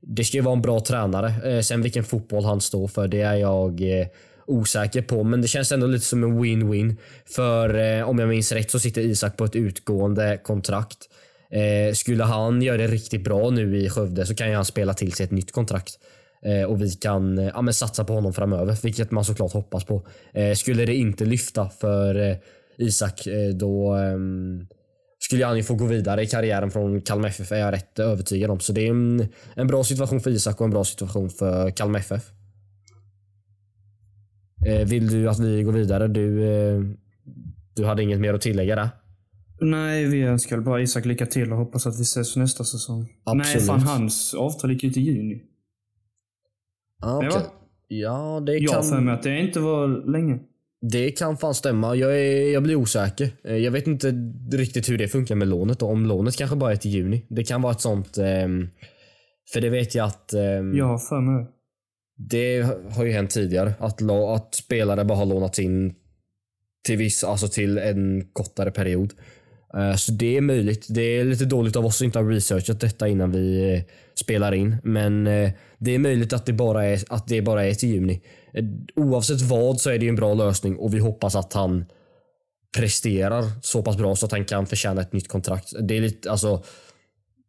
det 0.00 0.24
ska 0.24 0.36
ju 0.36 0.42
vara 0.42 0.56
en 0.56 0.62
bra 0.62 0.80
tränare. 0.80 1.34
Eh, 1.50 1.60
sen 1.60 1.82
vilken 1.82 2.04
fotboll 2.04 2.44
han 2.44 2.60
står 2.60 2.88
för, 2.88 3.08
det 3.08 3.20
är 3.20 3.34
jag 3.34 4.00
eh, 4.00 4.06
osäker 4.46 5.02
på. 5.02 5.24
Men 5.24 5.42
det 5.42 5.48
känns 5.48 5.72
ändå 5.72 5.86
lite 5.86 6.04
som 6.04 6.24
en 6.24 6.44
win-win. 6.44 6.96
För 7.26 7.74
eh, 7.74 8.08
om 8.08 8.18
jag 8.18 8.28
minns 8.28 8.52
rätt 8.52 8.70
så 8.70 8.78
sitter 8.78 9.00
Isak 9.00 9.36
på 9.36 9.44
ett 9.44 9.56
utgående 9.56 10.38
kontrakt. 10.42 10.98
Eh, 11.50 11.94
skulle 11.94 12.24
han 12.24 12.62
göra 12.62 12.76
det 12.76 12.86
riktigt 12.86 13.24
bra 13.24 13.50
nu 13.50 13.78
i 13.78 13.90
Skövde 13.90 14.26
så 14.26 14.34
kan 14.34 14.48
ju 14.48 14.54
han 14.54 14.64
spela 14.64 14.94
till 14.94 15.12
sig 15.12 15.24
ett 15.24 15.30
nytt 15.30 15.52
kontrakt. 15.52 15.98
Eh, 16.44 16.62
och 16.62 16.82
vi 16.82 16.90
kan 16.90 17.50
ja, 17.54 17.72
satsa 17.72 18.04
på 18.04 18.12
honom 18.12 18.32
framöver, 18.32 18.78
vilket 18.82 19.10
man 19.10 19.24
såklart 19.24 19.52
hoppas 19.52 19.84
på. 19.84 20.06
skulle 20.56 20.84
det 20.84 20.94
inte 20.94 21.24
lyfta 21.24 21.68
för 21.68 22.36
Isak, 22.78 23.28
då 23.54 23.94
ehm, 23.94 24.66
skulle 25.32 25.46
han 25.46 25.56
ju 25.56 25.62
få 25.62 25.74
gå 25.74 25.86
vidare 25.86 26.22
i 26.22 26.26
karriären 26.26 26.70
från 26.70 27.00
Kalmar 27.00 27.28
FF 27.28 27.52
är 27.52 27.56
jag 27.56 27.72
rätt 27.72 27.98
övertygad 27.98 28.50
om. 28.50 28.60
Så 28.60 28.72
det 28.72 28.86
är 28.86 28.90
en, 28.90 29.28
en 29.54 29.66
bra 29.66 29.84
situation 29.84 30.20
för 30.20 30.30
Isak 30.30 30.60
och 30.60 30.64
en 30.64 30.70
bra 30.70 30.84
situation 30.84 31.30
för 31.30 31.70
Kalmar 31.70 31.98
FF. 31.98 32.30
Eh, 34.66 34.88
vill 34.88 35.08
du 35.08 35.28
att 35.28 35.38
vi 35.38 35.62
går 35.62 35.72
vidare? 35.72 36.08
Du, 36.08 36.44
eh, 36.44 36.80
du 37.74 37.84
hade 37.84 38.02
inget 38.02 38.20
mer 38.20 38.34
att 38.34 38.40
tillägga 38.40 38.76
där? 38.76 38.88
Nej, 39.60 40.06
vi 40.06 40.22
önskar 40.22 40.60
bara 40.60 40.80
Isak 40.82 41.04
lycka 41.04 41.26
till 41.26 41.52
och 41.52 41.58
hoppas 41.58 41.86
att 41.86 41.98
vi 41.98 42.02
ses 42.02 42.36
nästa 42.36 42.64
säsong. 42.64 43.06
Absolut. 43.24 43.56
Nej, 43.56 43.66
fan 43.66 43.80
hans 43.80 44.34
avtal 44.34 44.72
gick 44.72 44.84
ut 44.84 44.96
i 44.96 45.00
juni. 45.00 45.42
Ah, 47.02 47.14
var- 47.14 47.42
Ja, 47.88 48.42
det 48.46 48.52
Jag 48.58 48.72
har 48.72 48.82
för 48.82 48.90
kan, 48.90 49.04
mig 49.04 49.14
att 49.14 49.22
det 49.22 49.38
inte 49.40 49.60
var 49.60 50.10
länge. 50.12 50.38
Det 50.90 51.10
kan 51.10 51.36
fan 51.36 51.54
stämma. 51.54 51.94
Jag, 51.96 52.18
är, 52.18 52.52
jag 52.52 52.62
blir 52.62 52.76
osäker. 52.76 53.30
Eh, 53.44 53.56
Jag 53.56 53.70
vet 53.70 53.86
inte 53.86 54.10
riktigt 54.52 54.88
hur 54.88 54.98
det 54.98 55.08
funkar 55.08 55.34
med 55.34 55.48
lånet. 55.48 55.82
Om 55.82 56.06
lånet 56.06 56.36
kanske 56.36 56.56
bara 56.56 56.72
är 56.72 56.76
till 56.76 56.90
juni. 56.90 57.26
Det 57.28 57.44
kan 57.44 57.62
vara 57.62 57.72
ett 57.72 57.80
sånt... 57.80 58.18
ehm, 58.18 58.68
för 59.52 59.60
det 59.60 59.70
vet 59.70 59.94
jag 59.94 60.06
att... 60.06 60.32
ehm, 60.32 60.76
Jag 60.76 60.84
har 60.86 60.98
för 60.98 61.20
mig 61.20 61.46
det. 62.30 62.62
Har 62.96 63.04
ju 63.04 63.12
hänt 63.12 63.30
tidigare 63.30 63.74
att, 63.78 64.02
att 64.10 64.54
spelare 64.54 65.04
bara 65.04 65.18
har 65.18 65.26
lånats 65.26 65.58
in 65.58 65.94
till 66.86 66.96
viss, 66.96 67.24
alltså 67.24 67.48
till 67.48 67.78
en 67.78 68.28
kortare 68.32 68.70
period. 68.70 69.14
Eh, 69.76 69.96
Så 69.96 70.12
det 70.12 70.36
är 70.36 70.40
möjligt. 70.40 70.86
Det 70.88 71.02
är 71.02 71.24
lite 71.24 71.44
dåligt 71.44 71.76
av 71.76 71.86
oss 71.86 72.00
att 72.00 72.04
inte 72.04 72.18
ha 72.18 72.30
researchat 72.30 72.80
detta 72.80 73.08
innan 73.08 73.32
vi 73.32 73.74
eh, 73.74 73.82
spelar 74.14 74.54
in. 74.54 74.76
Men 74.84 75.26
eh, 75.26 75.50
det 75.78 75.90
är 75.90 75.98
möjligt 75.98 76.32
att 76.32 76.46
det 76.46 76.52
bara 76.52 76.84
är, 76.84 77.00
att 77.08 77.28
det 77.28 77.42
bara 77.42 77.64
är 77.64 77.74
till 77.74 77.88
juni. 77.88 78.20
Oavsett 78.96 79.40
vad 79.40 79.80
så 79.80 79.90
är 79.90 79.98
det 79.98 80.08
en 80.08 80.16
bra 80.16 80.34
lösning 80.34 80.76
och 80.76 80.94
vi 80.94 80.98
hoppas 80.98 81.34
att 81.36 81.52
han 81.52 81.84
presterar 82.76 83.44
så 83.62 83.82
pass 83.82 83.96
bra 83.96 84.16
så 84.16 84.26
att 84.26 84.32
han 84.32 84.44
kan 84.44 84.66
förtjäna 84.66 85.00
ett 85.00 85.12
nytt 85.12 85.28
kontrakt. 85.28 85.72
Det 85.80 85.96
är 85.96 86.00
lite, 86.00 86.30
alltså 86.30 86.64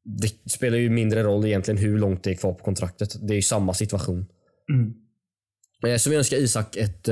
det 0.04 0.52
spelar 0.52 0.78
ju 0.78 0.90
mindre 0.90 1.24
roll 1.24 1.46
egentligen 1.46 1.78
hur 1.78 1.98
långt 1.98 2.24
det 2.24 2.32
är 2.32 2.36
kvar 2.36 2.54
på 2.54 2.64
kontraktet. 2.64 3.28
Det 3.28 3.34
är 3.34 3.36
ju 3.36 3.42
samma 3.42 3.74
situation. 3.74 4.26
Mm. 4.70 4.94
Så 6.00 6.10
vi 6.10 6.16
önskar 6.16 6.38
Isak 6.38 6.78
ett 6.78 7.10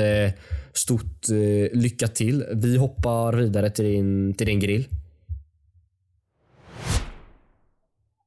stort 0.74 1.28
lycka 1.71 2.08
till. 2.08 2.45
Vi 2.54 2.78
hoppar 2.78 3.34
vidare 3.34 3.69
till 3.69 3.86
din, 3.86 4.34
till 4.34 4.47
din 4.47 4.60
grill. 4.60 4.88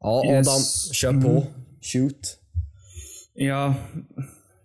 Ja, 0.05 0.21
Adam, 0.27 0.37
Yes. 0.37 0.93
kör 0.95 1.13
på. 1.23 1.47
Shoot. 1.83 2.37
Ja, 3.35 3.75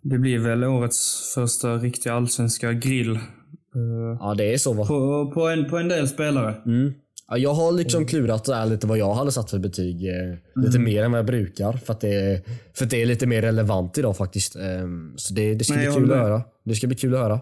det 0.01 0.17
blir 0.17 0.39
väl 0.39 0.63
årets 0.63 1.31
första 1.35 1.75
riktiga 1.77 2.13
allsvenska 2.13 2.73
grill. 2.73 3.15
eh, 3.15 3.21
Ja, 4.19 4.33
det 4.37 4.53
är 4.53 4.57
så 4.57 4.73
va? 4.73 4.85
På, 4.85 5.31
på, 5.33 5.47
en, 5.47 5.69
på 5.69 5.77
en 5.77 5.87
del 5.87 6.07
spelare. 6.07 6.55
Mm. 6.65 6.93
Ja, 7.31 7.37
jag 7.37 7.53
har 7.53 7.71
liksom 7.71 8.05
klurat 8.05 8.45
där 8.45 8.65
lite 8.65 8.87
vad 8.87 8.97
jag 8.97 9.13
hade 9.13 9.31
satt 9.31 9.49
för 9.51 9.59
betyg. 9.59 10.07
Eh, 10.07 10.35
Lite 10.65 10.79
mer 10.79 11.03
än 11.03 11.11
vad 11.11 11.19
jag 11.19 11.25
brukar. 11.25 11.73
För 11.73 11.93
att, 11.93 12.01
det 12.01 12.13
är, 12.15 12.41
för 12.73 12.85
att 12.85 12.91
det 12.91 13.01
är 13.01 13.05
lite 13.05 13.27
mer 13.27 13.41
relevant 13.41 13.97
idag 13.97 14.17
faktiskt. 14.17 14.55
Ehm, 14.55 15.13
Så 15.17 15.33
det, 15.33 15.53
det 15.55 15.63
ska 15.63 15.73
Nej, 15.75 15.85
bli 15.85 15.95
kul 15.95 16.11
att 16.11 16.17
höra. 16.17 16.41
Det 16.65 16.75
ska 16.75 16.87
bli 16.87 16.95
kul 16.95 17.13
att 17.15 17.19
höra. 17.21 17.39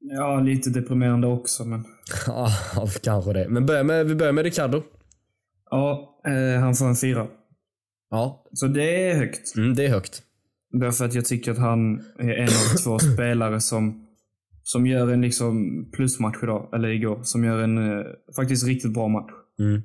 Ja, 0.00 0.40
lite 0.40 0.70
deprimerande 0.70 1.26
också, 1.26 1.64
men... 1.64 1.84
Ja, 2.26 2.48
kanske 3.02 3.32
det. 3.32 3.48
Men 3.48 3.66
börja 3.66 3.82
med, 3.82 4.06
vi 4.06 4.14
börjar 4.14 4.32
med 4.32 4.44
Ricardo. 4.44 4.82
Ja, 5.70 6.17
eh, 6.26 6.60
han 6.60 6.74
får 6.74 6.86
en 6.86 6.96
fyra. 6.96 7.26
Ja, 8.10 8.44
Så 8.52 8.66
det 8.66 9.10
är 9.10 9.14
högt. 9.14 9.56
mm, 9.56 9.74
det 9.74 9.84
är 9.84 9.88
högt. 9.90 10.22
Därför 10.72 11.04
att 11.04 11.14
jag 11.14 11.24
tycker 11.24 11.52
att 11.52 11.58
han 11.58 11.98
är 12.18 12.30
en 12.30 12.44
av 12.48 12.76
två 12.84 12.98
spelare 13.14 13.60
som, 13.60 14.06
som 14.62 14.86
gör 14.86 15.12
en 15.12 15.20
liksom 15.20 15.84
plusmatch 15.96 16.36
idag, 16.42 16.68
eller 16.74 16.88
igår. 16.88 17.20
Som 17.22 17.44
gör 17.44 17.58
en 17.62 17.78
eh, 17.98 18.04
faktiskt 18.36 18.66
riktigt 18.66 18.94
bra 18.94 19.08
match. 19.08 19.30
Mm. 19.60 19.82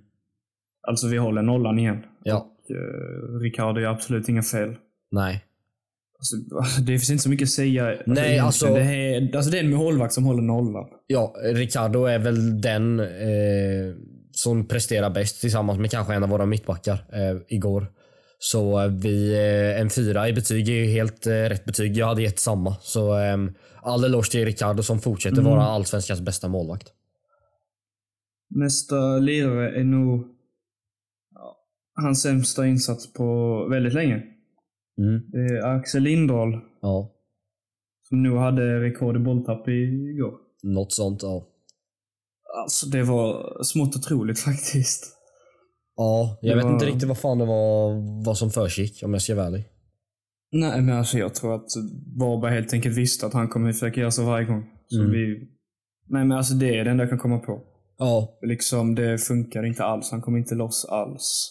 Alltså 0.88 1.08
vi 1.08 1.18
håller 1.18 1.42
nollan 1.42 1.80
igen. 1.80 2.04
Ja, 2.24 2.38
Och, 2.38 2.76
eh, 2.76 3.40
Ricardo 3.42 3.80
gör 3.82 3.90
absolut 3.92 4.30
inga 4.30 4.44
fel. 4.44 4.76
nej. 5.12 5.44
Alltså, 6.20 6.82
det 6.82 6.92
finns 6.92 7.10
inte 7.10 7.24
så 7.24 7.30
mycket 7.30 7.46
att 7.46 7.50
säga. 7.50 7.84
Nej, 7.86 7.98
egentligen. 7.98 8.46
alltså- 8.46 8.74
Det 8.74 8.82
är, 8.82 9.36
alltså 9.36 9.52
det 9.52 9.60
är 9.60 9.64
en 9.64 9.74
målvakt 9.76 10.14
som 10.14 10.24
håller 10.24 10.42
nollan. 10.42 10.86
Ja, 11.08 11.36
Ricardo 11.44 12.06
är 12.06 12.20
väl 12.20 12.62
den 12.62 13.00
eh, 13.00 13.96
som 14.36 14.68
presterar 14.68 15.10
bäst 15.10 15.42
tillsammans 15.42 15.80
med 15.80 15.92
kanske 15.92 16.14
en 16.14 16.24
av 16.24 16.30
våra 16.30 16.46
mittbackar 16.46 17.06
eh, 17.14 17.38
igår. 17.48 17.88
Så 18.40 18.82
eh, 18.82 18.88
vi, 18.88 19.34
eh, 19.34 19.82
en 19.82 19.90
fyra 19.90 20.28
i 20.30 20.34
betyg 20.34 20.70
är 20.70 20.74
ju 20.74 20.86
helt 20.86 21.28
eh, 21.28 21.32
rätt 21.32 21.66
betyg. 21.66 21.98
Jag 21.98 22.08
hade 22.08 22.22
gett 22.22 22.40
samma. 22.40 22.76
Så 22.82 23.20
eh, 23.20 23.38
all 23.82 24.04
eloge 24.04 24.32
till 24.32 24.46
Ricardo 24.46 24.84
som 24.84 25.00
fortsätter 25.00 25.38
Mm. 25.42 25.52
vara 25.52 25.64
allsvenskans 25.64 26.22
bästa 26.22 26.48
målvakt. 26.48 26.94
Nästa 28.56 29.18
lirare 29.18 29.80
är 29.80 29.84
nog 29.84 30.28
hans 31.96 32.22
sämsta 32.22 32.68
insats 32.68 33.14
på 33.14 33.58
väldigt 33.72 33.94
länge. 33.94 34.24
Mm. 34.98 35.22
Det 35.32 35.38
är 35.38 35.76
Axel 35.78 36.04
Lindahl 36.04 36.60
Ja, 36.82 37.12
som 38.10 38.24
nog 38.24 38.38
hade 38.38 38.80
rekord 38.82 39.16
i 39.16 39.20
bolltapp 39.20 39.68
igår. 39.68 40.34
något 40.64 40.92
sånt. 40.94 41.24
Ja. 41.24 41.48
Alltså 42.62 42.86
det 42.90 43.04
var 43.04 43.58
smått 43.64 43.96
otroligt 43.96 44.40
faktiskt. 44.40 45.10
Ja, 45.96 46.38
jag 46.42 46.52
Det 46.52 46.56
vet 46.56 46.66
var- 46.66 46.74
inte 46.74 46.86
riktigt 46.86 47.08
vad 47.08 47.18
fan 47.18 47.38
det 47.38 47.46
var 47.46 47.94
vad 48.26 48.38
som 48.38 48.52
försiggick 48.52 49.04
om 49.04 49.14
jag 49.14 49.22
ska 49.22 49.36
vara 49.36 49.46
ärlig. 49.48 49.70
Nej 50.52 50.82
men 50.82 50.98
alltså 50.98 51.18
jag 51.18 51.36
tror 51.36 51.56
att 51.56 51.68
Varberg 52.20 52.54
helt 52.54 52.74
enkelt 52.74 52.98
visste 52.98 53.26
att 53.26 53.34
han 53.34 53.48
kommer 53.48 53.74
försöka 53.74 54.00
göra 54.00 54.12
så 54.12 54.24
varje 54.26 54.46
gång. 54.46 54.70
Så 54.88 55.00
Mm. 55.00 55.12
vi... 55.12 55.40
Nej 56.10 56.26
men 56.26 56.32
alltså 56.38 56.54
det 56.54 56.80
är 56.80 56.84
det 56.86 56.92
enda 56.92 57.04
jag 57.04 57.10
kan 57.10 57.20
komma 57.20 57.40
på. 57.40 57.62
Ja, 57.98 58.40
Liksom 58.42 58.96
det 58.96 59.18
funkar 59.18 59.66
inte 59.66 59.84
alls. 59.84 60.12
Han 60.12 60.22
kommer 60.22 60.38
inte 60.40 60.56
loss 60.56 60.86
alls. 60.86 61.50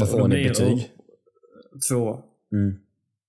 Vad 0.00 0.10
får 0.10 0.18
då 0.18 0.24
han 0.24 0.32
i 0.32 0.48
betyg? 0.48 0.72
och- 0.72 1.80
Två. 1.90 2.18
Mm. 2.52 2.78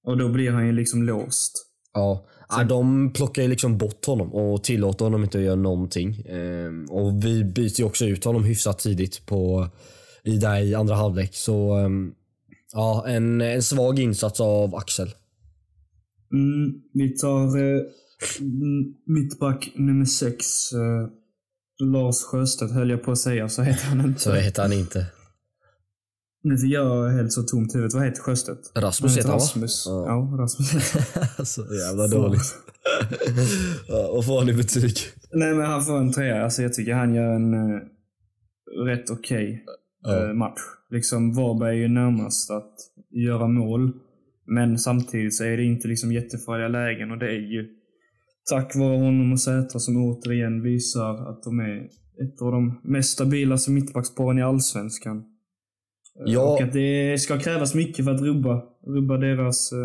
Och 0.04 0.18
då 0.18 0.30
blir 0.30 0.52
han 0.52 0.66
ju 0.66 0.72
liksom 0.72 1.04
låst. 1.04 1.54
Ja, 1.94 2.26
ja, 2.50 2.64
de 2.64 3.14
plockar 3.14 3.42
ju 3.42 3.48
liksom 3.48 3.78
bort 3.78 4.06
honom 4.06 4.34
och 4.34 4.64
tillåter 4.64 5.06
honom 5.06 5.24
inte 5.24 5.38
att 5.38 5.44
göra 5.44 5.56
någonting. 5.56 6.26
Ehm, 6.30 6.86
och 6.86 7.26
vi 7.26 7.44
byter 7.44 7.80
ju 7.80 7.86
också 7.86 8.06
ut 8.06 8.24
honom 8.24 8.44
hyfsat 8.44 8.80
tidigt 8.80 9.26
på, 9.26 9.68
i, 10.24 10.38
där 10.38 10.60
i 10.60 10.76
andra 10.76 10.96
halvlek. 10.96 11.36
Så 11.36 11.74
ehm, 11.74 12.14
ja, 12.74 13.08
en, 13.08 13.42
en 13.42 13.64
svag 13.64 14.00
insats 14.00 14.40
av 14.40 14.76
Axel. 14.76 15.10
Mm, 16.34 16.74
vi 16.94 17.10
tar 17.10 17.58
eh, 17.58 17.82
mittback 19.06 19.72
nummer 19.76 20.06
sex. 20.06 20.46
Eh, 20.74 21.10
Lars 21.82 22.24
Sjöstedt 22.24 22.72
höll 22.72 22.90
jag 22.90 23.04
på 23.04 23.12
att 23.12 23.18
säga, 23.18 23.50
så 23.50 23.62
heter 23.62 23.86
han 23.86 24.06
inte. 24.06 24.20
Så 24.20 24.34
heter 24.34 24.62
han 24.62 24.74
inte. 24.74 25.06
Nu 26.44 26.58
fick 26.58 26.72
jag 26.72 27.10
helt 27.10 27.32
så 27.32 27.44
tomt 27.44 27.76
i 27.76 27.78
huvudet. 27.78 27.94
Vad 27.94 28.06
heter 28.06 28.22
Sjöstedt? 28.22 28.72
Rasmus 28.76 29.18
heter 29.18 29.30
han? 29.30 29.40
Rasmus. 29.40 29.84
Ja. 29.88 30.06
Ja, 30.08 30.38
Rasmus. 30.44 30.94
Så 31.54 31.62
jävla 31.62 32.08
dåligt. 32.08 32.56
ja, 33.88 34.12
vad 34.16 34.26
får 34.26 34.40
han 34.40 34.50
i 34.50 34.54
betyg? 34.54 34.94
Nej, 35.34 35.54
men 35.54 35.66
han 35.66 35.86
får 35.86 35.98
en 35.98 36.12
trea. 36.12 36.44
Alltså, 36.44 36.62
jag 36.62 36.74
tycker 36.74 36.94
han 36.94 37.14
gör 37.16 37.34
en 37.36 37.54
eh, 37.54 37.80
rätt 38.86 39.10
okej 39.10 39.64
Ja. 40.04 40.28
eh, 40.28 40.34
match. 40.34 40.60
Liksom, 40.90 41.34
Varberg 41.34 41.78
är 41.78 41.82
ju 41.82 41.88
närmast 41.88 42.52
att 42.52 42.76
göra 43.12 43.48
mål. 43.48 43.92
Men 44.46 44.80
samtidigt 44.80 45.36
så 45.36 45.44
är 45.44 45.58
det 45.58 45.64
inte 45.64 45.88
liksom 45.88 46.12
jättefarliga 46.12 46.68
lägen 46.68 47.12
och 47.12 47.18
det 47.18 47.26
är 47.26 47.52
ju 47.54 47.68
tack 48.50 48.76
vare 48.76 48.98
honom 48.98 49.32
och 49.32 49.40
Sätra 49.40 49.80
som 49.80 49.98
återigen 50.06 50.62
visar 50.64 51.30
att 51.30 51.44
de 51.44 51.60
är 51.60 51.78
ett 52.24 52.42
av 52.42 52.52
de 52.52 52.82
mest 52.84 53.10
stabilaste 53.10 53.72
mittbacksparen 53.72 54.38
i 54.40 54.42
Allsvenskan. 54.42 55.24
Eh, 56.20 56.34
Ja. 56.34 56.42
Och 56.42 56.62
att 56.62 56.74
det 56.74 57.22
ska 57.22 57.40
krävas 57.40 57.74
mycket 57.76 58.06
för 58.06 58.12
att 58.12 58.22
rubba, 58.22 58.64
rubba 58.88 59.18
deras 59.18 59.72
eh, 59.72 59.80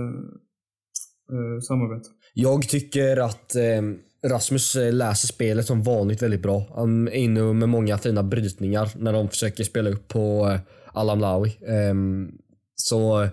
eh, 1.37 1.61
samarbete. 1.61 2.09
Jag 2.35 2.69
tycker 2.69 3.17
att 3.17 3.55
ehm, 3.55 3.99
Rasmus 4.27 4.77
eh, 4.77 4.93
läser 4.93 5.27
spelet 5.29 5.67
som 5.67 5.83
vanligt 5.83 6.23
väldigt 6.23 6.43
bra. 6.43 6.73
Han 6.75 7.09
är 7.09 7.13
inne 7.13 7.53
med 7.53 7.69
många 7.69 7.99
fina 7.99 8.23
brytningar 8.23 8.89
när 8.97 9.13
de 9.13 9.29
försöker 9.29 9.65
spela 9.65 9.91
upp 9.91 10.09
på 10.09 10.51
eh, 10.51 10.61
Alam 10.93 11.21
Lawi. 11.21 11.57
Ehm, 11.69 12.31
så 12.75 13.29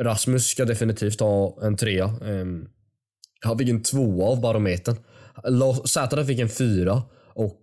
Rasmus 0.00 0.46
ska 0.46 0.64
definitivt 0.64 1.20
ha 1.20 1.58
en 1.62 1.76
trea. 1.76 2.10
Um, 2.20 2.68
han 3.40 3.58
fick 3.58 3.68
en 3.68 3.82
tvåa 3.82 4.26
av 4.26 4.40
barometern. 4.40 4.96
Sätra 5.88 6.24
fick 6.24 6.38
en 6.38 6.48
fyra 6.48 7.02
och 7.34 7.60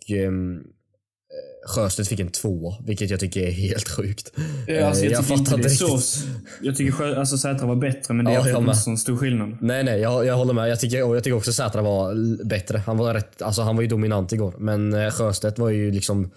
Sjöstedt 1.68 2.10
fick 2.10 2.20
en 2.20 2.28
tvåa, 2.32 2.76
vilket 2.86 3.10
jag 3.10 3.20
tycker 3.20 3.42
är 3.48 3.52
helt 3.52 3.90
sjukt. 3.90 4.32
Ja, 4.68 4.86
alltså, 4.86 5.06
Eh, 5.06 5.12
jag, 5.12 5.22
tycker 5.22 5.34
inte 5.40 5.52
det 5.52 5.56
är 5.56 5.58
inte 5.58 5.70
så. 5.70 5.96
riktigt. 5.96 6.26
Jag 6.62 6.76
tycker 6.78 6.92
själv- 6.92 7.18
alltså, 7.20 7.38
Sätra 7.38 7.68
var 7.68 7.76
bättre, 7.76 8.14
men 8.14 8.26
det 8.26 8.34
Ja, 8.34 8.46
är 8.46 8.50
jag 8.50 8.62
inte 8.64 8.74
så 8.76 8.98
stor 8.98 9.18
skillnad. 9.18 9.58
Nej, 9.62 9.84
nej, 9.84 10.00
jag, 10.00 10.26
jag 10.26 10.36
håller 10.38 10.54
med. 10.54 10.70
Jag 10.70 10.80
tycker, 10.80 10.98
jag 10.98 11.24
tycker 11.24 11.38
också 11.38 11.54
Sätra 11.54 11.82
var 11.82 12.16
bättre. 12.46 12.78
Han 12.86 12.98
var, 12.98 13.14
rätt, 13.14 13.42
alltså, 13.42 13.62
han 13.62 13.76
var 13.76 13.82
ju 13.84 13.88
dominant 13.90 14.32
igår. 14.34 14.54
Men 14.58 14.94
eh, 14.94 15.12
Sjöstedt 15.12 15.60
var 15.60 15.70
ju 15.70 15.92
liksom, 15.92 16.32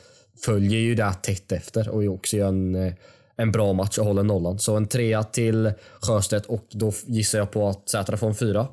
följer 0.44 0.80
ju 0.80 0.94
där 0.94 1.12
tätt 1.12 1.52
efter 1.52 1.88
och 1.88 2.04
också 2.14 2.36
gör 2.36 2.48
en, 2.48 2.74
eh, 2.74 2.92
en 3.36 3.52
bra 3.52 3.72
match 3.72 3.98
och 3.98 4.04
håller 4.04 4.22
nollan. 4.22 4.58
Så 4.58 4.76
en 4.76 4.86
trea 4.86 5.22
till 5.22 5.72
Sjöstedt 6.00 6.46
och 6.46 6.66
då 6.72 6.92
gissar 7.06 7.38
jag 7.38 7.50
på 7.50 7.68
att 7.68 7.88
Sätra 7.88 8.16
får 8.16 8.28
en 8.28 8.34
fyra. 8.34 8.66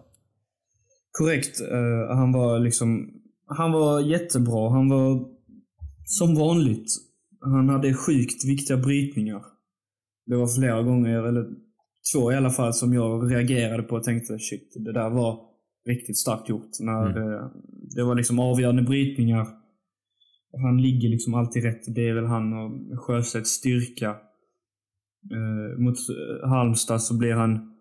Korrekt. 1.12 1.62
Eh, 1.62 2.16
han 2.16 2.32
var 2.34 2.60
liksom... 2.60 3.10
Han 3.47 3.72
var 3.72 4.01
jättebra. 4.01 4.70
Han 4.70 4.89
var 4.89 5.26
som 6.18 6.36
vanligt. 6.36 6.88
Han 7.39 7.70
hade 7.70 7.93
sjukt 7.93 8.45
viktiga 8.45 8.78
brytningar. 8.78 9.41
Det 10.26 10.36
var 10.36 10.47
flera 10.47 10.84
gånger, 10.84 11.24
eller 11.24 11.45
två 12.14 12.32
i 12.32 12.36
alla 12.36 12.49
fall, 12.49 12.74
som 12.74 12.93
jag 12.93 13.32
reagerade 13.32 13.84
på 13.84 13.95
och 13.95 14.03
tänkte 14.03 14.39
shit, 14.39 14.74
det 14.76 14.93
där 14.93 15.09
var 15.09 15.39
riktigt 15.88 16.18
starkt 16.18 16.49
gjort. 16.49 16.70
När 16.80 17.07
eh, 17.18 17.47
det 17.95 18.03
var 18.03 18.16
liksom 18.16 18.39
avgörande 18.39 18.82
brytningar. 18.82 19.47
Han 20.64 20.82
ligger 20.82 21.09
liksom 21.09 21.34
alltid 21.34 21.64
rätt. 21.64 21.95
Det 21.95 22.07
är 22.09 22.14
väl 22.14 22.26
han 22.26 22.53
och 22.53 22.99
Sjöstedts 22.99 23.49
styrka. 23.49 24.09
Eh, 25.32 25.80
mot 25.80 25.95
eh, 25.95 26.49
Halmstad 26.49 27.01
så 27.01 27.18
blir 27.18 27.34
han 27.34 27.74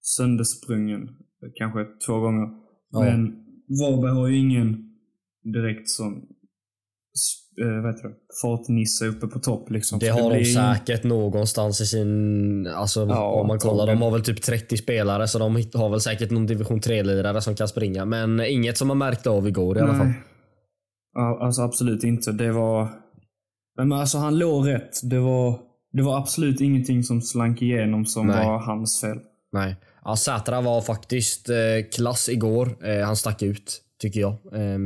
söndersprungen. 0.00 1.08
Kanske 1.54 1.86
två 2.06 2.20
gånger. 2.20 2.48
Ja. 2.90 3.00
Men 3.00 3.44
Varberg 3.80 4.12
har 4.12 4.28
ju 4.28 4.38
ingen 4.38 4.90
direkt 5.42 5.88
sån 5.88 6.26
äh, 7.62 7.82
vad 7.82 7.94
heter 7.94 8.08
det, 8.08 8.14
fartnisse 8.42 9.06
uppe 9.06 9.26
på 9.26 9.38
topp. 9.38 9.70
Liksom. 9.70 9.98
Det 9.98 10.06
Så 10.06 10.12
har 10.12 10.30
de 10.30 10.36
blir- 10.36 10.74
säkert 10.74 11.04
någonstans 11.04 11.80
i 11.80 11.86
sin... 11.86 12.66
Alltså 12.66 13.06
Ja, 13.06 13.26
om 13.40 13.46
man 13.46 13.58
kollar. 13.58 13.86
De 13.86 14.02
har 14.02 14.10
väl 14.10 14.22
typ 14.24 14.42
30 14.42 14.76
spelare 14.76 15.28
så 15.28 15.38
de 15.38 15.54
har 15.74 15.88
väl 15.90 16.00
säkert 16.00 16.30
någon 16.30 16.46
division 16.46 16.80
3-lirare 16.80 17.40
som 17.40 17.54
kan 17.54 17.68
springa. 17.68 18.04
Men 18.04 18.40
inget 18.40 18.78
som 18.78 18.88
man 18.88 18.98
märkte 18.98 19.30
av 19.30 19.48
igår 19.48 19.78
i 19.78 19.80
alla 19.80 19.94
fall. 19.94 20.06
Nej. 20.06 20.14
Alltså 21.40 21.62
absolut 21.62 22.04
inte. 22.04 22.32
Det 22.32 22.52
var... 22.52 22.88
Men 23.76 23.92
alltså 23.92 24.18
han 24.18 24.38
låg 24.38 24.68
rätt. 24.68 25.10
Det 25.10 25.18
var, 25.18 25.58
det 25.92 26.02
var 26.02 26.18
absolut 26.18 26.60
ingenting 26.60 27.02
som 27.02 27.22
slank 27.22 27.62
igenom 27.62 28.06
som 28.06 28.26
Nej. 28.26 28.46
var 28.46 28.58
hans 28.58 29.00
fel. 29.00 29.18
Nej. 29.52 29.76
Ja, 30.04 30.16
Sätra 30.16 30.60
var 30.60 30.80
faktiskt 30.80 31.48
eh, 31.50 31.56
klass 31.96 32.28
igår. 32.28 32.86
Eh, 32.88 33.06
han 33.06 33.16
stack 33.16 33.42
ut, 33.42 33.82
tycker 34.00 34.20
jag. 34.20 34.30
Eh, 34.32 34.78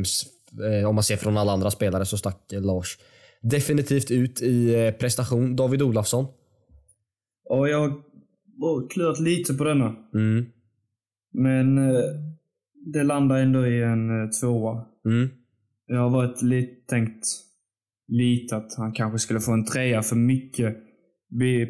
om 0.86 0.94
man 0.94 1.05
ser 1.05 1.16
från 1.16 1.36
alla 1.36 1.53
andra 1.53 1.70
spelare 1.70 2.05
så 2.05 2.16
stack 2.18 2.53
eh, 2.53 2.62
Lars 2.62 2.99
definitivt 3.42 4.11
ut 4.11 4.42
i 4.42 4.74
eh, 4.74 4.92
prestation. 4.92 5.57
David 5.57 5.82
Olafsson. 5.82 6.26
Och 7.51 7.68
jag 7.68 7.80
har 8.61 8.90
klurat 8.90 9.20
lite 9.20 9.55
på 9.55 9.64
denna. 9.64 9.96
Mm. 10.14 10.46
Men 11.32 11.78
eh, 11.78 12.05
det 12.92 13.03
landar 13.03 13.36
ändå 13.36 13.66
i 13.66 13.82
en 13.82 14.22
eh, 14.22 14.30
tvåa. 14.30 14.84
Mm. 15.07 15.28
Jag 15.86 16.01
har 16.01 16.11
varit 16.11 16.42
lite 16.42 16.86
tänkt 16.86 17.24
lite 18.09 18.57
att 18.57 18.74
han 18.76 18.92
kanske 18.92 19.18
skulle 19.18 19.40
få 19.40 19.53
en 19.53 19.64
trea 19.64 20.03
för 20.03 20.16
mycket 20.16 20.76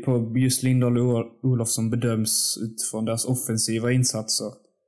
på 0.05 0.35
just 0.37 0.63
Lindahl 0.63 0.99
och 0.99 1.45
Olofsson 1.45 1.91
bedöms 1.91 2.59
utifrån 2.63 3.05
deras 3.05 3.25
offensiva 3.25 3.93
insatser. 3.93 4.47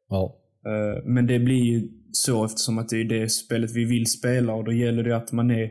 Ja. 0.09 0.37
Eh, 0.67 1.05
Men 1.05 1.27
det 1.27 1.39
blir 1.39 1.65
ju 1.65 1.89
så 2.13 2.45
eftersom 2.45 2.79
att 2.79 2.89
det 2.89 2.97
är 3.01 3.05
det 3.05 3.29
spelet 3.29 3.71
vi 3.77 3.85
vill 3.85 4.07
spela 4.07 4.55
och 4.55 4.65
då 4.65 4.73
gäller 4.73 5.03
det 5.03 5.17
att 5.17 5.33
man 5.33 5.51
är 5.51 5.71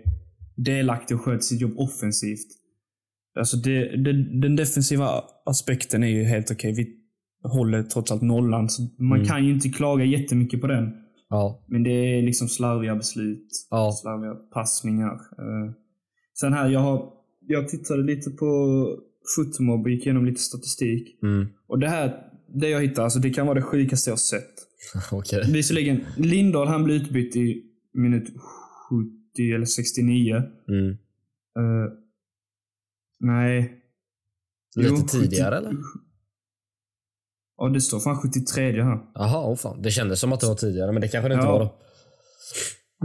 delaktig 0.57 1.17
och 1.17 1.23
sköter 1.23 1.41
sitt 1.43 1.61
jobb 1.61 1.73
offensivt. 1.77 2.47
Alltså 3.39 3.57
det, 3.57 4.03
det, 4.03 4.39
den 4.41 4.55
defensiva 4.55 5.23
aspekten 5.45 6.03
är 6.03 6.07
ju 6.07 6.23
helt 6.23 6.51
okej. 6.51 6.73
Vi 6.73 6.95
håller 7.43 7.83
trots 7.83 8.11
allt 8.11 8.21
nollan, 8.21 8.69
så 8.69 8.81
man 8.99 9.17
Mm. 9.17 9.27
kan 9.27 9.45
ju 9.45 9.51
inte 9.53 9.69
klaga 9.69 10.05
jättemycket 10.05 10.61
på 10.61 10.67
den. 10.67 10.89
Ja. 11.29 11.65
Men 11.67 11.83
det 11.83 11.91
är 11.91 12.21
liksom 12.21 12.47
slarviga 12.47 12.95
beslut, 12.95 13.47
Ja. 13.69 13.91
slarviga 14.01 14.33
passningar. 14.53 15.13
Eh, 15.13 15.71
Sen 16.39 16.53
här, 16.53 16.69
jag, 16.69 16.79
har, 16.79 17.09
jag 17.47 17.67
tittade 17.69 18.03
lite 18.03 18.29
på 18.29 18.47
Footmob 19.35 19.81
och 19.81 19.89
gick 19.89 20.05
igenom 20.05 20.25
lite 20.25 20.41
statistik. 20.41 21.23
Mm. 21.23 21.47
Och 21.67 21.79
det 21.79 21.87
här, 21.89 22.15
det 22.61 22.69
jag 22.69 22.81
hittade, 22.81 23.03
alltså 23.03 23.19
det 23.19 23.29
kan 23.29 23.47
vara 23.47 23.55
det 23.55 23.61
sjukaste 23.61 24.09
jag 24.09 24.19
sett. 24.19 24.53
Okej. 25.11 25.51
Visserligen, 25.51 26.05
Lindahl 26.17 26.67
han 26.67 26.83
blev 26.83 26.97
utbytt 26.97 27.35
i 27.35 27.63
minut 27.93 28.27
70 29.37 29.51
eller 29.55 29.65
69. 29.65 30.35
Mm. 30.69 30.89
Eh, 31.59 31.91
nej. 33.19 33.81
Lite 34.75 34.89
Jo, 34.89 35.07
tidigare 35.07 35.55
70 35.55 35.67
eller? 35.67 35.77
Ja, 37.57 37.69
det 37.69 37.81
står 37.81 37.99
fan 37.99 38.17
73 38.21 38.81
här. 38.83 38.99
Jaha, 39.13 39.51
oh 39.51 39.55
fan. 39.55 39.81
Det 39.81 39.91
kändes 39.91 40.19
som 40.19 40.33
att 40.33 40.39
det 40.39 40.47
var 40.47 40.55
tidigare 40.55 40.91
men 40.91 41.01
det 41.01 41.07
kanske 41.07 41.29
det 41.29 41.33
inte 41.35 41.45
Ja. 41.47 41.51
var 41.51 41.59
då. 41.59 41.75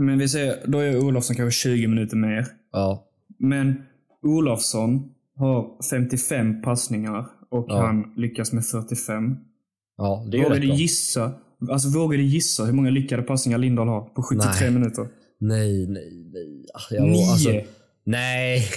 Men 0.03 0.17
vi 0.19 0.27
ser, 0.29 0.67
då 0.67 0.79
är 0.79 0.97
Olofsson 1.03 1.35
kanske 1.35 1.59
20 1.69 1.87
minuter 1.87 2.17
mer. 2.17 2.47
Ja. 2.71 3.07
Men 3.39 3.83
Olofsson 4.23 5.13
har 5.35 5.83
55 5.89 6.61
passningar 6.61 7.25
och 7.49 7.65
Ja. 7.67 7.81
han 7.85 8.13
lyckas 8.17 8.51
med 8.53 8.65
45. 8.65 9.35
Ja, 9.97 10.27
det 10.31 10.37
är 10.37 10.43
Vågar 10.43 10.55
rätt 10.55 10.61
du 10.61 10.67
gissa, 10.75 11.33
alltså 11.71 11.89
vågar 11.89 12.17
du 12.17 12.23
gissa 12.23 12.63
hur 12.63 12.73
många 12.73 12.89
lyckade 12.89 13.21
passningar 13.23 13.57
Lindahl 13.57 13.87
har 13.87 14.01
på 14.01 14.23
73 14.23 14.51
Nej. 14.61 14.71
minuter? 14.71 15.07
Nej, 15.39 15.87
nej, 15.87 16.11
nej. 16.33 16.65
Ah, 16.73 16.79
Jag 16.93 17.03
Nio! 17.07 17.31
alltså, 17.31 17.49
nej. 18.03 18.67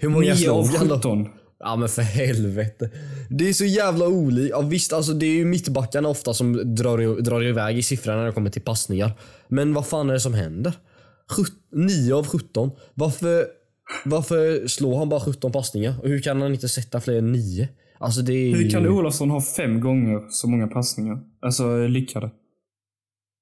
Hur 0.00 0.08
många 0.08 0.34
9 0.34 0.50
av 0.50 0.64
slog 0.64 0.76
han 0.78 0.88
då? 0.88 0.96
17. 0.96 1.28
Ja 1.62 1.76
men 1.76 1.88
för 1.88 2.02
helvete. 2.02 2.90
Det 3.30 3.48
är 3.48 3.52
så 3.52 3.64
jävla 3.64 4.06
olikt. 4.06 4.50
Ja, 4.50 4.60
visst, 4.60 4.92
alltså 4.92 5.12
det 5.12 5.26
är 5.26 5.30
ju 5.34 5.44
mittbackarna 5.44 6.08
ofta 6.08 6.34
som 6.34 6.74
drar, 6.74 7.20
drar 7.20 7.44
iväg 7.44 7.78
i 7.78 7.82
siffrorna 7.82 8.18
när 8.18 8.26
det 8.26 8.32
kommer 8.32 8.50
till 8.50 8.62
passningar. 8.62 9.12
Men 9.48 9.74
vad 9.74 9.86
fan 9.86 10.08
är 10.10 10.14
det 10.14 10.20
som 10.20 10.34
händer? 10.34 10.72
9 11.72 12.14
av 12.14 12.26
17. 12.26 12.70
Varför, 12.94 13.46
varför 14.04 14.66
slår 14.68 14.98
han 14.98 15.08
bara 15.08 15.20
17 15.20 15.52
passningar? 15.52 15.94
Och 16.02 16.08
hur 16.08 16.20
kan 16.22 16.42
han 16.42 16.52
inte 16.52 16.68
sätta 16.68 17.00
fler 17.00 17.14
än 17.18 17.32
9? 17.32 17.68
Alltså 18.00 18.22
det 18.22 18.32
är 18.32 18.54
Hur 18.56 18.70
kan. 18.70 18.86
Olofsson 18.88 19.30
ha 19.30 19.40
fem 19.40 19.80
gånger 19.80 20.20
så 20.30 20.48
många 20.48 20.66
passningar? 20.66 21.18
Alltså 21.42 21.86
lyckade. 21.86 22.30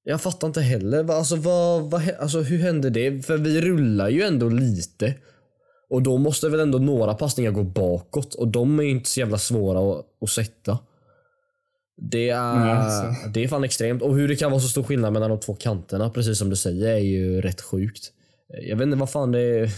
Jag 0.05 0.21
fattar 0.23 0.49
inte 0.49 0.61
heller. 0.61 1.11
Alltså, 1.11 1.37
vad, 1.37 1.91
vad, 1.91 2.03
alltså 2.21 2.41
hur 2.41 2.59
hände 2.59 2.91
det? 2.91 3.27
För 3.27 3.37
vi 3.39 3.61
rullar 3.61 4.09
ju 4.09 4.23
ändå 4.23 4.49
lite. 4.49 5.15
Och 5.91 6.03
då 6.03 6.19
måste 6.19 6.49
väl 6.49 6.61
ändå 6.61 6.79
några 6.79 7.15
passningar 7.15 7.51
gå 7.51 7.63
bakåt 7.63 8.35
och 8.35 8.49
de 8.49 8.79
är 8.79 8.83
ju 8.83 8.91
inte 8.91 9.09
så 9.09 9.21
jävla 9.21 9.39
svåra 9.39 9.93
att, 9.99 10.07
att 10.23 10.31
sätta. 10.31 10.79
Det 12.11 12.29
är, 12.31 12.55
Nej, 12.55 12.71
alltså. 12.73 13.29
det 13.35 13.45
är 13.45 13.49
fan 13.49 13.65
extremt. 13.65 14.03
Och 14.03 14.17
hur 14.17 14.29
det 14.29 14.37
kan 14.37 14.51
vara 14.51 14.61
så 14.61 14.69
stor 14.69 14.83
skillnad 14.83 15.13
mellan 15.13 15.31
de 15.31 15.41
två 15.41 15.55
kanterna, 15.55 16.11
precis 16.11 16.39
som 16.39 16.51
du 16.51 16.57
säger, 16.57 16.95
är 16.95 16.99
ju 16.99 17.41
rätt 17.41 17.61
sjukt. 17.61 18.13
Jag 18.69 18.77
vet 18.77 18.85
inte 18.87 18.97
vad 18.99 19.11
fan 19.11 19.33
det 19.33 19.41
är, 19.41 19.71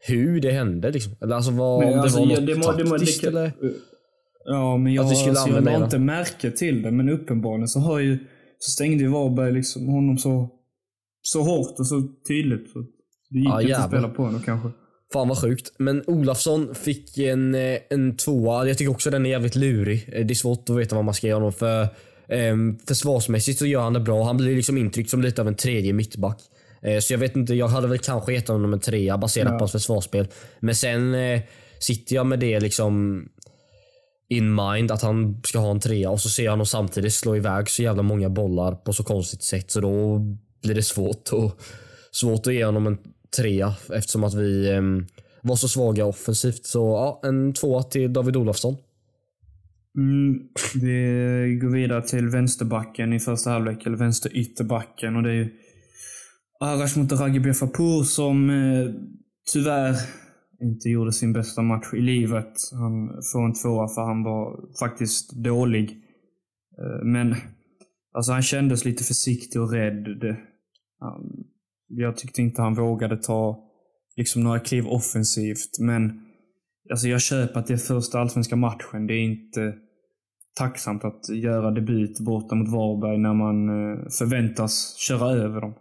hur 0.00 0.40
det 0.40 0.50
hände 0.50 0.90
liksom. 0.90 1.12
Eller 1.20 1.34
alltså 1.36 1.50
vad, 1.50 1.84
om 1.84 1.98
alltså, 2.00 2.18
det 2.18 2.24
var 2.26 2.32
ja, 2.34 2.40
något 2.40 2.46
det 2.46 2.54
må- 2.54 2.72
det 2.72 2.84
må- 2.84 2.92
det 2.94 2.98
taktiskt 2.98 3.20
kan- 3.20 3.36
eller? 3.36 3.52
Ja, 4.50 4.76
men 4.76 4.94
jag, 4.94 5.04
Att 5.04 5.10
vi 5.12 5.16
skulle 5.16 5.30
alltså, 5.30 5.48
jag 5.48 5.58
använda 5.58 5.72
la 5.72 5.78
det. 5.78 5.84
inte 5.84 5.98
märke 5.98 6.50
till 6.50 6.82
det. 6.82 6.90
Men 6.90 7.08
uppenbarligen 7.08 7.68
så 7.68 7.80
har 7.80 7.98
ju 7.98 8.18
så 8.58 8.70
stängde 8.70 9.04
ju 9.04 9.08
Varberg 9.10 9.52
liksom 9.52 9.86
honom 9.88 10.18
så, 10.18 10.48
så 11.22 11.42
hårt 11.42 11.78
och 11.78 11.86
så 11.86 12.02
tydligt. 12.28 12.70
Så 12.72 12.78
det 13.30 13.38
gick 13.38 13.48
Ja, 13.48 13.62
inte 13.62 13.76
att 13.76 13.88
spela 13.88 14.08
på 14.08 14.22
honom 14.22 14.42
kanske. 14.42 14.68
Fan 15.12 15.28
vad 15.28 15.38
sjukt. 15.40 15.72
Men 15.78 16.02
Olafsson 16.06 16.74
fick 16.74 17.18
en, 17.18 17.54
eh, 17.54 17.78
en 17.90 18.16
tvåa. 18.16 18.66
Jag 18.68 18.78
tycker 18.78 18.90
också 18.90 19.10
den 19.10 19.26
är 19.26 19.30
jävligt 19.30 19.56
lurig. 19.56 20.08
Eh, 20.12 20.26
Det 20.26 20.32
är 20.32 20.34
svårt 20.34 20.70
att 20.70 20.76
veta 20.76 20.96
vad 20.96 21.04
man 21.04 21.14
ska 21.14 21.26
göra 21.26 21.36
honom 21.38 21.52
för. 21.52 21.88
Um, 22.30 22.78
försvarsmässigt 22.88 23.58
så 23.58 23.66
gör 23.66 23.80
han 23.80 23.92
det 23.92 24.00
bra. 24.00 24.24
Han 24.24 24.36
blir 24.36 24.56
liksom 24.56 24.78
intryckt 24.78 25.10
som 25.10 25.22
lite 25.22 25.40
av 25.42 25.48
en 25.48 25.54
tredje 25.54 25.92
mittback. 25.92 26.40
Eh, 26.82 26.98
så 26.98 27.12
jag 27.12 27.18
vet 27.18 27.36
inte, 27.36 27.54
jag 27.54 27.68
hade 27.68 27.88
väl 27.88 27.98
kanske 27.98 28.32
gett 28.32 28.48
honom 28.48 28.72
en 28.72 28.80
trea 28.80 29.18
baserat 29.18 29.48
Ja. 29.52 29.58
på 29.58 29.62
hans 29.62 29.72
försvarsspel. 29.72 30.26
Men 30.60 30.74
sen 30.74 31.14
eh, 31.14 31.40
sitter 31.78 32.14
jag 32.16 32.26
med 32.26 32.38
det 32.40 32.60
liksom 32.60 33.22
in 34.28 34.54
mind 34.54 34.90
att 34.90 35.02
han 35.02 35.40
ska 35.44 35.58
ha 35.58 35.70
en 35.70 35.80
trea 35.80 36.10
och 36.10 36.20
så 36.20 36.28
ser 36.28 36.44
jag 36.44 36.52
honom 36.52 36.66
samtidigt 36.66 37.14
slå 37.14 37.36
iväg 37.36 37.70
så 37.70 37.82
jävla 37.82 38.02
många 38.02 38.28
bollar 38.28 38.74
på 38.74 38.92
så 38.92 39.04
konstigt 39.04 39.42
sätt 39.42 39.70
så 39.70 39.80
då 39.80 40.18
blir 40.62 40.74
det 40.74 40.82
svårt 40.82 41.28
att, 41.32 41.66
svårt 42.10 42.46
att 42.46 42.54
ge 42.54 42.64
honom 42.64 42.86
en 42.86 42.98
trea 43.36 43.74
eftersom 43.94 44.24
att 44.24 44.34
vi 44.34 44.70
eh, 44.70 44.82
var 45.42 45.56
så 45.56 45.68
svaga 45.68 46.04
offensivt. 46.04 46.66
Så 46.66 46.78
ja, 46.78 47.28
en 47.28 47.52
tvåa 47.52 47.82
till 47.82 48.12
David 48.12 48.36
Olofsson. 48.36 48.76
Mm, 49.96 50.40
vi 50.74 51.58
går 51.62 51.70
vidare 51.70 52.02
till 52.02 52.28
vänsterbacken 52.28 53.12
i 53.12 53.20
första 53.20 53.50
halvlek, 53.50 53.86
eller 53.86 53.96
vänsterytterbacken. 53.96 55.16
Och 55.16 55.22
det 55.22 55.30
är 55.30 55.34
ju 55.34 55.48
Arash 56.60 56.98
Mutaragi 56.98 57.40
Befapur 57.40 58.02
som 58.02 58.50
eh, 58.50 58.90
tyvärr 59.52 59.96
inte 60.62 60.88
gjorde 60.88 61.12
sin 61.12 61.32
bästa 61.32 61.62
match 61.62 61.94
i 61.94 62.00
livet. 62.00 62.52
Han 62.72 63.08
får 63.32 63.44
en 63.44 63.54
tvåa 63.54 63.88
för 63.88 64.02
han 64.02 64.22
var 64.22 64.60
faktiskt 64.80 65.32
dålig. 65.32 65.90
Eh, 66.78 67.04
men 67.04 67.34
alltså 68.14 68.32
han 68.32 68.42
kändes 68.42 68.84
lite 68.84 69.04
försiktig 69.04 69.62
och 69.62 69.72
rädd. 69.72 70.36
Han, 71.00 71.44
jag 71.86 72.16
tyckte 72.16 72.42
inte 72.42 72.62
han 72.62 72.74
vågade 72.74 73.16
ta 73.16 73.64
liksom 74.16 74.42
några 74.42 74.60
kliv 74.60 74.86
offensivt, 74.86 75.78
men 75.80 76.28
Alltså 76.90 77.08
jag 77.08 77.20
köper 77.20 77.60
att 77.60 77.66
det 77.66 77.74
är 77.74 77.78
första 77.78 78.20
allsvenska 78.20 78.56
matchen. 78.56 79.06
Det 79.06 79.14
är 79.14 79.24
inte 79.24 79.74
tacksamt 80.58 81.04
att 81.04 81.28
göra 81.28 81.70
debut 81.70 82.20
borta 82.20 82.54
mot 82.54 82.68
Varberg 82.68 83.18
när 83.18 83.34
man 83.34 83.68
eh, 83.68 84.08
förväntas 84.18 84.96
köra 84.96 85.30
över 85.30 85.60
dem. 85.60 85.74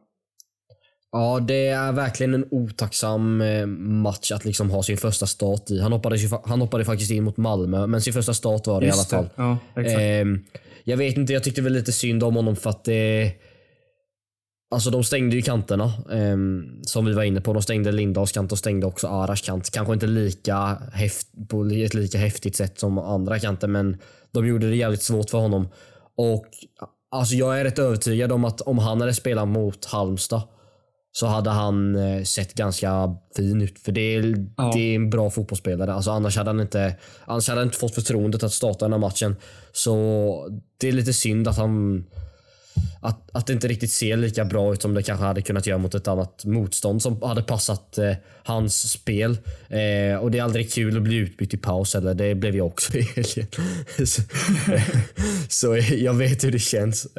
Ja, 1.18 1.39
det 1.39 1.68
är 1.68 1.91
verkligen 1.91 2.34
en 2.34 2.47
otacksam 2.51 3.41
eh, 3.41 3.65
match 3.65 4.32
att 4.32 4.45
liksom 4.45 4.70
ha 4.70 4.84
sin 4.84 4.97
första 4.97 5.26
start 5.26 5.72
i. 5.72 5.82
Han 5.82 5.91
hoppade, 5.91 6.18
han 6.43 6.61
hoppade 6.61 6.86
faktiskt 6.86 7.11
in 7.11 7.24
mot 7.24 7.38
Malmö, 7.38 7.88
men 7.88 8.01
sin 8.01 8.13
första 8.13 8.34
start 8.34 8.68
var 8.68 8.82
det 8.82 8.88
i 8.88 8.89
alla 8.89 8.97
Just 8.97 9.09
fall. 9.09 9.30
Ja, 9.36 9.57
exakt. 9.76 9.99
Ehm, 9.99 10.43
jag 10.84 10.97
vet 10.97 11.18
inte, 11.18 11.34
jag 11.34 11.43
tyckte 11.43 11.61
väl 11.61 11.74
lite 11.74 11.91
synd 11.91 12.24
om 12.24 12.36
honom 12.36 12.55
för 12.55 12.70
att 12.70 12.84
det... 12.84 13.32
Alltså 14.72 14.89
de 14.89 15.03
stängde 15.03 15.36
ju 15.36 15.41
kanterna, 15.41 15.93
ehm, 16.11 16.80
som 16.82 17.05
vi 17.05 17.13
var 17.13 17.24
inne 17.24 17.41
på. 17.41 17.53
De 17.53 17.61
stängde 17.61 17.91
Lindahls 17.91 18.32
kant 18.32 18.51
och 18.51 18.57
stängde 18.57 18.86
också 18.86 19.07
Arash 19.07 19.43
kant. 19.45 19.72
Kanske 19.72 19.93
inte 19.93 20.07
lika 20.07 20.78
häft, 20.93 21.28
på 21.47 21.65
ett 21.65 21.93
lika 21.93 22.18
häftigt 22.18 22.55
sätt 22.55 22.80
som 22.80 22.97
andra 22.97 23.39
kanter, 23.39 23.68
men 23.68 23.97
de 24.32 24.47
gjorde 24.47 24.70
det 24.70 24.76
jävligt 24.76 25.03
svårt 25.03 25.30
för 25.30 25.38
honom. 25.38 25.68
Och 26.18 26.45
alltså 27.11 27.36
jag 27.36 27.59
är 27.59 27.63
rätt 27.63 27.80
övertygad 27.80 28.32
om 28.32 28.45
att 28.45 28.61
om 28.61 28.78
han 28.78 29.01
hade 29.01 29.13
spelat 29.13 29.47
mot 29.47 29.86
Halmstad 29.86 30.41
så 31.20 31.28
hade 31.28 31.49
han 31.49 31.95
eh, 31.95 32.24
sett 32.24 32.53
ganska 32.53 33.15
fin 33.36 33.61
ut. 33.61 33.80
För 33.80 33.91
det 33.91 34.15
är, 34.15 34.45
Ja. 34.57 34.72
det 34.74 34.80
är 34.80 34.95
en 34.95 35.09
bra 35.09 35.30
fotbollsspelare. 35.30 35.93
Alltså 35.93 36.11
annars, 36.11 36.38
hade 36.38 36.49
han 36.49 36.59
inte, 36.59 36.95
annars 37.26 37.47
hade 37.47 37.61
han 37.61 37.68
inte 37.68 37.78
fått 37.78 37.95
förtroendet 37.95 38.43
att 38.43 38.53
starta 38.53 38.86
den 38.86 38.91
här 38.91 38.99
matchen. 38.99 39.36
Så 39.72 40.59
det 40.78 40.88
är 40.88 40.91
lite 40.91 41.13
synd 41.13 41.47
att 41.47 41.57
han 41.57 42.05
att, 43.01 43.30
att 43.32 43.47
det 43.47 43.53
inte 43.53 43.68
riktigt 43.68 43.91
ser 43.91 44.18
lika 44.18 44.45
bra 44.45 44.74
ut 44.74 44.82
som 44.82 44.93
det 44.93 45.03
kanske 45.03 45.26
hade 45.26 45.41
kunnat 45.41 45.68
göra 45.68 45.78
mot 45.78 45.95
ett 45.95 46.07
annat 46.07 46.45
motstånd 46.45 47.01
som 47.01 47.22
hade 47.22 47.43
passat 47.43 47.97
eh, 47.97 48.13
hans 48.43 48.91
spel. 48.91 49.38
Eh, 49.70 50.18
och 50.20 50.32
det 50.32 50.38
är 50.38 50.43
aldrig 50.43 50.72
kul 50.72 50.97
att 50.97 51.03
bli 51.03 51.15
utbytt 51.15 51.53
i 51.53 51.57
paus 51.57 51.95
eller 51.95 52.13
det 52.13 52.36
blev 52.36 52.55
jag 52.55 52.68
också 52.68 52.97
i 52.97 53.01
helgen. 53.01 53.47
så, 54.07 54.22
så 55.49 55.78
jag 55.95 56.13
vet 56.13 56.43
hur 56.43 56.51
det 56.51 56.59
känns. 56.59 57.07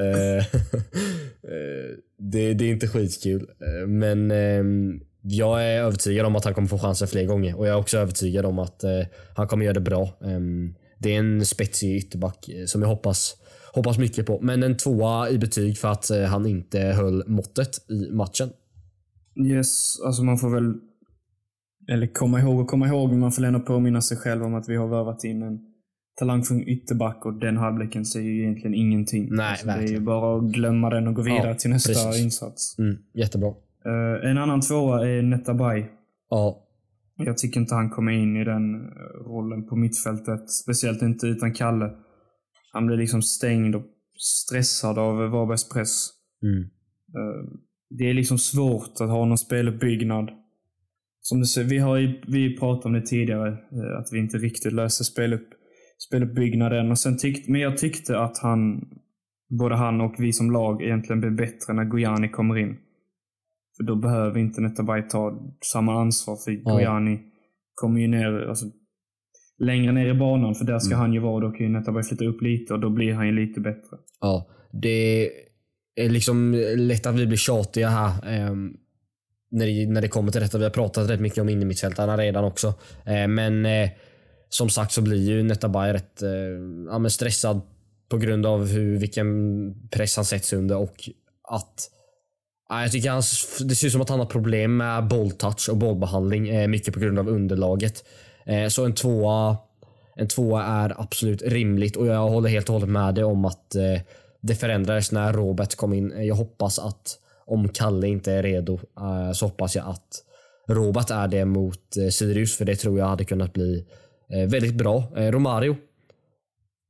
Det, 2.32 2.54
det 2.54 2.64
är 2.64 2.72
inte 2.72 2.88
skitkul. 2.88 3.50
Eh, 3.60 3.86
men 3.88 4.30
eh, 4.30 4.64
jag 5.22 5.64
är 5.64 5.82
övertygad 5.82 6.26
om 6.26 6.36
att 6.36 6.44
han 6.44 6.54
kommer 6.54 6.68
få 6.68 6.78
chansen 6.78 7.08
fler 7.08 7.24
gånger 7.24 7.58
och 7.58 7.66
jag 7.66 7.74
är 7.74 7.80
också 7.80 7.98
övertygad 7.98 8.46
om 8.46 8.58
att 8.58 8.84
eh, 8.84 9.00
han 9.36 9.48
kommer 9.48 9.64
göra 9.64 9.74
det 9.74 9.80
bra. 9.80 10.02
Eh, 10.02 10.40
det 10.98 11.14
är 11.14 11.18
en 11.18 11.46
spetsig 11.46 11.96
ytterback 11.96 12.48
eh, 12.48 12.64
som 12.64 12.82
jag 12.82 12.88
hoppas 12.88 13.36
hoppas 13.74 13.98
mycket 13.98 14.26
på. 14.26 14.40
Men 14.42 14.62
en 14.62 14.76
tvåa 14.76 15.30
i 15.30 15.38
betyg 15.38 15.78
för 15.78 15.88
att 15.88 16.10
eh, 16.10 16.22
han 16.22 16.46
inte 16.46 16.78
höll 16.80 17.28
måttet 17.28 17.90
i 17.90 18.10
matchen. 18.12 18.50
Yes, 19.46 20.00
alltså 20.00 20.22
man 20.22 20.38
får 20.38 20.50
väl... 20.50 20.74
Eller 21.88 22.06
komma 22.06 22.40
ihåg 22.40 22.60
och 22.60 22.68
komma 22.68 22.86
ihåg, 22.86 23.10
men 23.10 23.18
man 23.18 23.32
får 23.32 23.44
ändå 23.44 23.60
påminna 23.60 24.00
sig 24.00 24.16
själv 24.16 24.44
om 24.44 24.54
att 24.54 24.68
vi 24.68 24.76
har 24.76 24.88
värvat 24.88 25.24
in 25.24 25.42
en 25.42 25.60
talangfull 26.18 26.62
ytterback 26.68 27.26
och 27.26 27.34
den 27.34 27.56
halvleken 27.56 28.04
säger 28.04 28.30
ju 28.30 28.42
egentligen 28.42 28.74
ingenting. 28.74 29.28
Nej, 29.30 29.46
alltså, 29.50 29.66
Det 29.66 29.72
är 29.72 29.86
ju 29.88 30.00
bara 30.00 30.38
att 30.38 30.52
glömma 30.52 30.90
den 30.90 31.08
och 31.08 31.14
gå 31.14 31.22
vidare 31.22 31.48
Ja, 31.48 31.54
till 31.54 31.70
nästa 31.70 31.88
precis. 31.92 32.24
insats. 32.24 32.78
Mm, 32.78 32.96
jättebra. 33.14 33.48
Eh, 33.86 34.30
en 34.30 34.38
annan 34.38 34.60
tvåa 34.60 35.08
är 35.08 35.22
Netabay. 35.22 35.84
Ja, 36.30 36.64
Jag 37.16 37.38
tycker 37.38 37.60
inte 37.60 37.74
han 37.74 37.90
kommer 37.90 38.12
in 38.12 38.36
i 38.36 38.44
den 38.44 38.74
eh, 38.74 38.88
rollen 39.26 39.66
på 39.66 39.76
mittfältet. 39.76 40.50
Speciellt 40.50 41.02
inte 41.02 41.26
utan 41.26 41.52
Kalle. 41.54 41.90
Han 42.72 42.86
blir 42.86 42.96
liksom 42.96 43.22
stängd 43.22 43.74
och 43.74 43.84
stressad 44.18 44.98
av 44.98 45.16
Varbergs 45.30 45.68
press. 45.68 46.08
mm, 46.42 46.62
Eh, 47.14 47.58
Det 47.90 48.10
är 48.10 48.14
liksom 48.14 48.38
svårt 48.38 48.92
att 49.00 49.08
ha 49.10 49.24
någon 49.24 49.38
speluppbyggnad. 49.38 50.30
Som 51.20 51.40
du 51.40 51.46
säger, 51.46 51.68
vi 51.68 51.78
har 51.78 51.96
ju 51.96 52.20
vi 52.28 52.56
pratat 52.58 52.84
om 52.86 52.92
det 52.92 53.02
tidigare, 53.06 53.48
att 53.98 54.08
vi 54.12 54.18
inte 54.18 54.38
riktigt 54.38 54.72
löser 54.72 55.04
spelupp, 55.04 55.48
speluppbyggnaden. 55.98 56.90
Och 56.90 56.98
sen 56.98 57.18
tyck, 57.18 57.48
men 57.48 57.60
jag 57.60 57.78
tyckte 57.78 58.18
att 58.18 58.38
han, 58.38 58.88
både 59.58 59.76
han 59.76 60.00
och 60.00 60.14
vi 60.18 60.32
som 60.32 60.50
lag 60.50 60.82
egentligen 60.82 61.20
blev 61.20 61.36
bättre 61.36 61.72
när 61.72 61.84
Gojani 61.84 62.28
kommer 62.28 62.58
in. 62.58 62.76
För 63.76 63.84
då 63.84 63.96
behöver 63.96 64.38
inte 64.38 64.60
Netabay 64.60 65.08
ta 65.08 65.38
samma 65.72 66.00
ansvar, 66.00 66.36
för 66.36 66.52
Gojani 66.52 67.18
kommer 67.74 68.00
ju 68.00 68.08
ner, 68.08 68.48
alltså, 68.48 68.66
längre 69.58 69.92
ner 69.92 70.06
i 70.06 70.14
banan, 70.14 70.54
för 70.54 70.64
där 70.64 70.78
ska 70.78 70.96
han 70.96 71.12
ju 71.12 71.20
vara. 71.20 71.40
Då 71.40 71.50
kan 71.50 71.66
ju 71.66 71.72
Netabay 71.72 72.02
flytta 72.02 72.24
upp 72.24 72.42
lite 72.42 72.74
och 72.74 72.80
då 72.80 72.90
blir 72.90 73.14
han 73.14 73.26
ju 73.26 73.32
lite 73.32 73.60
bättre. 73.60 73.96
ja. 74.20 74.48
Det 74.72 75.30
är 75.94 76.08
liksom 76.08 76.54
lätt 76.76 77.06
att 77.06 77.14
vi 77.14 77.26
blir 77.26 77.36
tjatiga 77.36 77.88
här. 77.88 78.12
ehm, 78.26 78.76
när, 79.50 79.66
det, 79.66 79.86
när 79.86 80.00
det 80.00 80.08
kommer 80.08 80.32
till 80.32 80.40
detta. 80.40 80.58
Vi 80.58 80.64
har 80.64 80.70
pratat 80.70 81.10
rätt 81.10 81.20
mycket 81.20 81.38
om 81.38 81.48
innermittfältarna 81.48 82.16
redan 82.16 82.44
också. 82.44 82.74
Eh, 83.06 83.28
men 83.28 83.66
eh, 83.66 83.90
som 84.48 84.70
sagt 84.70 84.92
så 84.92 85.02
blir 85.02 85.30
ju 85.30 85.42
Netabay 85.42 85.92
rätt 85.92 86.22
eh, 86.22 86.30
ja, 86.88 86.98
men 86.98 87.10
stressad 87.10 87.60
på 88.08 88.18
grund 88.18 88.46
av 88.46 88.66
hur, 88.66 88.98
vilken 88.98 89.88
press 89.90 90.16
han 90.16 90.24
sätts 90.24 90.52
under 90.52 90.76
och 90.76 91.08
att 91.48 91.90
Ja, 92.68 92.82
jag 92.82 92.92
tycker 92.92 93.10
han, 93.10 93.22
det 93.68 93.74
ser 93.74 93.86
ut 93.86 93.92
som 93.92 94.00
att 94.00 94.08
han 94.08 94.18
har 94.18 94.26
problem 94.26 94.76
med 94.76 95.08
bolltouch 95.08 95.68
och 95.68 95.76
bollbehandling. 95.76 96.48
Eh, 96.48 96.68
mycket 96.68 96.94
på 96.94 97.00
grund 97.00 97.18
av 97.18 97.28
underlaget. 97.28 98.04
Eh, 98.46 98.68
så 98.68 98.84
en 98.84 98.94
tvåa, 98.94 99.56
en 100.16 100.28
tvåa 100.28 100.64
är 100.64 101.00
absolut 101.00 101.42
rimligt 101.42 101.96
och 101.96 102.06
jag 102.06 102.28
håller 102.28 102.48
helt 102.48 102.68
och 102.68 102.72
hållet 102.72 102.88
med 102.88 103.14
dig 103.14 103.24
om 103.24 103.44
att 103.44 103.74
eh, 103.74 104.00
det 104.40 104.54
förändrades 104.54 105.12
när 105.12 105.32
Robert 105.32 105.74
kom 105.74 105.92
in. 105.92 106.26
Jag 106.26 106.34
hoppas 106.34 106.78
att 106.78 107.18
om 107.46 107.68
Kalle 107.68 108.08
inte 108.08 108.32
är 108.32 108.42
redo 108.42 108.74
eh, 108.74 109.32
så 109.32 109.46
hoppas 109.46 109.76
jag 109.76 109.86
att 109.86 110.24
Robert 110.68 111.10
är 111.10 111.28
det 111.28 111.44
mot 111.44 111.96
eh, 111.96 112.08
Sirius 112.08 112.56
för 112.56 112.64
det 112.64 112.76
tror 112.76 112.98
jag 112.98 113.06
hade 113.06 113.24
kunnat 113.24 113.52
bli 113.52 113.86
väldigt 114.28 114.74
bra. 114.74 115.04
Eh, 115.16 115.30
Romario. 115.32 115.76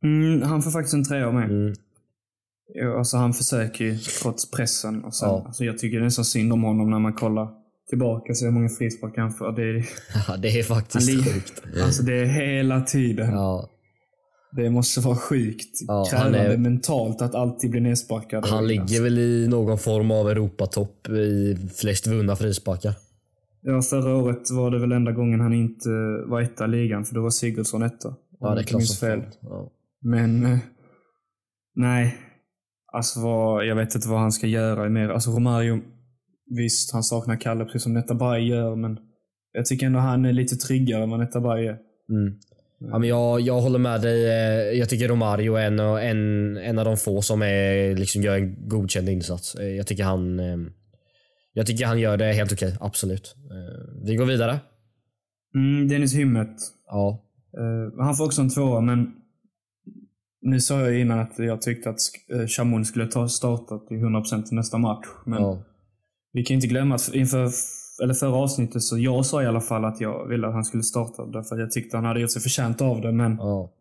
Mm, 0.05 0.43
han 0.43 0.63
får 0.63 0.71
faktiskt 0.71 0.95
en 0.95 1.05
trea 1.05 1.27
av 1.27 1.35
mig. 1.35 1.45
Mm, 1.45 1.75
alltså 2.99 3.17
han 3.17 3.35
försöker 3.35 3.85
ju 3.85 3.99
trots 3.99 4.51
pressen. 4.51 5.05
Och 5.05 5.15
sen, 5.15 5.29
Ja. 5.29 5.43
alltså 5.47 5.65
jag 5.65 5.79
tycker 5.79 6.01
det 6.01 6.07
är 6.07 6.11
så 6.11 6.25
synd 6.25 6.53
om 6.53 6.63
honom 6.63 6.91
när 6.91 6.99
man 6.99 7.13
kollar 7.13 7.49
tillbaka 7.89 8.35
så 8.35 8.45
hur 8.45 8.53
många 8.53 8.69
frisparkar 8.69 9.23
han 9.23 9.33
får. 9.33 9.53
Det 9.53 9.63
är, 9.63 9.89
ja, 10.29 10.37
det 10.37 10.59
är 10.59 10.63
faktiskt 10.63 11.11
Han 11.11 11.25
sjukt. 11.25 11.63
alltså 11.85 12.03
det 12.03 12.15
är 12.21 12.25
hela 12.25 12.81
tiden. 12.81 13.31
Ja, 13.31 13.69
Det 14.57 14.71
måste 14.71 15.01
vara 15.01 15.17
sjukt 15.17 15.79
Ja, 15.89 16.07
krävande 16.11 16.39
är- 16.39 16.57
mentalt 16.57 17.23
att 17.23 17.35
alltid 17.35 17.71
bli 17.71 17.81
nedsparkad. 17.81 18.47
Han 18.47 18.67
ligger 18.69 19.03
väl 19.03 19.19
i 19.19 19.49
någon 19.49 19.79
form 19.79 20.11
av 20.11 20.31
Europatopp 20.31 21.09
i 21.09 21.57
flest 21.77 22.07
vunna 22.07 22.37
frisparkar. 22.37 22.95
Ja, 23.63 23.83
förra 23.83 24.17
året 24.17 24.51
var 24.51 24.71
det 24.71 24.79
väl 24.79 24.93
enda 24.93 25.13
gången 25.13 25.41
han 25.41 25.53
inte 25.53 25.89
var 26.27 26.41
etta 26.41 26.65
i 26.65 26.69
ligan, 26.69 27.05
för 27.05 27.15
då 27.15 27.23
var 27.23 27.31
Sigurdsson 27.31 27.83
etta. 27.83 28.15
Ja, 28.41 28.55
det 28.55 28.61
är 28.61 28.65
klart 28.65 28.83
som 28.87 29.09
fel. 29.09 29.23
Ja. 29.41 29.73
Men, 30.03 30.45
eh, 30.47 30.59
nej. 31.75 32.17
Alltså 32.93 33.21
vad, 33.21 33.67
jag 33.67 33.77
vet 33.77 33.95
inte 33.95 34.09
vad 34.09 34.21
han 34.21 34.33
ska 34.33 34.47
göra 34.47 34.89
mer. 34.89 35.09
Alltså 35.09 35.31
Romario, 35.31 35.81
visst 36.57 36.93
han 36.93 37.03
saknar 37.03 37.37
Kalle 37.37 37.65
precis 37.65 37.83
som 37.83 37.95
Netabay 37.95 38.49
gör, 38.49 38.77
men 38.77 38.99
jag 39.53 39.67
tycker 39.67 39.87
ändå 39.87 39.99
han 39.99 40.25
är 40.25 40.33
lite 40.33 40.57
tryggare 40.57 41.03
än 41.03 41.11
vad 41.11 41.21
Netabay 41.21 41.67
är. 41.67 41.79
Mm. 42.11 42.39
Ja, 42.81 42.99
men 42.99 43.09
jag, 43.09 43.41
jag 43.41 43.61
håller 43.61 43.79
med 43.79 44.01
dig. 44.03 44.25
Eh, 44.27 44.79
Jag 44.79 44.89
tycker 44.89 45.09
Romario 45.09 45.55
är 45.55 45.67
en, 45.67 45.79
en, 45.79 46.57
en 46.57 46.79
av 46.79 46.85
de 46.85 46.97
få 46.97 47.23
som 47.23 47.43
är, 47.43 47.95
liksom 47.97 48.23
gör 48.23 48.37
en 48.37 48.69
godkänd 48.69 49.09
insats. 49.09 49.55
Eh, 49.55 49.67
Jag 49.69 49.87
tycker 49.87 50.05
han 50.05 50.41
eh, 50.41 50.57
jag 51.59 51.67
tycker 51.67 51.87
han 51.87 52.01
gör 52.01 52.17
det 52.17 52.33
helt 52.33 52.53
okej. 52.53 52.77
Absolut. 52.81 53.37
Eh, 53.51 54.05
Vi 54.05 54.17
går 54.17 54.25
vidare. 54.27 54.61
Mm, 55.55 55.89
Dennis 55.89 56.15
Hymmet. 56.15 56.57
Ja. 56.87 57.25
Eh, 57.59 58.05
han 58.05 58.17
får 58.17 58.25
också 58.25 58.43
en 58.43 58.51
tvåa, 58.51 58.81
men 58.81 59.13
nu 60.41 60.61
sa 60.61 60.81
jag 60.81 61.01
innan 61.01 61.19
att 61.19 61.39
jag 61.39 61.63
tyckte 61.63 61.91
att 61.91 61.99
uh, 62.35 62.47
Chamoun 62.47 62.85
skulle 62.85 63.07
ta 63.07 63.29
startat 63.29 63.87
till 63.87 63.97
100% 63.97 64.43
till 64.43 64.55
nästa 64.57 64.79
match. 64.79 65.07
Men 65.27 65.43
ja. 65.43 65.63
vi 66.33 66.45
kan 66.45 66.55
inte 66.55 66.67
glömma 66.67 66.95
att 66.95 67.15
inför 67.15 67.51
eller 68.03 68.15
förra 68.15 68.37
avsnittet 68.37 68.83
så 68.83 68.99
jag 68.99 69.27
sa 69.27 69.43
i 69.43 69.47
alla 69.47 69.61
fall 69.61 69.85
att 69.85 70.01
jag 70.01 70.27
ville 70.29 70.47
att 70.47 70.55
han 70.55 70.65
skulle 70.65 70.83
starta 70.83 71.27
därför 71.27 71.59
jag 71.59 71.71
tyckte 71.71 71.97
han 71.97 72.05
hade 72.05 72.21
gjort 72.21 72.31
sig 72.31 72.43
förtjänt 72.43 72.81
av 72.81 73.01
det, 73.01 73.13
men 73.13 73.37
ja. 73.37 73.73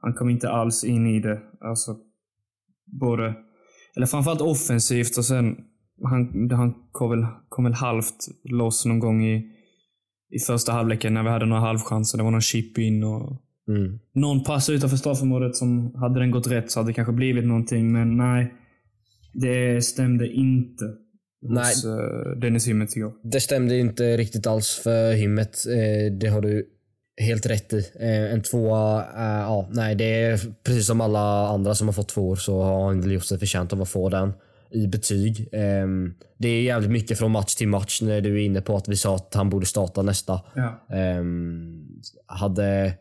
han 0.00 0.14
kom 0.14 0.30
inte 0.30 0.50
alls 0.50 0.84
in 0.84 1.06
i 1.06 1.20
det. 1.20 1.40
Alltså, 1.60 1.96
både, 3.00 3.34
eller 3.96 4.06
framförallt 4.06 4.40
offensivt 4.40 5.18
och 5.18 5.24
sen 5.24 5.56
han, 6.04 6.50
han 6.50 6.74
kom, 6.92 7.10
väl, 7.10 7.26
kom 7.48 7.64
väl 7.64 7.72
halvt 7.74 8.16
loss 8.44 8.84
någon 8.86 8.98
gång 8.98 9.24
i, 9.24 9.36
i 10.30 10.38
första 10.46 10.72
halvleken 10.72 11.14
när 11.14 11.22
vi 11.22 11.28
hade 11.28 11.46
några 11.46 11.62
halvchanser. 11.62 12.18
Det 12.18 12.24
var 12.24 12.30
någon 12.30 12.40
chip 12.40 12.78
in 12.78 13.04
och 13.04 13.42
Mm. 13.68 13.98
någon 14.14 14.44
pass 14.44 14.70
utanför 14.70 14.96
straffområdet 14.96 15.56
som 15.56 15.94
hade 15.94 16.20
den 16.20 16.30
gått 16.30 16.46
rätt 16.46 16.70
så 16.70 16.80
hade 16.80 16.90
det 16.90 16.94
kanske 16.94 17.12
blivit 17.12 17.44
någonting, 17.44 17.92
men 17.92 18.16
nej. 18.16 18.54
Det 19.34 19.84
stämde 19.84 20.28
inte 20.32 20.84
Nej. 21.42 21.64
hos 21.64 21.84
uh, 21.84 22.40
Dennis 22.40 22.68
Hymmet 22.68 22.96
igår. 22.96 23.12
Det 23.22 23.40
stämde 23.40 23.78
inte 23.78 24.16
riktigt 24.16 24.46
alls 24.46 24.80
för 24.84 25.12
hymmet. 25.12 25.56
Eh, 25.66 26.12
Det 26.18 26.26
har 26.28 26.40
du 26.40 26.66
helt 27.20 27.46
rätt 27.46 27.72
i. 27.72 27.78
Eh, 28.00 28.32
En 28.34 28.42
tvåa, 28.42 28.98
eh, 29.00 29.40
ja, 29.42 29.68
nej 29.72 29.94
det 29.94 30.04
är 30.22 30.40
precis 30.64 30.86
som 30.86 31.00
alla 31.00 31.48
andra 31.48 31.74
som 31.74 31.88
har 31.88 31.92
fått 31.92 32.08
tvåor 32.08 32.36
så 32.36 32.62
har 32.62 32.86
han 32.86 33.00
väl 33.00 33.12
gjort 33.12 33.24
sig 33.24 33.38
förtjänt 33.38 33.72
av 33.72 33.82
att 33.82 33.88
få 33.88 34.08
den 34.08 34.32
i 34.70 34.86
betyg. 34.86 35.48
Ehm, 35.52 36.14
Det 36.38 36.48
är 36.48 36.62
jävligt 36.62 36.90
mycket 36.90 37.18
från 37.18 37.30
match 37.30 37.54
till 37.54 37.68
match 37.68 38.02
när 38.02 38.20
du 38.20 38.34
är 38.42 38.44
inne 38.44 38.60
på 38.60 38.76
att 38.76 38.88
vi 38.88 38.96
sa 38.96 39.14
att 39.16 39.34
han 39.34 39.50
borde 39.50 39.66
starta 39.66 40.02
nästa. 40.02 40.40
Ja. 40.54 40.86
Ehm, 40.96 41.86
hade 42.26 42.94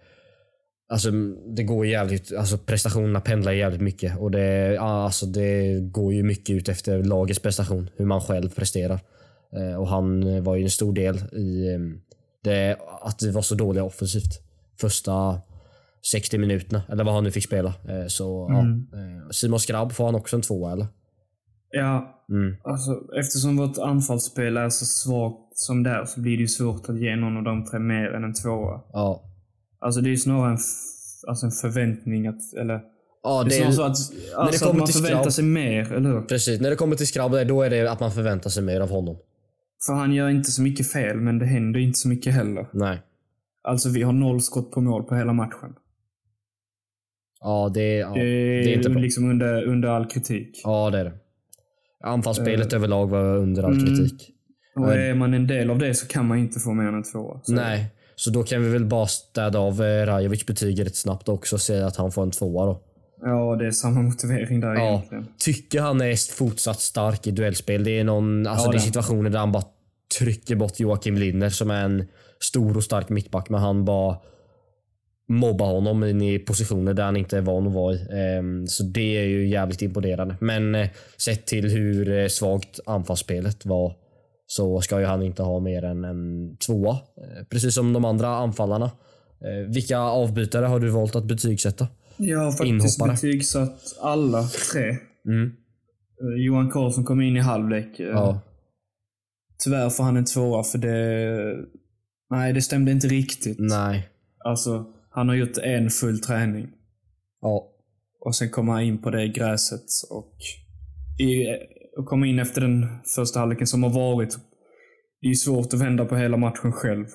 Alltså 0.89 1.11
det 1.55 1.63
går 1.63 1.85
jävligt, 1.85 2.33
alltså 2.37 2.57
prestationerna 2.57 3.21
pendlar 3.21 3.51
jävligt 3.51 3.81
mycket 3.81 4.17
och 4.17 4.31
det, 4.31 4.77
alltså 4.79 5.25
det 5.25 5.79
går 5.81 6.13
ju 6.13 6.23
mycket 6.23 6.55
ut 6.55 6.69
efter 6.69 7.03
lagets 7.03 7.39
prestation, 7.39 7.89
hur 7.95 8.05
man 8.05 8.21
själv 8.21 8.49
presterar. 8.49 8.99
Eh, 9.55 9.75
och 9.75 9.87
han 9.87 10.43
var 10.43 10.55
ju 10.55 10.63
en 10.63 10.69
stor 10.69 10.93
del 10.93 11.15
i 11.17 11.77
det, 12.43 12.77
att 13.01 13.23
vi 13.23 13.31
var 13.31 13.41
så 13.41 13.55
dåliga 13.55 13.83
offensivt. 13.83 14.41
Första 14.81 15.39
60 16.11 16.37
minuterna, 16.37 16.81
eller 16.89 17.03
vad 17.03 17.13
han 17.13 17.23
nu 17.23 17.31
fick 17.31 17.43
spela. 17.43 17.73
Så 18.07 18.47
Mm. 18.49 18.87
ja. 18.91 19.31
Simon 19.33 19.59
Skrabb, 19.59 19.91
får 19.91 20.05
han 20.05 20.15
också 20.15 20.35
en 20.35 20.41
tvåa 20.41 20.71
eller? 20.71 20.87
Ja, 21.77 22.11
Mm. 22.29 22.55
alltså 22.63 23.01
eftersom 23.19 23.57
vårt 23.57 23.77
anfallsspel 23.77 24.57
är 24.57 24.69
så 24.69 24.85
svagt 24.85 25.57
som 25.57 25.83
det 25.83 25.89
är 25.89 26.05
så 26.05 26.21
blir 26.21 26.37
det 26.37 26.41
ju 26.41 26.47
svårt 26.47 26.89
att 26.89 26.99
ge 26.99 27.15
någon 27.15 27.37
av 27.37 27.43
de 27.43 27.65
tre 27.65 27.79
mer 27.79 28.13
än 28.13 28.23
en 28.23 28.33
tvåa. 28.33 28.81
Ja. 28.93 29.23
Alltså 29.79 30.01
det 30.01 30.07
är 30.09 30.11
ju 30.11 30.17
snarare 30.17 30.51
en, 30.51 30.57
alltså 31.27 31.45
en 31.45 31.51
förväntning 31.51 32.27
att, 32.27 32.53
eller 32.59 32.81
Ja, 33.23 33.43
det 33.43 33.49
det 33.49 33.57
är, 33.59 33.71
så 33.71 33.81
att, 33.83 33.89
alltså 34.35 34.65
kommer 34.65 34.71
att 34.73 34.77
man 34.77 34.85
till 34.87 34.95
förväntar 34.95 35.21
Skrabb- 35.21 35.31
sig 35.33 35.43
mer, 35.43 35.93
eller 35.93 36.09
hur? 36.09 36.21
precis. 36.21 36.61
När 36.61 36.69
det 36.69 36.75
kommer 36.75 36.95
till 36.95 37.07
Skrabb, 37.07 37.31
då 37.47 37.61
är 37.61 37.69
det 37.69 37.91
att 37.91 37.99
man 37.99 38.11
förväntar 38.11 38.49
sig 38.49 38.63
mer 38.63 38.81
av 38.81 38.89
honom. 38.89 39.17
För 39.85 39.93
han 39.93 40.13
gör 40.13 40.29
inte 40.29 40.51
så 40.51 40.61
mycket 40.61 40.91
fel, 40.91 41.17
men 41.17 41.39
det 41.39 41.45
händer 41.45 41.79
inte 41.79 41.99
så 41.99 42.07
mycket 42.07 42.33
heller. 42.33 42.67
Nej. 42.73 43.01
Alltså 43.63 43.89
vi 43.89 44.01
har 44.01 44.13
noll 44.13 44.41
skott 44.41 44.71
på 44.71 44.81
mål 44.81 45.03
på 45.03 45.15
hela 45.15 45.33
matchen. 45.33 45.73
Ja, 47.41 47.71
det, 47.73 47.95
ja, 47.95 48.13
Det 48.13 48.19
är, 48.21 48.63
det 48.63 48.71
är 48.73 48.77
inte 48.77 48.89
bra. 48.89 48.99
liksom 49.01 49.29
under, 49.29 49.63
under 49.63 49.89
all 49.89 50.05
kritik. 50.05 50.61
Ja, 50.63 50.89
det 50.89 50.99
är 50.99 51.03
det. 51.05 51.13
Anfallsspelet 52.05 52.73
Eh. 52.73 52.77
överlag 52.77 53.07
var 53.09 53.23
under 53.37 53.63
all 53.63 53.71
Mm. 53.73 53.85
kritik. 53.85 54.31
Och 54.75 54.93
är 54.93 55.13
man 55.13 55.33
en 55.33 55.47
del 55.47 55.69
av 55.71 55.79
det 55.79 55.93
så 55.95 56.07
kan 56.07 56.25
man 56.27 56.37
inte 56.37 56.59
få 56.59 56.73
mer 56.73 56.87
än 56.87 56.95
en 56.95 57.03
tvåa. 57.03 57.39
Så- 57.43 57.53
Nej, 57.53 57.85
så 58.15 58.29
då 58.29 58.43
kan 58.43 58.63
vi 58.63 58.69
väl 58.69 58.85
bara 58.85 59.07
städa 59.07 59.59
av 59.59 59.83
eh, 59.83 60.05
Rajovic 60.05 60.45
betyg 60.45 60.85
rätt 60.85 60.95
snabbt 60.95 61.29
också 61.29 61.55
och 61.55 61.61
säga 61.61 61.87
att 61.87 61.95
han 61.95 62.11
får 62.11 62.23
en 62.23 62.31
tvåa 62.31 62.65
då. 62.65 62.81
Ja, 63.21 63.55
det 63.55 63.67
är 63.67 63.71
samma 63.71 64.01
motivering 64.01 64.59
där 64.59 64.73
Ja, 64.75 64.87
egentligen. 64.89 65.27
tycker 65.37 65.81
han 65.81 66.01
är 66.01 66.33
fortsatt 66.35 66.79
stark 66.81 67.27
i 67.27 67.31
duellspel. 67.31 67.83
Det 67.83 67.99
är 67.99 68.03
någon, 68.03 68.47
alltså 68.47 68.65
Ja, 68.67 68.71
det 68.71 68.75
är 68.75 68.79
det. 68.79 68.85
situationer 68.85 69.29
där 69.29 69.39
han 69.39 69.51
bara 69.51 69.63
trycker 70.19 70.55
bort 70.55 70.79
Joakim 70.79 71.17
Linner 71.17 71.49
som 71.49 71.71
är 71.71 71.83
en 71.85 72.03
stor 72.39 72.77
och 72.77 72.83
stark 72.83 73.09
mittback, 73.09 73.49
men 73.49 73.61
han 73.61 73.85
bara 73.85 74.17
mobbar 75.27 75.65
honom 75.65 76.03
in 76.03 76.21
i 76.21 76.39
positioner 76.39 76.93
där 76.93 77.03
han 77.03 77.17
inte 77.17 77.37
är 77.37 77.41
van 77.41 77.67
att 77.67 77.73
vara 77.73 77.93
i. 77.93 78.07
Ehm, 78.11 78.67
Så 78.67 78.83
det 78.83 79.17
är 79.17 79.23
ju 79.25 79.47
jävligt 79.47 79.81
imponerande. 79.81 80.35
Men 80.41 80.75
eh, 80.75 80.89
sett 81.17 81.45
till 81.45 81.69
hur 81.69 82.17
eh, 82.19 82.27
svagt 82.27 82.79
anfallsspelet 82.85 83.65
var 83.65 83.95
så 84.47 84.81
ska 84.81 84.99
ju 84.99 85.05
han 85.05 85.21
inte 85.23 85.43
ha 85.43 85.59
mer 85.59 85.83
än 85.83 86.03
en 86.03 86.57
tvåa. 86.57 86.91
Eh, 86.91 87.43
Precis 87.49 87.75
som 87.75 87.93
de 87.93 88.05
andra 88.05 88.27
anfallarna. 88.27 88.91
Vilka 89.67 89.97
avbytare 89.99 90.65
har 90.65 90.79
du 90.79 90.89
valt 90.89 91.15
att 91.15 91.25
betygsätta? 91.25 91.87
Jag 92.17 92.39
har 92.39 92.51
faktiskt 92.51 92.67
Inhoppare. 92.99 93.11
betygsatt 93.11 93.79
alla 94.01 94.43
tre. 94.43 94.83
Mm. 95.27 95.51
Johan 96.37 96.69
Karlsson 96.71 97.03
kom 97.03 97.21
in 97.21 97.37
i 97.37 97.39
halvlek. 97.39 97.87
Ja. 97.97 98.39
Tyvärr 99.63 99.89
får 99.89 100.03
han 100.03 100.17
en 100.17 100.25
tvåa 100.25 100.63
för 100.63 100.77
det... 100.77 101.65
Nej, 102.29 102.53
det 102.53 102.61
stämde 102.61 102.91
inte 102.91 103.07
riktigt. 103.07 103.57
Nej. 103.59 104.09
Alltså, 104.45 104.85
han 105.15 105.27
har 105.29 105.35
gjort 105.35 105.57
en 105.57 105.89
full 105.89 106.19
träning. 106.19 106.67
Ja. 107.41 107.71
Och 108.25 108.35
sen 108.35 108.49
kommer 108.49 108.73
han 108.73 108.81
in 108.83 109.01
på 109.01 109.09
det 109.09 109.27
gräset 109.27 109.85
och, 110.11 110.33
i, 111.25 111.45
och 111.97 112.05
kommer 112.05 112.27
in 112.27 112.39
efter 112.39 112.61
den 112.61 112.85
första 113.15 113.39
halvleken 113.39 113.67
som 113.67 113.83
har 113.83 113.89
varit. 113.93 114.37
Det 115.21 115.27
är 115.27 115.33
svårt 115.33 115.73
att 115.73 115.81
vända 115.81 116.05
på 116.05 116.15
hela 116.15 116.37
matchen 116.37 116.71
själv. 116.71 117.05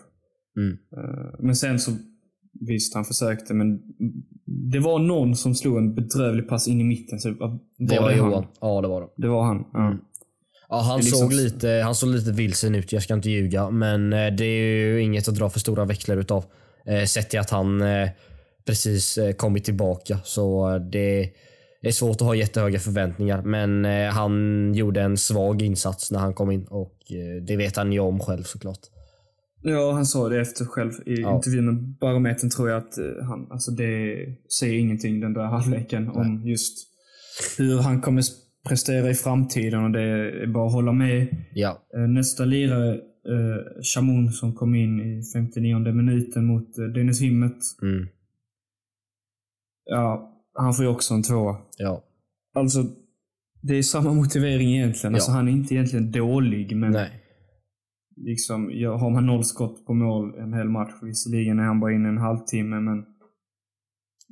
Mm. 0.56 0.72
Eh, 0.72 1.34
Men 1.46 1.56
sen 1.56 1.78
så, 1.78 1.90
visst 2.68 2.94
han 2.94 3.04
försökte 3.04 3.54
men 3.54 3.80
det 4.72 4.78
var 4.78 4.98
någon 4.98 5.36
som 5.36 5.54
slog 5.54 5.78
en 5.78 5.94
bedrövlig 5.94 6.48
pass 6.48 6.68
in 6.68 6.80
i 6.80 6.84
mitten. 6.84 7.18
Så 7.20 7.34
var 7.34 7.58
Det 7.78 8.00
var, 8.00 8.08
han? 8.10 8.18
Johan. 8.18 8.46
Ja, 8.60 8.80
det 8.80 8.88
var 8.88 9.00
det. 9.00 9.08
Det 9.16 9.28
var 9.28 9.44
han. 9.44 9.64
Ja. 9.72 9.86
Mm. 9.86 9.98
Ja, 10.68 10.80
han, 10.80 10.98
Det 10.98 11.04
liksom- 11.04 11.18
såg 11.18 11.32
lite, 11.32 11.68
han 11.84 11.94
såg 11.94 12.08
lite 12.10 12.32
vilsen 12.32 12.74
ut, 12.74 12.92
jag 12.92 13.02
ska 13.02 13.14
inte 13.14 13.30
ljuga. 13.30 13.70
Men 13.70 14.12
eh, 14.12 14.32
det 14.38 14.44
är 14.44 14.74
ju 14.86 15.02
inget 15.02 15.28
att 15.28 15.34
dra 15.34 15.50
för 15.50 15.60
stora 15.60 15.84
växlar 15.84 16.16
utav. 16.16 16.44
Eh, 16.86 17.04
sett 17.04 17.30
till 17.30 17.40
att 17.40 17.50
han 17.50 17.80
eh, 17.80 18.08
precis 18.66 19.18
eh, 19.18 19.32
kommit 19.32 19.64
tillbaka. 19.64 20.18
Så 20.24 20.78
det 20.92 21.32
är 21.82 21.90
svårt 21.90 22.14
att 22.16 22.20
ha 22.26 22.34
jättehöga 22.34 22.78
förväntningar. 22.78 23.42
Men 23.42 23.84
han 24.12 24.74
gjorde 24.74 25.00
en 25.00 25.16
svag 25.16 25.62
insats 25.62 26.10
när 26.10 26.18
han 26.18 26.34
kom 26.34 26.50
in 26.50 26.64
och 26.64 26.96
det 27.46 27.56
vet 27.56 27.76
han 27.76 27.92
ju 27.92 28.00
om 28.00 28.20
själv 28.20 28.42
såklart. 28.42 28.78
Ja, 29.62 29.92
han 29.92 30.06
sa 30.06 30.28
det 30.28 30.40
efter 30.40 30.64
själv 30.64 30.92
i 31.06 31.20
Ja. 31.20 31.34
intervjun 31.36 31.66
med 31.66 31.98
Barometern 32.00 32.50
tror 32.50 32.68
jag 32.70 32.78
att 32.78 32.94
han, 33.28 33.46
alltså 33.50 33.70
det 33.70 34.16
säger 34.60 34.78
ingenting 34.78 35.20
den 35.20 35.32
där 35.32 35.42
halvleken 35.44 36.08
om 36.08 36.42
just 36.44 36.78
hur 37.58 37.78
han 37.78 38.00
kommer 38.00 38.22
prestera 38.68 39.10
i 39.10 39.14
framtiden 39.14 39.84
och 39.84 39.90
det 39.90 40.02
är 40.02 40.46
bara 40.46 40.66
att 40.66 40.72
hålla 40.72 40.92
med. 40.92 41.36
Ja, 41.54 41.82
Nästa 42.08 42.44
lirare, 42.44 42.98
eh, 43.28 43.82
Shamoun 43.82 44.32
som 44.32 44.54
kom 44.54 44.74
in 44.74 45.00
i 45.00 45.22
59 45.34 45.78
minuten 45.92 46.44
mot 46.44 46.78
eh, 46.78 46.84
Dennis 46.84 47.20
Himmet. 47.22 47.58
mm, 47.82 48.08
Ja, 49.84 50.32
han 50.54 50.74
får 50.74 50.84
ju 50.84 50.90
också 50.90 51.14
en 51.14 51.22
tvåa. 51.22 51.56
ja, 51.78 52.02
Alltså, 52.54 52.84
det 53.62 53.74
är 53.74 53.82
samma 53.82 54.14
motivering 54.14 54.74
egentligen. 54.74 55.14
Alltså 55.14 55.30
Ja. 55.30 55.34
han 55.36 55.48
är 55.48 55.52
inte 55.52 55.74
egentligen 55.74 56.10
dålig, 56.10 56.76
men 56.76 56.92
nej. 56.92 57.10
liksom, 58.16 58.70
ja, 58.72 58.96
har 58.96 59.10
man 59.10 59.26
noll 59.26 59.44
skott 59.44 59.86
på 59.86 59.94
mål 59.94 60.34
en 60.38 60.52
hel 60.54 60.68
match, 60.68 60.92
visserligen 61.02 61.58
är 61.58 61.62
han 61.62 61.80
bara 61.80 61.92
inne 61.92 62.08
en 62.08 62.18
halvtimme, 62.18 62.80
men 62.80 63.04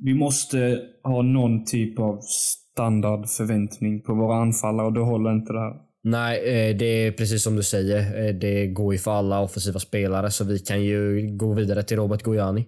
vi 0.03 0.13
måste 0.13 0.81
ha 1.03 1.21
någon 1.21 1.65
typ 1.65 1.99
av 1.99 2.19
standardförväntning 2.21 4.01
på 4.01 4.13
våra 4.13 4.41
anfallare 4.41 4.87
och 4.87 4.93
då 4.93 5.03
håller 5.03 5.33
inte 5.33 5.53
det 5.53 5.59
här. 5.59 5.88
Nej, 6.03 6.37
eh, 6.39 6.77
det 6.77 6.85
är 6.85 7.11
precis 7.11 7.43
som 7.43 7.55
du 7.55 7.63
säger. 7.63 8.27
Eh, 8.27 8.35
Det 8.35 8.67
går 8.67 8.93
ju 8.93 8.99
för 8.99 9.11
alla 9.11 9.41
offensiva 9.41 9.79
spelare 9.79 10.31
så 10.31 10.43
vi 10.45 10.59
kan 10.59 10.83
ju 10.83 11.29
gå 11.37 11.53
vidare 11.53 11.83
till 11.83 11.97
Robert 11.97 12.23
Gojani. 12.23 12.65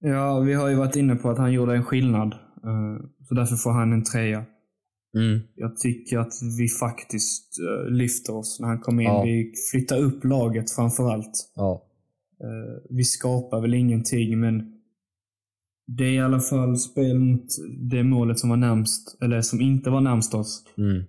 Ja, 0.00 0.40
vi 0.40 0.54
har 0.54 0.68
ju 0.68 0.74
varit 0.74 0.96
inne 0.96 1.16
på 1.16 1.30
att 1.30 1.38
han 1.38 1.52
gjorde 1.52 1.74
en 1.74 1.84
skillnad, 1.84 2.32
eh, 2.64 3.06
så 3.28 3.34
därför 3.34 3.56
får 3.56 3.70
han 3.70 3.92
en 3.92 4.04
trea. 4.04 4.44
Mm. 5.16 5.40
Jag 5.54 5.76
tycker 5.76 6.18
att 6.18 6.32
vi 6.58 6.68
faktiskt 6.68 7.56
lyfter 7.88 8.36
oss 8.36 8.60
när 8.60 8.68
han 8.68 8.80
kom 8.80 9.00
in. 9.00 9.06
Ja. 9.06 9.22
Vi 9.22 9.52
flyttar 9.70 9.98
upp 9.98 10.24
laget 10.24 10.70
framför 10.70 11.10
allt. 11.10 11.52
Ja. 11.54 11.86
Vi 12.90 13.04
skapar 13.04 13.60
väl 13.60 13.74
ingenting, 13.74 14.40
men 14.40 14.72
det 15.86 16.04
är 16.04 16.12
i 16.12 16.20
alla 16.20 16.40
fall 16.40 16.76
spel 16.76 17.18
mot 17.18 17.46
det 17.90 18.02
målet 18.02 18.38
som 18.38 18.50
var 18.50 18.56
närmst, 18.56 19.18
eller 19.22 19.42
som 19.42 19.60
inte 19.60 19.90
var 19.90 20.00
närmst 20.00 20.34
oss. 20.34 20.64
Mm. 20.78 21.04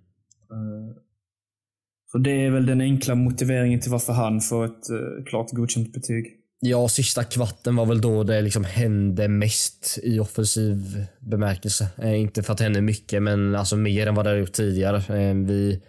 Så 2.12 2.18
det 2.18 2.46
är 2.46 2.52
väl 2.52 2.66
den 2.66 2.82
enkla 2.82 3.16
motiveringen 3.16 3.80
till 3.80 3.92
varför 3.92 4.14
han 4.14 4.42
får 4.42 4.66
ett 4.66 4.90
eh, 4.90 5.26
klart 5.26 5.52
godkänt 5.52 5.94
betyg. 5.94 6.26
Ja, 6.60 6.88
sista 6.88 7.24
kvarten 7.24 7.76
var 7.76 7.86
väl 7.86 8.02
då 8.02 8.24
det 8.24 8.42
liksom 8.42 8.64
hände 8.64 9.28
mest 9.28 10.00
i 10.04 10.20
offensiv 10.20 11.06
bemärkelse. 11.20 11.88
Eh, 11.98 12.22
inte 12.22 12.44
för 12.44 12.52
att 12.52 12.58
det 12.58 12.64
hände 12.64 12.82
mycket, 12.82 13.24
men 13.24 13.56
alltså 13.56 13.78
mer 13.78 14.08
än 14.08 14.16
vad 14.16 14.26
det 14.26 14.30
har 14.30 14.38
gjort 14.38 14.54
tidigare. 14.54 14.98
Eh, 14.98 15.36
vi 15.36 15.82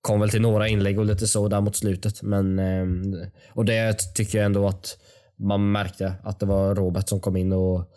kom 0.00 0.20
väl 0.20 0.30
till 0.30 0.40
några 0.40 0.68
inlägg 0.68 0.98
och 0.98 1.06
lite 1.06 1.26
så 1.26 1.48
där 1.48 1.60
mot 1.60 1.76
slutet. 1.76 2.22
Men, 2.22 2.58
eh, 2.58 2.86
och 3.52 3.64
det 3.64 4.14
tycker 4.14 4.38
jag 4.38 4.46
ändå 4.46 4.68
att 4.68 4.98
man 5.38 5.72
märkte 5.72 6.14
att 6.22 6.40
det 6.40 6.46
var 6.46 6.74
Robert 6.74 7.08
som 7.08 7.20
kom 7.20 7.36
in 7.36 7.52
och 7.52 7.92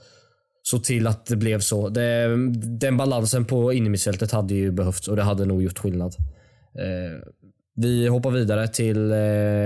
såg 0.64 0.84
till 0.84 1.08
att 1.08 1.26
det 1.26 1.36
blev 1.36 1.60
så. 1.60 1.90
Det, 1.90 2.28
den 2.80 2.98
balansen 2.98 3.46
på 3.46 3.74
innermittfältet 3.74 4.32
hade 4.32 4.54
ju 4.54 4.72
behövts 4.72 5.08
och 5.08 5.16
det 5.16 5.24
hade 5.24 5.46
nog 5.46 5.64
gjort 5.64 5.80
skillnad. 5.80 6.16
Eh, 6.76 7.20
vi 7.82 8.08
hoppar 8.08 8.32
vidare 8.32 8.68
till 8.68 9.12
eh, 9.12 9.18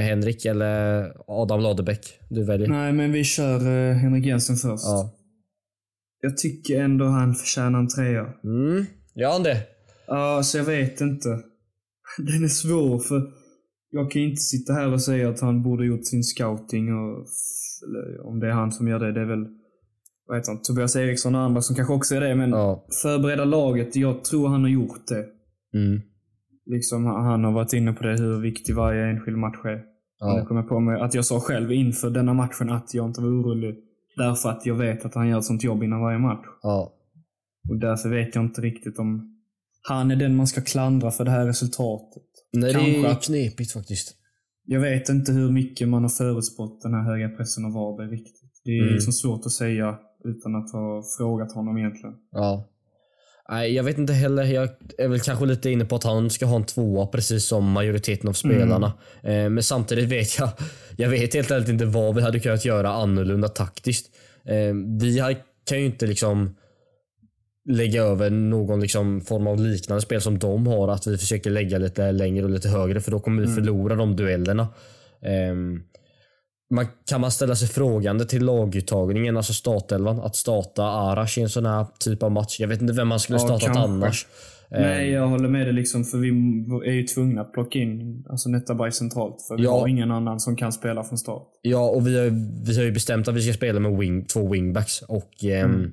Henrik 0.02 0.46
eller 0.46 1.12
Adam 1.28 1.60
Ladebäck. 1.60 2.20
Du 2.30 2.44
väljer. 2.44 2.68
Nej, 2.68 2.94
men 2.94 3.12
vi 3.12 3.24
kör 3.24 3.56
eh, 3.56 3.96
Henrik 3.96 4.26
Jensen 4.26 4.56
först. 4.56 4.84
Ja. 4.86 5.14
Jag 6.22 6.38
tycker 6.38 6.82
ändå 6.82 7.06
han 7.06 7.36
förtjänar 7.36 7.80
en 7.80 7.88
trea. 7.88 8.34
Mm. 8.44 8.86
Gör 9.16 9.32
han 9.32 9.44
det? 9.44 9.58
Ja, 10.08 10.44
så 10.44 10.58
jag 10.58 10.66
vet 10.66 11.02
inte. 11.02 11.30
Den 12.18 12.44
är 12.44 12.48
svår 12.48 13.00
för 13.00 13.22
jag 13.90 14.12
kan 14.12 14.22
inte 14.22 14.42
sitta 14.42 14.74
här 14.74 14.94
och 14.94 15.02
säga 15.02 15.30
att 15.30 15.40
han 15.40 15.64
borde 15.64 15.86
gjort 15.86 16.06
sin 16.08 16.24
scouting 16.24 16.94
och 16.94 17.26
om 18.26 18.40
det 18.40 18.48
är 18.48 18.52
han 18.52 18.72
som 18.72 18.88
gör 18.88 19.00
det, 19.00 19.12
det 19.12 19.22
är 19.22 19.26
väl 19.26 19.46
vad 20.28 20.38
heter 20.38 20.52
han, 20.52 20.62
Tobias 20.62 20.96
Eriksson 20.96 21.36
och 21.36 21.42
andra 21.42 21.62
som 21.62 21.76
kanske 21.76 21.94
också 21.94 22.16
är 22.16 22.22
det, 22.22 22.36
men 22.36 22.50
Ja. 22.50 22.86
förbereda 23.02 23.46
laget, 23.46 23.96
jag 23.96 24.24
tror 24.24 24.48
han 24.48 24.62
har 24.62 24.70
gjort 24.70 25.08
det. 25.08 25.26
Mm. 25.80 26.02
Liksom, 26.66 27.06
han 27.06 27.44
har 27.44 27.52
varit 27.52 27.74
inne 27.74 27.94
på 27.94 28.04
det, 28.04 28.18
hur 28.22 28.42
viktig 28.42 28.76
varje 28.76 29.06
enskild 29.06 29.38
match 29.38 29.58
är. 29.66 29.82
Ja. 30.20 30.48
jag 30.50 30.70
på 30.70 30.80
mig 30.80 31.02
att 31.02 31.14
jag 31.14 31.26
sa 31.26 31.40
själv 31.40 31.72
inför 31.72 32.10
denna 32.10 32.34
matchen 32.34 32.70
att 32.70 32.94
jag 32.94 33.06
inte 33.06 33.22
var 33.22 33.30
orolig. 33.30 33.76
Därför 34.18 34.50
att 34.50 34.66
jag 34.66 34.76
vet 34.76 35.06
att 35.06 35.16
han 35.16 35.28
gör 35.30 35.38
ett 35.38 35.46
sånt 35.46 35.64
jobb 35.64 35.84
innan 35.84 36.02
varje 36.02 36.20
match. 36.20 36.46
ja. 36.62 36.94
Och 37.70 37.78
därför 37.80 38.10
vet 38.10 38.36
jag 38.36 38.44
inte 38.46 38.62
riktigt 38.62 39.00
om 39.00 39.30
han 39.90 40.12
är 40.12 40.16
den 40.16 40.36
man 40.36 40.48
ska 40.48 40.62
klandra 40.62 41.12
för 41.12 41.26
det 41.26 41.32
här 41.32 41.46
resultatet. 41.46 42.24
Nej, 42.54 42.74
det 42.74 42.80
är 43.08 43.16
knepigt 43.22 43.72
faktiskt. 43.72 44.16
Jag 44.66 44.80
vet 44.80 45.10
inte 45.10 45.32
hur 45.32 45.52
mycket 45.52 45.88
man 45.90 46.02
har 46.02 46.10
förutspått 46.10 46.82
den 46.82 46.94
här 46.94 47.02
höga 47.04 47.30
pressen 47.30 47.66
av 47.66 47.72
Varberg 47.74 48.08
riktigt. 48.08 48.52
Det 48.64 48.72
är 48.72 48.82
Mm. 48.82 48.94
liksom 48.94 49.14
svårt 49.14 49.46
att 49.46 49.52
säga 49.52 49.98
utan 50.24 50.56
att 50.56 50.72
ha 50.72 51.04
frågat 51.18 51.52
honom 51.52 51.78
egentligen. 51.78 52.16
Ja. 52.32 52.70
Nej, 53.50 53.74
jag 53.74 53.84
vet 53.84 53.98
inte 53.98 54.14
heller. 54.14 54.44
Jag 54.44 54.70
är 54.98 55.08
väl 55.08 55.20
kanske 55.20 55.46
lite 55.46 55.70
inne 55.70 55.86
på 55.86 55.96
att 55.96 56.04
han 56.04 56.30
ska 56.30 56.46
ha 56.46 56.56
en 56.56 56.66
tvåa 56.66 57.08
precis 57.08 57.46
som 57.46 57.72
majoriteten 57.72 58.30
av 58.30 58.34
spelarna. 58.34 58.94
Eh, 59.24 59.50
men 59.50 59.64
samtidigt 59.64 60.10
vet 60.10 60.40
jag, 60.40 60.50
jag 60.98 61.10
vet 61.10 61.34
helt 61.34 61.52
enkelt 61.52 61.70
inte 61.70 61.86
vad 61.86 62.16
vi 62.16 62.22
hade 62.22 62.40
kunnat 62.40 62.66
göra 62.66 62.90
annorlunda 62.90 63.48
taktiskt. 63.48 64.12
Eh, 64.46 64.74
vi 65.00 65.36
kan 65.66 65.80
ju 65.80 65.86
inte 65.86 66.08
liksom 66.08 66.56
lägga 67.70 68.04
över 68.04 68.30
någon 68.30 68.82
liksom 68.82 69.22
form 69.22 69.48
av 69.48 69.60
liknande 69.60 70.02
spel 70.02 70.22
som 70.22 70.40
de 70.40 70.68
har. 70.68 70.88
Att 70.88 71.08
vi 71.08 71.18
försöker 71.18 71.50
lägga 71.50 71.78
lite 71.78 72.12
längre 72.12 72.44
och 72.44 72.50
lite 72.50 72.70
högre 72.70 73.02
för 73.02 73.12
då 73.12 73.20
kommer 73.20 73.42
vi 73.42 73.56
förlora 73.56 73.96
de 73.96 74.16
duellerna. 74.16 74.68
Man, 76.74 76.88
kan 77.10 77.22
man 77.22 77.32
ställa 77.32 77.56
sig 77.56 77.68
frågande 77.68 78.26
till 78.26 78.46
laguttagningen, 78.46 79.38
alltså 79.38 79.54
startelvan? 79.54 80.20
Att 80.20 80.36
starta 80.36 80.84
Arash 80.84 81.40
i 81.40 81.42
en 81.42 81.50
sån 81.50 81.66
här 81.66 81.86
typ 82.00 82.24
av 82.24 82.32
match. 82.32 82.60
Jag 82.60 82.68
vet 82.68 82.82
inte 82.82 82.94
vem 82.94 83.08
man 83.08 83.20
skulle 83.20 83.40
Ja, 83.40 83.46
startat 83.60 83.78
annars. 83.78 84.28
Nej, 84.72 85.10
jag 85.12 85.28
håller 85.28 85.50
med 85.50 85.66
dig 85.68 85.74
liksom 85.74 86.04
för 86.04 86.18
vi 86.18 86.28
är 86.90 86.94
ju 86.94 87.04
tvungna 87.04 87.42
att 87.42 87.54
plocka 87.54 87.80
in 87.80 88.26
alltså 88.30 88.50
Netabay 88.50 88.92
centralt. 88.92 89.42
För 89.48 89.58
vi 89.58 89.64
Ja. 89.64 89.80
har 89.80 89.88
ingen 89.88 90.12
annan 90.12 90.40
som 90.40 90.56
kan 90.56 90.72
spela 90.72 91.04
från 91.04 91.18
start. 91.18 91.44
Ja, 91.62 91.90
och 91.90 92.08
vi 92.08 92.20
har, 92.20 92.30
vi 92.66 92.76
har 92.78 92.84
ju 92.84 92.92
bestämt 92.92 93.28
att 93.28 93.36
vi 93.36 93.42
ska 93.42 93.54
spela 93.54 93.80
med 93.80 93.98
wing, 93.98 94.26
två 94.26 94.48
wingbacks 94.52 95.02
och 95.02 95.44
ehm, 95.44 95.72
Mm. 95.72 95.92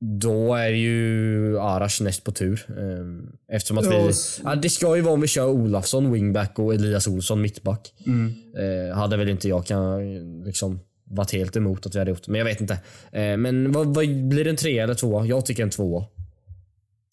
Då 0.00 0.54
är 0.54 0.68
ju 0.68 1.58
Arash 1.58 2.02
näst 2.02 2.24
på 2.24 2.32
tur. 2.32 2.66
Ehm, 2.78 3.32
eftersom 3.52 3.78
att 3.78 3.86
vi... 3.86 4.12
Ja, 4.44 4.54
det 4.54 4.70
ska 4.70 4.96
ju 4.96 5.02
vara 5.02 5.14
om 5.14 5.20
vi 5.20 5.26
kör 5.26 5.48
Olafsson 5.48 6.12
wingback 6.12 6.58
och 6.58 6.74
Elias 6.74 7.06
Olsson 7.06 7.40
mittback. 7.40 7.94
Mm. 8.06 8.34
Eh, 8.58 8.96
hade 8.96 9.16
väl 9.16 9.28
inte 9.28 9.48
jag 9.48 9.66
kan, 9.66 10.00
liksom 10.44 10.80
varit 11.04 11.32
helt 11.32 11.56
emot 11.56 11.86
att 11.86 11.94
vi 11.94 11.98
hade 11.98 12.10
gjort 12.10 12.28
men 12.28 12.38
jag 12.38 12.44
vet 12.44 12.60
inte. 12.60 12.74
Eh, 13.12 13.36
men 13.36 13.72
vad, 13.72 13.86
vad 13.86 14.28
blir 14.28 14.44
det 14.44 14.50
en 14.50 14.56
trea 14.56 14.84
eller 14.84 14.94
tvåa? 14.94 15.26
Jag 15.26 15.46
tycker 15.46 15.62
en 15.62 15.70
tvåa. 15.70 16.04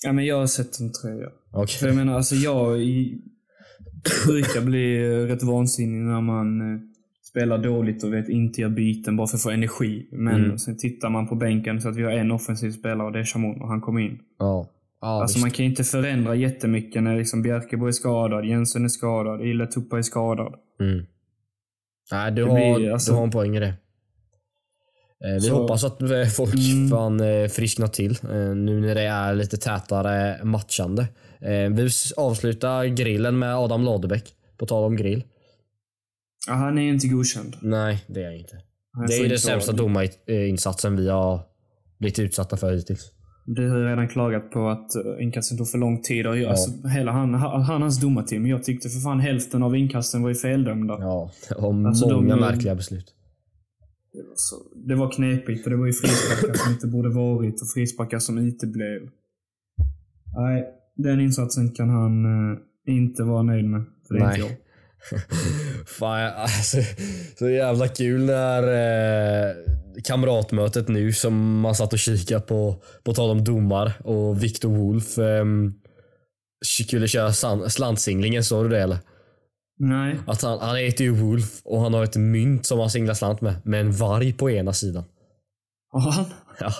Ja, 0.03 0.11
men 0.11 0.25
jag 0.25 0.39
har 0.39 0.47
sett 0.47 0.79
en 0.79 0.91
tröja. 0.91 1.27
Okej. 1.51 1.79
För 1.79 1.87
jag 1.87 1.95
menar, 1.95 2.13
alltså 2.13 2.35
jag 2.35 2.77
brukar 4.25 4.61
bli 4.61 5.07
rätt 5.27 5.43
vansinnig 5.43 6.01
när 6.01 6.21
man 6.21 6.61
eh, 6.61 6.79
spelar 7.29 7.57
dåligt 7.57 8.03
och 8.03 8.13
vet 8.13 8.29
inte 8.29 8.61
gör 8.61 8.69
byten 8.69 9.17
bara 9.17 9.27
för 9.27 9.37
att 9.37 9.43
få 9.43 9.49
energi. 9.49 10.07
Men 10.11 10.45
Mm. 10.45 10.57
sen 10.57 10.77
tittar 10.77 11.09
man 11.09 11.27
på 11.27 11.35
bänken 11.35 11.81
så 11.81 11.89
att 11.89 11.95
vi 11.95 12.03
har 12.03 12.11
en 12.11 12.31
offensiv 12.31 12.71
spelare 12.71 13.07
och 13.07 13.13
det 13.13 13.19
är 13.19 13.23
Chamon 13.23 13.61
och 13.61 13.67
han 13.67 13.81
kommer 13.81 14.01
in. 14.01 14.19
Ja. 14.39 14.69
Ja, 15.01 15.07
Alltså 15.21 15.35
visst. 15.35 15.43
man 15.43 15.51
kan 15.51 15.65
inte 15.65 15.83
förändra 15.83 16.35
jättemycket 16.35 17.03
när 17.03 17.17
liksom 17.17 17.41
Bjärkebo 17.41 17.87
är 17.87 17.91
skadad, 17.91 18.45
Jensen 18.45 18.83
är 18.85 18.89
skadad, 18.89 19.41
Ille 19.45 19.67
Tuppa 19.67 19.97
är 19.97 20.01
skadad. 20.01 20.53
Mm. 20.81 21.05
Nej, 22.11 22.31
du 22.31 22.43
Det 22.45 22.49
har, 22.51 22.77
blir, 22.79 22.91
alltså- 22.91 23.11
du 23.11 23.17
har 23.17 23.23
en 23.23 23.31
poäng 23.31 23.55
i 23.57 23.59
det. 23.59 23.67
Eh, 25.25 25.33
vi 25.33 25.39
Så- 25.41 25.61
hoppas 25.61 25.83
att 25.83 26.01
eh, 26.01 26.23
folk 26.37 26.53
Mm. 26.55 26.89
fan 26.89 27.19
eh, 27.19 27.47
frisknar 27.47 27.87
till 27.87 28.17
nu 28.55 28.79
när 28.81 28.95
det 28.95 29.01
är 29.01 29.33
lite 29.35 29.57
tätare 29.57 30.43
matchande. 30.45 31.07
Vi 31.71 31.89
avslutar 32.17 32.85
grillen 32.85 33.39
med 33.39 33.55
Adam 33.55 33.83
Ladebäck. 33.83 34.33
På 34.57 34.65
tal 34.65 34.83
om 34.83 34.95
grill. 34.95 35.23
Ja, 36.47 36.53
han 36.53 36.77
är 36.77 36.89
inte 36.89 37.07
godkänd. 37.07 37.55
Nej, 37.61 38.03
det 38.07 38.19
är 38.19 38.23
jag 38.23 38.37
inte. 38.37 38.55
Han 38.93 39.05
Det 39.07 39.13
är 39.13 39.23
ju 39.23 39.27
den 39.27 39.39
sämsta 39.39 39.71
domarinsatsen 39.71 40.95
vi 40.95 41.09
har 41.09 41.41
blivit 41.99 42.19
utsatta 42.19 42.57
för 42.57 42.73
hittills. 42.75 43.11
Du 43.45 43.69
har 43.69 43.79
redan 43.85 44.07
klagat 44.07 44.51
på 44.51 44.69
att 44.69 44.91
uh, 45.05 45.23
inkasten 45.23 45.57
tog 45.57 45.69
för 45.69 45.77
lång 45.77 46.01
tid. 46.01 46.27
Och 46.27 46.37
jag, 46.37 46.49
alltså, 46.49 46.87
hela 46.87 47.11
han, 47.11 47.33
han, 47.33 47.61
han 47.61 47.81
hans 47.81 47.99
domarteam. 48.01 48.47
Jag 48.47 48.63
tyckte 48.63 48.89
för 48.89 48.99
fan 48.99 49.19
hälften 49.19 49.63
av 49.63 49.75
inkasten 49.75 50.21
var 50.21 50.29
ju 50.29 50.35
feldömda. 50.35 50.97
Ja, 50.99 51.31
och 51.57 51.73
Alltså, 51.73 52.09
många 52.09 52.35
de- 52.35 52.41
märkliga 52.41 52.75
beslut. 52.75 53.13
Det 54.13 54.23
var, 54.23 54.33
så, 54.35 54.55
det 54.87 54.95
var 54.95 55.11
knepigt 55.11 55.63
för 55.63 55.69
det 55.69 55.77
var 55.77 55.85
ju 55.85 55.93
frisparkar 55.93 56.53
som 56.53 56.71
inte 56.73 56.87
borde 56.87 57.09
varit 57.09 57.61
och 57.61 57.67
frisparkar 57.73 58.19
som 58.19 58.37
inte 58.37 58.67
blev. 58.67 59.01
Nej, 60.37 60.65
den 60.95 61.19
insatsen 61.21 61.71
kan 61.71 61.89
han 61.89 62.25
eh, 62.25 62.59
inte 62.85 63.23
vara 63.23 63.43
nöjd 63.43 63.65
med. 63.65 63.85
För 64.07 64.13
det 64.15 64.19
är 64.21 64.25
Nej. 64.27 64.39
inte 64.41 64.53
jag. 64.53 64.57
Fan, 65.85 66.33
alltså, 66.35 66.77
så 67.39 67.49
jävla 67.49 67.87
kul 67.87 68.25
när 68.25 68.63
eh, 68.63 69.55
kamratmötet 70.03 70.87
nu 70.87 71.13
som 71.13 71.59
man 71.59 71.75
satt 71.75 71.93
och 71.93 71.99
kikade 71.99 72.41
på, 72.41 72.83
på 73.03 73.13
tal 73.13 73.29
om 73.29 73.43
domar 73.43 73.93
och 74.03 74.43
Victor 74.43 74.69
Wolf 74.69 75.17
eh, 75.17 75.45
skulle 76.65 77.07
köra 77.07 77.33
slantsinglingen, 77.69 78.43
såg 78.43 78.65
du 78.65 78.69
det 78.69 78.81
eller? 78.81 78.97
Nej. 79.79 80.19
Att 80.27 80.41
han, 80.41 80.59
han 80.59 80.75
heter 80.75 81.03
ju 81.03 81.11
Wolf 81.11 81.61
och 81.63 81.81
han 81.81 81.93
har 81.93 82.03
ett 82.03 82.15
mynt 82.15 82.65
som 82.65 82.79
han 82.79 82.89
singlar 82.89 83.13
slant 83.13 83.41
med, 83.41 83.55
med 83.63 83.81
en 83.81 83.91
varg 83.91 84.33
på 84.33 84.51
ena 84.51 84.73
sidan. 84.73 85.03
Har 85.91 86.11
han? 86.11 86.25
Ja, 86.59 86.73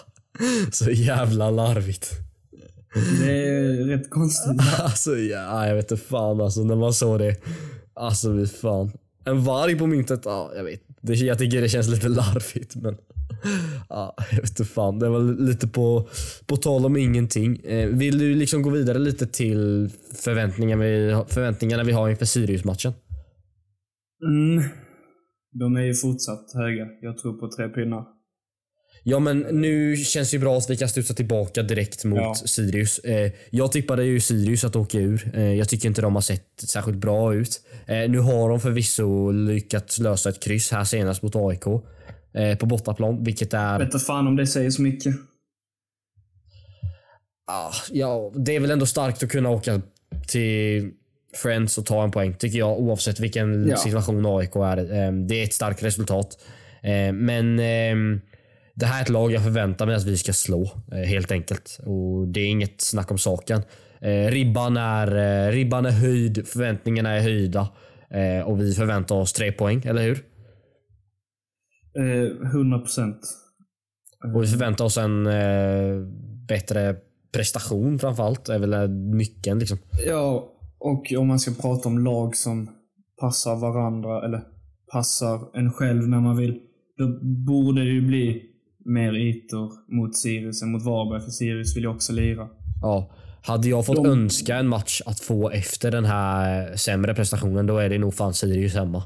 så 0.72 0.92
jävla 0.92 1.50
larvigt. 1.50 2.12
Det 3.22 3.48
är 3.48 3.86
rätt 3.86 4.10
konstigt. 4.10 4.62
Alltså 4.80 5.18
ja, 5.18 5.68
jag 5.68 5.76
vet 5.76 5.92
inte 5.92 6.04
fan 6.04 6.42
alltså 6.42 6.64
när 6.64 6.76
man 6.76 6.94
såg 6.94 7.20
det. 7.20 7.36
Alltså 7.98 8.32
vi 8.32 8.48
fan. 8.48 8.92
En 9.26 9.44
varg 9.44 9.78
på 9.78 9.88
myntet, 9.88 10.22
ja 10.26 10.52
jag 10.56 10.64
vet. 10.64 10.82
Det, 11.02 11.14
jag 11.14 11.38
tycker 11.38 11.62
det 11.62 11.70
känns 11.70 11.88
lite 11.88 12.10
larvigt 12.10 12.76
men. 12.76 12.98
Ja, 13.90 14.16
jag 14.32 14.42
vet 14.42 14.50
inte 14.50 14.66
fan. 14.66 15.00
Det 15.00 15.10
var 15.10 15.20
lite 15.20 15.68
på, 15.68 16.10
på 16.46 16.58
tal 16.58 16.86
om 16.86 16.98
ingenting. 16.98 17.60
Eh, 17.60 17.88
vill 17.90 18.18
du 18.18 18.36
liksom 18.36 18.62
gå 18.62 18.70
vidare 18.70 19.00
lite 19.00 19.28
till 19.28 19.90
förväntningarna 20.16 20.84
vi, 20.84 21.24
förväntningarna 21.28 21.84
vi 21.84 21.92
har 21.92 22.10
inför 22.10 22.26
Sirius-matchen? 22.26 22.94
Mm. 24.26 24.64
De 25.60 25.76
är 25.76 25.82
ju 25.82 25.94
fortsatt 25.94 26.54
höga. 26.54 26.86
Jag 27.02 27.18
tror 27.18 27.40
på 27.40 27.50
tre 27.58 27.70
pinnar. 27.70 28.17
Ja 29.04 29.20
men 29.20 29.40
nu 29.40 29.98
känns 29.98 30.30
det 30.32 30.36
ju 30.38 30.42
bra 30.42 30.58
att 30.58 30.70
vi 30.70 30.78
kan 30.78 30.90
studsa 30.90 31.14
tillbaka 31.14 31.64
direkt 31.64 32.04
mot 32.06 32.20
Ja. 32.20 32.36
Sirius. 32.36 33.00
Eh, 33.00 33.32
jag 33.50 33.72
tippade 33.72 34.04
ju 34.04 34.20
Sirius 34.20 34.64
att 34.64 34.76
åka 34.76 34.98
ur. 35.00 35.32
Eh, 35.36 35.54
jag 35.54 35.70
tycker 35.70 35.88
inte 35.88 36.02
de 36.02 36.16
har 36.16 36.22
sett 36.22 36.46
särskilt 36.70 36.98
bra 36.98 37.34
ut. 37.36 37.62
Eh, 37.86 38.10
nu 38.10 38.20
har 38.20 38.50
de 38.50 38.60
förvisso 38.60 39.32
lyckats 39.32 40.00
lösa 40.00 40.30
ett 40.30 40.44
kryss 40.44 40.72
här 40.72 40.84
senast 40.84 41.22
mot 41.22 41.36
AIK. 41.36 41.66
Eh, 42.34 42.58
på 42.58 42.66
bortaplan, 42.66 43.24
vilket 43.24 43.54
är... 43.54 43.80
Vet 43.80 44.02
fan 44.04 44.28
om 44.28 44.36
det 44.36 44.48
säger 44.48 44.70
så 44.70 44.82
mycket. 44.82 45.16
Ah, 47.52 47.72
ja, 47.92 48.32
det 48.36 48.56
är 48.56 48.60
väl 48.60 48.72
ändå 48.72 48.86
starkt 48.86 49.24
att 49.24 49.30
kunna 49.30 49.50
åka 49.50 49.82
till 50.28 50.92
Friends 51.36 51.78
och 51.78 51.86
ta 51.86 52.04
en 52.04 52.12
poäng 52.12 52.34
tycker 52.34 52.58
jag 52.60 52.80
oavsett 52.80 53.20
vilken 53.20 53.68
Ja. 53.70 53.78
situation 53.78 54.26
AIK 54.26 54.56
är. 54.56 54.78
Eh, 54.78 55.12
Det 55.12 55.36
är 55.40 55.44
ett 55.44 55.54
starkt 55.54 55.84
resultat. 55.84 56.38
Eh, 56.84 57.14
Men 57.14 57.60
ehm, 57.60 58.22
det 58.80 58.86
här 58.86 59.00
är 59.00 59.04
ett 59.04 59.10
lag 59.10 59.32
jag 59.32 59.44
förväntar 59.44 59.86
mig 59.86 59.96
att 59.96 60.06
vi 60.06 60.18
ska 60.18 60.34
slå 60.34 60.64
eh, 60.92 60.98
helt 60.98 61.32
enkelt. 61.32 61.80
Och 61.86 62.28
Det 62.28 62.40
är 62.40 62.48
inget 62.48 62.82
snack 62.82 63.12
om 63.12 63.18
saken. 63.18 63.62
Eh, 64.02 64.32
Ribban 64.32 64.78
är, 64.78 65.08
eh, 65.48 65.52
ribban 65.52 65.86
är 65.86 65.92
höjd, 65.92 66.48
förväntningarna 66.48 67.10
är 67.10 67.22
höjda 67.22 67.70
och 68.46 68.62
vi 68.62 68.74
förväntar 68.74 69.16
oss 69.16 69.34
tre 69.34 69.52
poäng, 69.52 69.82
eller 69.86 70.02
hur? 70.02 70.26
Eh, 71.98 72.50
100 72.52 72.80
procent. 72.80 73.20
Och 74.36 74.44
vi 74.44 74.48
förväntar 74.48 74.86
oss 74.86 74.98
en 74.98 75.24
bättre 76.48 76.96
prestation 77.34 78.00
framförallt. 78.00 78.50
är 78.50 78.60
väl 78.60 78.90
nyckeln 78.92 79.60
liksom. 79.60 79.78
Ja, 80.08 80.54
och 80.80 81.14
om 81.18 81.28
man 81.28 81.40
ska 81.40 81.62
prata 81.62 81.90
om 81.90 82.00
lag 82.00 82.36
som 82.36 82.70
passar 83.22 83.56
varandra, 83.56 84.26
eller 84.26 84.44
passar 84.92 85.58
en 85.58 85.72
själv 85.72 86.08
när 86.08 86.20
man 86.20 86.38
vill, 86.38 86.60
då 86.98 87.20
borde 87.46 87.82
det 87.82 87.92
ju 87.92 88.02
bli 88.02 88.57
mer 88.88 89.14
ytor 89.14 89.72
mot 89.96 90.18
Sirius 90.18 90.62
än 90.62 90.72
mot 90.72 90.84
Varberg, 90.86 91.22
för 91.22 91.32
Sirius 91.32 91.76
vill 91.78 91.84
ju 91.84 91.90
också 91.90 92.14
lira. 92.14 92.48
Ja. 92.82 93.10
Hade 93.42 93.68
jag 93.70 93.86
fått 93.86 93.96
De- 93.96 94.06
önska 94.06 94.56
en 94.58 94.68
match 94.68 95.02
att 95.06 95.20
få 95.20 95.50
efter 95.50 95.92
den 95.92 96.06
här 96.06 96.76
sämre 96.76 97.14
prestationen, 97.16 97.66
då 97.68 97.78
är 97.78 97.90
det 97.90 97.98
nog 97.98 98.14
fan 98.14 98.34
Sirius 98.34 98.74
hemma. 98.74 99.04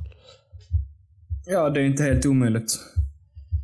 Ja, 1.45 1.69
det 1.69 1.81
är 1.81 1.85
inte 1.85 2.03
helt 2.03 2.25
omöjligt. 2.25 2.79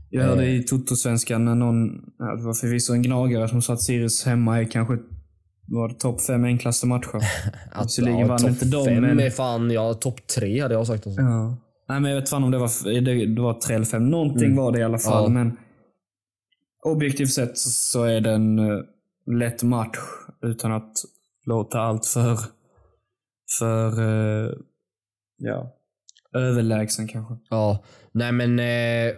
Jag 0.09 0.23
hörde 0.23 0.47
i 0.49 0.63
Toto-svenskan 0.63 1.45
när 1.45 1.55
någon, 1.55 1.89
ja, 2.19 2.35
det 2.35 2.43
var 2.43 2.53
förvisso 2.53 2.93
en 2.93 3.01
gnagare 3.01 3.47
som 3.49 3.61
sa 3.61 3.73
att 3.73 3.81
Sirius 3.81 4.25
hemma 4.25 4.59
är 4.59 4.63
kanske 4.71 4.97
var 5.67 5.89
topp 5.89 6.21
fem 6.21 6.43
enklaste 6.45 6.87
matcher. 6.87 7.21
Visserligen 7.83 8.27
vann 8.27 8.37
topp 8.37 8.49
inte 8.49 8.65
de, 8.65 8.85
fem 8.85 9.01
men- 9.01 9.19
är 9.19 9.29
fan, 9.29 9.71
ja 9.71 9.93
topp 9.93 10.27
tre 10.27 10.61
hade 10.61 10.73
jag 10.73 10.87
sagt. 10.87 11.07
Alltså. 11.07 11.21
Ja. 11.21 11.57
Nej, 11.89 11.99
men 11.99 12.11
jag 12.11 12.19
vet 12.21 12.29
fan 12.29 12.43
om 12.43 12.51
det 12.51 12.57
var, 12.57 13.01
det, 13.01 13.25
det 13.25 13.41
var 13.41 13.53
tre 13.53 13.75
eller 13.75 13.85
fem. 13.85 14.09
Någonting 14.09 14.45
Mm. 14.45 14.57
var 14.57 14.71
det 14.71 14.79
i 14.79 14.83
alla 14.83 14.97
fall. 14.99 15.23
Ja. 15.23 15.29
Men 15.29 15.57
objektivt 16.85 17.33
sett 17.33 17.57
så- 17.57 18.03
är 18.03 18.21
det 18.21 18.31
en 18.31 18.59
uh, 18.59 18.83
lätt 19.39 19.63
match 19.63 19.97
utan 20.41 20.71
att 20.71 20.93
låta 21.45 21.79
allt 21.79 22.05
för, 22.05 22.37
för 23.59 23.99
uh, 24.01 24.51
ja, 25.37 25.73
överlägsen 26.35 27.07
kanske. 27.07 27.33
Ja, 27.49 27.83
nej 28.11 28.31
men 28.31 28.59
eh, 28.59 29.13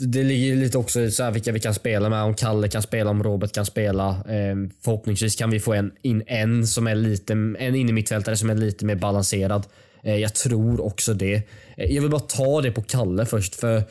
det 0.00 0.22
ligger 0.22 0.56
lite 0.56 0.78
också 0.78 1.00
i 1.00 1.10
så 1.10 1.22
här 1.22 1.30
vilka 1.30 1.52
vi 1.52 1.60
kan 1.60 1.74
spela 1.74 2.08
med. 2.08 2.22
Om 2.22 2.34
Kalle 2.34 2.68
kan 2.68 2.82
spela, 2.82 3.10
om 3.10 3.22
Robert 3.22 3.52
kan 3.52 3.66
spela. 3.66 4.08
Eh, 4.08 4.56
förhoppningsvis 4.84 5.36
kan 5.36 5.50
vi 5.50 5.60
få 5.60 5.72
en, 5.72 5.92
in 6.02 6.22
en 6.26 6.66
som 6.66 6.86
är 6.86 6.94
lite, 6.94 7.32
en 7.32 7.74
innermittfältare 7.74 8.36
som 8.36 8.50
är 8.50 8.54
lite 8.54 8.84
mer 8.84 8.94
balanserad. 8.96 9.66
Eh, 10.02 10.16
jag 10.16 10.34
tror 10.34 10.80
också 10.80 11.14
det. 11.14 11.34
Eh, 11.76 11.94
jag 11.94 12.02
vill 12.02 12.10
bara 12.10 12.20
ta 12.20 12.60
det 12.60 12.72
på 12.72 12.82
Kalle 12.82 13.26
först 13.26 13.54
för 13.54 13.82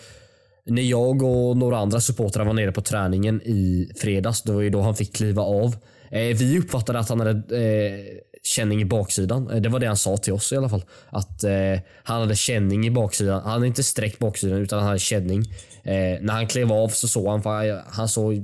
när 0.69 0.81
jag 0.81 1.23
och 1.23 1.57
några 1.57 1.77
andra 1.77 1.99
supportrar 1.99 2.45
var 2.45 2.53
nere 2.53 2.71
på 2.71 2.81
träningen 2.81 3.41
i 3.41 3.91
fredags, 3.97 4.41
det 4.41 4.51
var 4.51 4.61
ju 4.61 4.69
då 4.69 4.81
han 4.81 4.95
fick 4.95 5.15
kliva 5.15 5.41
av. 5.41 5.75
Eh, 6.11 6.37
vi 6.37 6.59
uppfattade 6.59 6.99
att 6.99 7.09
han 7.09 7.19
hade 7.19 7.57
eh, 7.57 7.99
känning 8.43 8.81
i 8.81 8.85
baksidan. 8.85 9.49
Eh, 9.49 9.61
det 9.61 9.69
var 9.69 9.79
det 9.79 9.87
han 9.87 9.97
sa 9.97 10.17
till 10.17 10.33
oss 10.33 10.53
i 10.53 10.57
alla 10.57 10.69
fall. 10.69 10.83
Att 11.09 11.43
eh, 11.43 11.79
han 12.03 12.21
hade 12.21 12.35
känning 12.35 12.87
i 12.87 12.91
baksidan. 12.91 13.41
Han 13.43 13.51
hade 13.51 13.67
inte 13.67 13.83
sträckt 13.83 14.19
baksidan 14.19 14.57
utan 14.57 14.79
han 14.79 14.87
hade 14.87 14.99
känning. 14.99 15.41
Eh, 15.83 16.21
när 16.21 16.33
han 16.33 16.47
klev 16.47 16.71
av 16.71 16.89
så 16.89 17.07
såg 17.07 17.27
han, 17.27 17.41
han 17.87 18.09
såg 18.09 18.43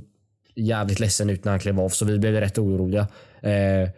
jävligt 0.54 1.00
ledsen 1.00 1.30
ut 1.30 1.44
när 1.44 1.52
han 1.52 1.60
klev 1.60 1.80
av 1.80 1.88
så 1.88 2.04
vi 2.04 2.18
blev 2.18 2.34
rätt 2.34 2.58
oroliga. 2.58 3.08
Eh, 3.42 3.88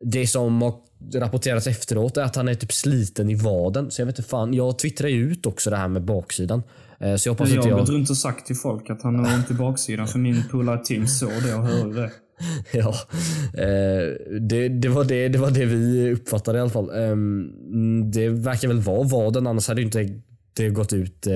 det 0.00 0.26
som 0.26 0.62
har 0.62 0.74
rapporterats 1.14 1.66
efteråt 1.66 2.16
är 2.16 2.22
att 2.22 2.36
han 2.36 2.48
är 2.48 2.54
typ 2.54 2.72
sliten 2.72 3.30
i 3.30 3.34
vaden. 3.34 3.90
Så 3.90 4.00
jag 4.00 4.06
vet 4.06 4.18
inte 4.18 4.30
fan. 4.30 4.54
Jag 4.54 4.78
twittrade 4.78 5.12
ju 5.12 5.30
ut 5.30 5.46
också 5.46 5.70
det 5.70 5.76
här 5.76 5.88
med 5.88 6.02
baksidan. 6.02 6.62
Eh, 7.00 7.16
så 7.16 7.28
jag 7.28 7.32
hoppas 7.32 7.50
Jag 7.50 7.62
har 7.62 7.68
jag... 7.68 7.78
gått 7.78 7.88
runt 7.88 8.10
och 8.10 8.16
sagt 8.16 8.46
till 8.46 8.56
folk 8.56 8.90
att 8.90 9.02
han 9.02 9.14
har 9.18 9.34
ont 9.34 9.50
i 9.50 9.54
baksidan 9.54 10.08
för 10.08 10.18
min 10.18 10.42
polare 10.50 10.84
Tim 10.84 11.06
såg 11.06 11.42
det 11.44 11.54
och 11.54 11.62
hörde 11.62 12.00
det. 12.00 12.10
ja, 12.72 12.94
eh, 13.54 14.38
det, 14.40 14.68
det, 14.68 14.88
var 14.88 15.04
det, 15.04 15.28
det 15.28 15.38
var 15.38 15.50
det 15.50 15.64
vi 15.64 16.12
uppfattade 16.12 16.58
i 16.58 16.60
alla 16.60 16.70
fall. 16.70 16.90
Eh, 16.90 17.16
det 18.12 18.28
verkar 18.28 18.68
väl 18.68 18.80
vara 18.80 19.02
vaden, 19.02 19.46
annars 19.46 19.68
hade 19.68 19.80
ju 19.80 19.84
inte 19.84 20.20
det 20.56 20.70
gått 20.70 20.92
ut 20.92 21.26
eh, 21.26 21.32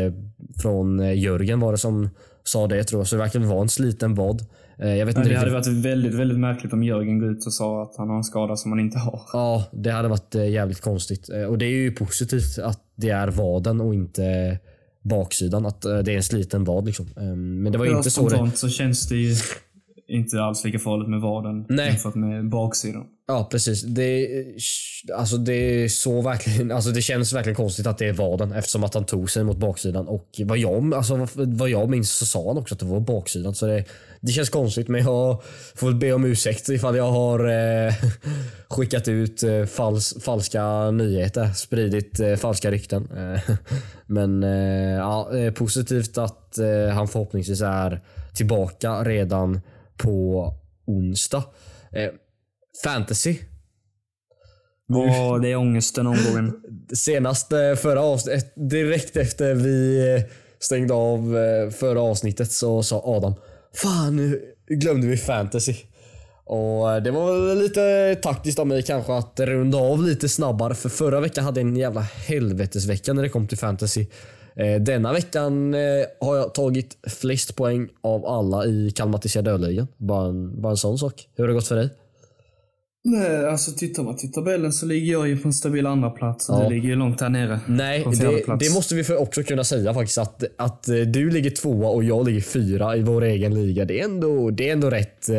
från 0.62 1.18
Jörgen 1.18 1.60
var 1.60 1.72
det 1.72 1.78
som 1.78 2.08
sa 2.44 2.66
det 2.66 2.84
tror 2.84 3.00
jag. 3.00 3.06
Så 3.06 3.16
det 3.16 3.22
verkar 3.22 3.38
väl 3.38 3.48
vara 3.48 3.62
en 3.62 3.68
sliten 3.68 4.14
vad. 4.14 4.46
Jag 4.76 5.06
vet 5.06 5.16
Men 5.16 5.24
inte 5.24 5.34
det 5.34 5.38
hade 5.38 5.50
varit 5.50 5.66
väldigt, 5.66 6.14
väldigt 6.14 6.38
märkligt 6.38 6.72
om 6.72 6.82
Jörgen 6.82 7.18
går 7.18 7.30
ut 7.30 7.46
och 7.46 7.52
sa 7.52 7.82
att 7.82 7.96
han 7.96 8.08
har 8.08 8.16
en 8.16 8.24
skada 8.24 8.56
som 8.56 8.72
han 8.72 8.80
inte 8.80 8.98
har. 8.98 9.20
Ja, 9.32 9.64
det 9.72 9.90
hade 9.90 10.08
varit 10.08 10.34
jävligt 10.34 10.80
konstigt. 10.80 11.28
Och 11.48 11.58
det 11.58 11.64
är 11.64 11.70
ju 11.70 11.92
positivt 11.92 12.58
att 12.58 12.80
det 12.94 13.10
är 13.10 13.28
vaden 13.28 13.80
och 13.80 13.94
inte 13.94 14.58
baksidan. 15.02 15.66
Att 15.66 15.84
eh, 15.84 15.98
det 15.98 16.12
är 16.12 16.16
en 16.16 16.22
sliten 16.22 16.64
vad 16.64 16.86
liksom. 16.86 17.06
Eh, 17.16 17.22
Men 17.36 17.72
det 17.72 17.78
var 17.78 17.86
Ja, 17.86 17.96
inte 17.96 18.10
så 18.10 18.28
det... 18.28 18.50
så 18.54 18.68
känns 18.68 19.08
det 19.08 19.16
ju 19.16 19.34
inte 20.08 20.42
alls 20.42 20.64
lika 20.64 20.78
farligt 20.78 21.08
med 21.08 21.20
vaden 21.20 21.66
Nej. 21.68 21.86
jämfört 21.88 22.14
med 22.14 22.48
baksidan. 22.48 23.04
Ja 23.30 23.48
precis. 23.50 23.82
Det, 23.82 24.38
eh, 24.38 24.46
alltså 25.18 25.36
det 25.36 25.92
så 25.92 26.22
verkligen, 26.22 26.72
alltså 26.76 26.90
det 26.90 27.02
känns 27.02 27.32
verkligen 27.32 27.56
konstigt 27.56 27.86
att 27.86 27.98
det 27.98 28.12
var 28.12 28.38
den 28.38 28.52
eftersom 28.52 28.84
att 28.84 28.94
han 28.94 29.04
tog 29.04 29.30
sig 29.30 29.44
mot 29.44 29.56
baksidan 29.56 30.08
och 30.08 30.40
vad 30.44 30.58
jag, 30.58 30.94
alltså 30.94 31.26
vad 31.34 31.70
jag 31.70 31.90
minns 31.90 32.10
så 32.10 32.26
sa 32.26 32.48
han 32.48 32.58
också 32.58 32.74
att 32.74 32.78
det 32.78 32.86
var 32.86 33.00
baksidan. 33.00 33.54
Så 33.54 33.66
det, 33.66 33.84
det 34.20 34.32
känns 34.32 34.48
konstigt 34.50 34.88
men 34.88 35.02
jag 35.02 35.42
får 35.74 35.86
väl 35.86 35.96
be 35.96 36.12
om 36.12 36.24
ursäkt 36.24 36.68
ifall 36.68 36.96
jag 36.96 37.10
har 37.10 37.48
eh, 37.48 37.94
skickat 38.68 39.08
ut 39.08 39.42
eh, 39.42 39.64
fals, 39.64 40.14
falska 40.20 40.90
nyheter, 40.90 41.52
spridit 41.52 42.20
eh, 42.20 42.36
falska 42.36 42.70
rykten. 42.70 43.08
Eh, 43.16 43.56
men 44.06 44.42
eh, 44.42 44.96
ja, 44.96 45.30
positivt 45.54 46.18
att 46.18 46.58
eh, 46.58 46.94
han 46.94 47.08
förhoppningsvis 47.08 47.60
är 47.60 48.00
tillbaka 48.34 49.04
redan 49.04 49.60
på 49.96 50.54
onsdag. 50.86 51.44
Eh, 51.92 52.10
Fantasy. 52.84 53.38
Åh, 54.92 55.40
det 55.40 55.52
är 55.52 55.56
ångest 55.56 55.94
den 55.94 56.06
omgången. 56.06 56.52
Senast 56.92 57.52
eh, 57.52 57.74
förra 57.74 58.00
avsnittet, 58.00 58.52
direkt 58.56 59.16
efter 59.16 59.54
vi 59.54 60.08
eh, 60.14 60.22
stängde 60.58 60.94
av 60.94 61.38
eh, 61.38 61.70
förra 61.70 62.00
avsnittet 62.00 62.52
så 62.52 62.82
sa 62.82 63.02
Adam 63.04 63.34
Fan 63.74 64.16
nu 64.16 64.40
glömde 64.66 65.06
vi 65.06 65.16
fantasy. 65.16 65.74
Och 66.44 67.02
det 67.02 67.10
var 67.10 67.48
väl 67.48 67.58
lite 67.58 68.14
taktiskt 68.22 68.58
av 68.58 68.66
mig 68.66 68.82
kanske 68.82 69.14
att 69.14 69.40
runda 69.40 69.78
av 69.78 70.02
lite 70.02 70.28
snabbare 70.28 70.74
för 70.74 70.88
förra 70.88 71.20
veckan 71.20 71.44
hade 71.44 71.60
jag 71.60 71.68
en 71.68 71.76
jävla 71.76 72.00
helvetesvecka 72.00 73.12
när 73.12 73.22
det 73.22 73.28
kom 73.28 73.48
till 73.48 73.58
fantasy. 73.58 74.06
Denna 74.80 75.12
veckan 75.12 75.74
har 76.20 76.36
jag 76.36 76.54
tagit 76.54 76.96
flest 77.06 77.56
poäng 77.56 77.88
av 78.00 78.26
alla 78.26 78.66
i 78.66 78.90
Kalmar 78.90 79.42
dödligan. 79.42 79.86
Bara 79.96 80.28
en, 80.28 80.62
bara 80.62 80.70
en 80.70 80.76
sån 80.76 80.98
sak. 80.98 81.28
Hur 81.34 81.44
har 81.44 81.48
det 81.48 81.54
gått 81.54 81.68
för 81.68 81.76
dig? 81.76 81.90
Nej, 83.04 83.46
alltså 83.46 83.72
tittar 83.72 84.02
man 84.02 84.16
till 84.16 84.32
tabellen 84.32 84.72
så 84.72 84.86
ligger 84.86 85.12
jag 85.12 85.28
ju 85.28 85.36
på 85.38 85.48
en 85.48 85.52
stabil 85.52 85.86
andra 85.86 86.10
plats 86.10 86.46
Ja. 86.48 86.62
du 86.62 86.74
ligger 86.74 86.88
ju 86.88 86.94
långt 86.94 87.18
där 87.18 87.28
nere. 87.28 87.60
Nej, 87.66 88.06
det, 88.20 88.56
det 88.60 88.74
måste 88.74 88.94
vi 88.94 89.14
också 89.14 89.42
kunna 89.42 89.64
säga 89.64 89.94
faktiskt. 89.94 90.18
Att, 90.18 90.44
att 90.56 90.88
eh, 90.88 90.94
du 90.96 91.30
ligger 91.30 91.50
tvåa 91.50 91.88
och 91.88 92.04
jag 92.04 92.26
ligger 92.26 92.40
fyra 92.40 92.96
i 92.96 93.02
vår 93.02 93.24
egen 93.24 93.54
liga. 93.54 93.84
Det 93.84 94.00
är 94.00 94.04
ändå, 94.04 94.50
det 94.50 94.68
är 94.68 94.72
ändå, 94.72 94.90
rätt, 94.90 95.28
eh, 95.28 95.34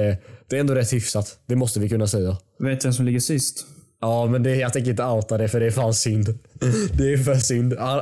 det 0.48 0.56
är 0.56 0.60
ändå 0.60 0.76
rätt 0.76 0.94
hyfsat. 0.94 1.40
Det 1.46 1.56
måste 1.56 1.80
vi 1.80 1.90
kunna 1.90 2.08
säga. 2.08 2.38
Vet 2.60 2.82
du 2.82 2.86
vem 2.88 2.94
som 2.94 3.06
ligger 3.06 3.20
sist? 3.20 3.66
Ja, 4.02 4.26
men 4.26 4.44
det, 4.44 4.56
jag 4.56 4.74
tänker 4.74 4.92
inte 4.92 5.04
outa 5.04 5.38
det 5.38 5.48
för 5.48 5.60
det 5.60 5.66
är 5.66 5.72
fan 5.72 5.94
synd. 5.94 6.26
Det 6.98 7.14
är 7.14 7.18
för 7.18 7.36
synd. 7.36 7.74
Han, 7.80 8.02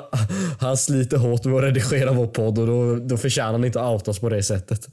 han 0.59 0.77
sliter 0.77 1.17
hårt 1.17 1.45
med 1.45 1.55
att 1.55 1.63
redigera 1.63 2.11
vår 2.11 2.27
podd 2.27 2.59
och 2.59 2.67
då, 2.67 2.95
då 2.95 3.17
förtjänar 3.17 3.51
han 3.51 3.65
inte 3.65 3.81
att 3.81 3.93
outas 3.93 4.19
på 4.19 4.29
det 4.29 4.43
sättet. 4.43 4.87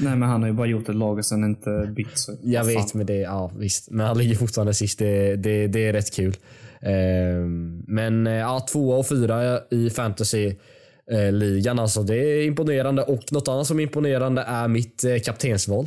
Nej, 0.00 0.16
men 0.16 0.28
han 0.28 0.42
har 0.42 0.48
ju 0.48 0.54
bara 0.54 0.66
gjort 0.66 0.88
ett 0.88 0.94
lag 0.94 1.18
och 1.18 1.24
sen 1.24 1.44
inte 1.44 1.92
bytt 1.96 2.18
sig. 2.18 2.38
Jag 2.42 2.64
fan. 2.64 2.74
vet, 2.74 2.94
men 2.94 3.06
det, 3.06 3.16
ja 3.16 3.50
visst. 3.58 3.90
Men 3.90 4.06
han 4.06 4.18
ligger 4.18 4.34
fortfarande 4.34 4.74
sist. 4.74 4.98
Det, 4.98 5.36
det, 5.36 5.66
det 5.66 5.86
är 5.86 5.92
rätt 5.92 6.14
kul. 6.14 6.36
Ehm, 6.80 7.82
men 7.86 8.26
eh, 8.26 8.32
ja, 8.32 8.66
tvåa 8.72 8.96
och 8.96 9.08
fyra 9.08 9.60
i 9.70 9.90
fantasy-ligan 9.90 11.78
alltså. 11.78 12.02
Det 12.02 12.16
är 12.16 12.46
imponerande 12.46 13.02
och 13.02 13.32
något 13.32 13.48
annat 13.48 13.66
som 13.66 13.78
är 13.78 13.82
imponerande 13.82 14.42
är 14.42 14.68
mitt 14.68 15.04
eh, 15.04 15.18
kaptensval. 15.24 15.86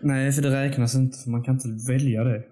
Nej, 0.00 0.32
för 0.32 0.42
det 0.42 0.62
räknas 0.64 0.94
inte. 0.94 1.18
För 1.18 1.30
man 1.30 1.42
kan 1.42 1.54
inte 1.54 1.92
välja 1.92 2.24
det. 2.24 2.42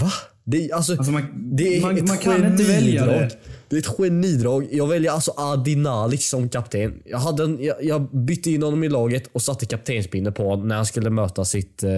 Va? 0.00 0.10
Det, 0.44 0.72
alltså, 0.72 0.92
Alltså, 0.92 1.12
man, 1.12 1.22
det 1.56 1.76
är 1.76 1.80
man, 1.80 1.96
ett 1.98 2.08
man 2.08 2.18
kan 2.18 2.46
inte 2.46 2.62
välja 2.64 3.04
genidrag. 3.04 3.20
det. 3.20 3.36
Det 3.68 3.76
är 3.76 3.80
ett 3.80 3.86
genidrag. 3.98 4.68
Jag 4.72 4.86
väljer 4.86 5.10
alltså 5.12 5.34
Adi 5.36 5.76
Nalic 5.76 6.28
som 6.28 6.48
kapten. 6.48 7.02
Jag, 7.04 7.18
hade 7.18 7.44
en, 7.44 7.58
jag, 7.64 7.76
jag 7.84 8.02
bytte 8.02 8.50
in 8.50 8.62
honom 8.62 8.84
i 8.84 8.88
laget 8.88 9.28
och 9.32 9.42
satte 9.42 9.66
kaptenspinne 9.66 10.32
på 10.32 10.48
honom 10.48 10.68
när 10.68 10.76
han 10.76 10.86
skulle 10.86 11.10
möta 11.10 11.44
sitt, 11.44 11.82
eh, 11.82 11.90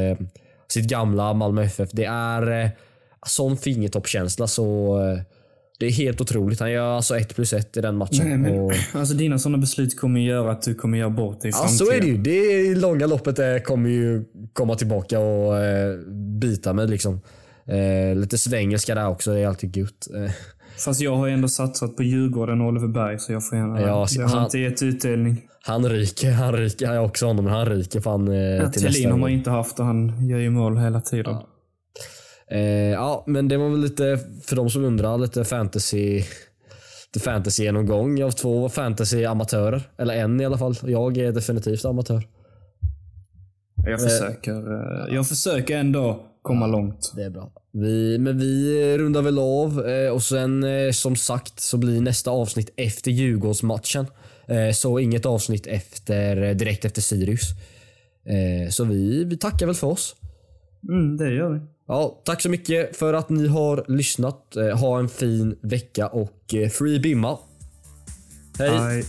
sitt 0.68 0.88
gamla 0.88 1.34
Malmö 1.34 1.62
FF. 1.62 1.88
Det 1.92 2.04
är 2.04 2.64
eh, 2.64 2.70
sån 3.26 3.56
fingertoppskänsla 3.56 4.46
så 4.46 4.98
eh, 5.02 5.18
det 5.78 5.86
är 5.86 5.90
helt 5.90 6.20
otroligt. 6.20 6.60
Han 6.60 6.72
gör 6.72 6.96
alltså 6.96 7.16
ett 7.18 7.34
plus 7.34 7.52
ett 7.52 7.76
i 7.76 7.80
den 7.80 7.96
matchen. 7.96 8.28
Nej, 8.28 8.38
men, 8.38 8.58
och, 8.60 8.72
alltså 8.92 9.14
dina 9.14 9.38
sådana 9.38 9.58
beslut 9.58 10.00
kommer 10.00 10.20
göra 10.20 10.52
att 10.52 10.62
du 10.62 10.74
kommer 10.74 10.98
göra 10.98 11.10
bort 11.10 11.40
dig 11.40 11.48
i 11.48 11.52
ja, 11.52 11.58
framtiden. 11.58 11.86
så 11.86 11.92
är 11.92 12.00
det 12.00 12.06
ju. 12.06 12.16
Det 12.18 12.74
långa 12.74 13.06
loppet 13.06 13.38
eh, 13.38 13.56
kommer 13.56 13.90
ju 13.90 14.24
komma 14.52 14.74
tillbaka 14.74 15.18
och 15.18 15.58
eh, 15.58 15.98
bita 16.40 16.72
mig 16.72 16.88
liksom. 16.88 17.20
Eh, 17.68 18.16
lite 18.16 18.38
svengelska 18.38 18.94
där 18.94 19.08
också. 19.08 19.32
Det 19.32 19.40
är 19.40 19.46
alltid 19.48 19.76
gött. 19.76 20.06
Eh, 20.16 20.30
Fast 20.84 21.00
jag 21.00 21.16
har 21.16 21.26
ju 21.26 21.32
ändå 21.32 21.48
satsat 21.48 21.96
på 21.96 22.02
Djurgården 22.02 22.60
och 22.60 22.66
Oliver 22.68 22.88
Berg, 22.88 23.18
så 23.18 23.32
jag 23.32 23.48
får 23.48 23.58
gärna... 23.58 23.80
Ja, 23.80 24.06
det 24.16 24.22
har 24.22 24.28
han- 24.28 24.44
inte 24.44 24.58
gett 24.58 24.82
utdelning. 24.82 25.42
Han 25.62 25.88
ryker, 25.88 26.32
han 26.32 26.52
ryker. 26.52 26.86
Jag 26.86 26.92
har 26.92 26.98
också 27.06 27.26
honom, 27.26 27.44
men 27.44 27.54
han 27.54 27.66
ryker 27.66 28.00
fan 28.00 28.28
eh, 28.28 28.34
Ja, 28.36 28.70
till 28.70 28.82
nästa 28.84 29.10
har 29.10 29.16
man 29.18 29.30
inte 29.30 29.50
haft 29.50 29.78
och 29.80 29.86
han 29.86 30.28
gör 30.28 30.38
ju 30.38 30.50
mål 30.50 30.78
hela 30.78 31.00
tiden. 31.00 31.36
Eh, 32.50 32.60
ja, 32.90 33.24
men 33.26 33.48
det 33.48 33.56
var 33.56 33.68
väl 33.68 33.80
lite, 33.80 34.18
för 34.44 34.56
de 34.56 34.70
som 34.70 34.84
undrar, 34.84 35.18
lite 35.18 35.44
fantasy 35.44 36.22
lite 37.14 37.24
fantasy-genomgång 37.24 38.22
av 38.22 38.30
två 38.30 38.68
fantasy-amatörer. 38.68 39.82
Eller 39.98 40.14
en 40.14 40.40
i 40.40 40.44
alla 40.44 40.58
fall. 40.58 40.76
Jag 40.82 41.16
är 41.18 41.32
definitivt 41.32 41.84
amatör. 41.84 42.22
Jag 43.86 44.00
försöker, 44.00 44.52
eh, 44.52 45.14
jag 45.14 45.28
försöker 45.28 45.76
ändå 45.78 46.22
komma 46.46 46.66
långt. 46.66 47.12
Det 47.16 47.22
är 47.22 47.30
bra. 47.30 47.50
Vi, 47.72 48.18
men 48.18 48.38
vi 48.38 48.98
rundar 48.98 49.22
väl 49.22 49.38
av 49.38 49.86
eh, 49.86 50.10
och 50.10 50.22
sen 50.22 50.64
eh, 50.64 50.92
som 50.92 51.16
sagt 51.16 51.60
så 51.60 51.78
blir 51.78 52.00
nästa 52.00 52.30
avsnitt 52.30 52.70
efter 52.76 53.10
Djurgårdsmatchen. 53.10 54.06
Eh, 54.48 54.72
så 54.72 54.98
inget 54.98 55.26
avsnitt 55.26 55.66
efter, 55.66 56.54
direkt 56.54 56.84
efter 56.84 57.02
Sirius. 57.02 57.42
Så 58.70 58.84
vi, 58.84 59.24
vi 59.24 59.36
tackar 59.36 59.66
väl 59.66 59.74
för 59.74 59.86
oss. 59.86 60.16
Mm, 60.88 61.16
det 61.16 61.34
gör 61.34 61.50
vi. 61.50 61.60
Ja, 61.88 62.22
tack 62.24 62.42
så 62.42 62.48
mycket 62.48 62.96
för 62.96 63.14
att 63.14 63.28
ni 63.28 63.48
har 63.48 63.84
lyssnat. 63.88 64.56
Ha 64.80 64.98
en 64.98 65.08
fin 65.08 65.58
vecka 65.60 66.06
och 66.08 66.54
free 66.72 67.00
bimma. 67.00 67.38
Hej! 68.58 68.70
Hej. 68.70 69.04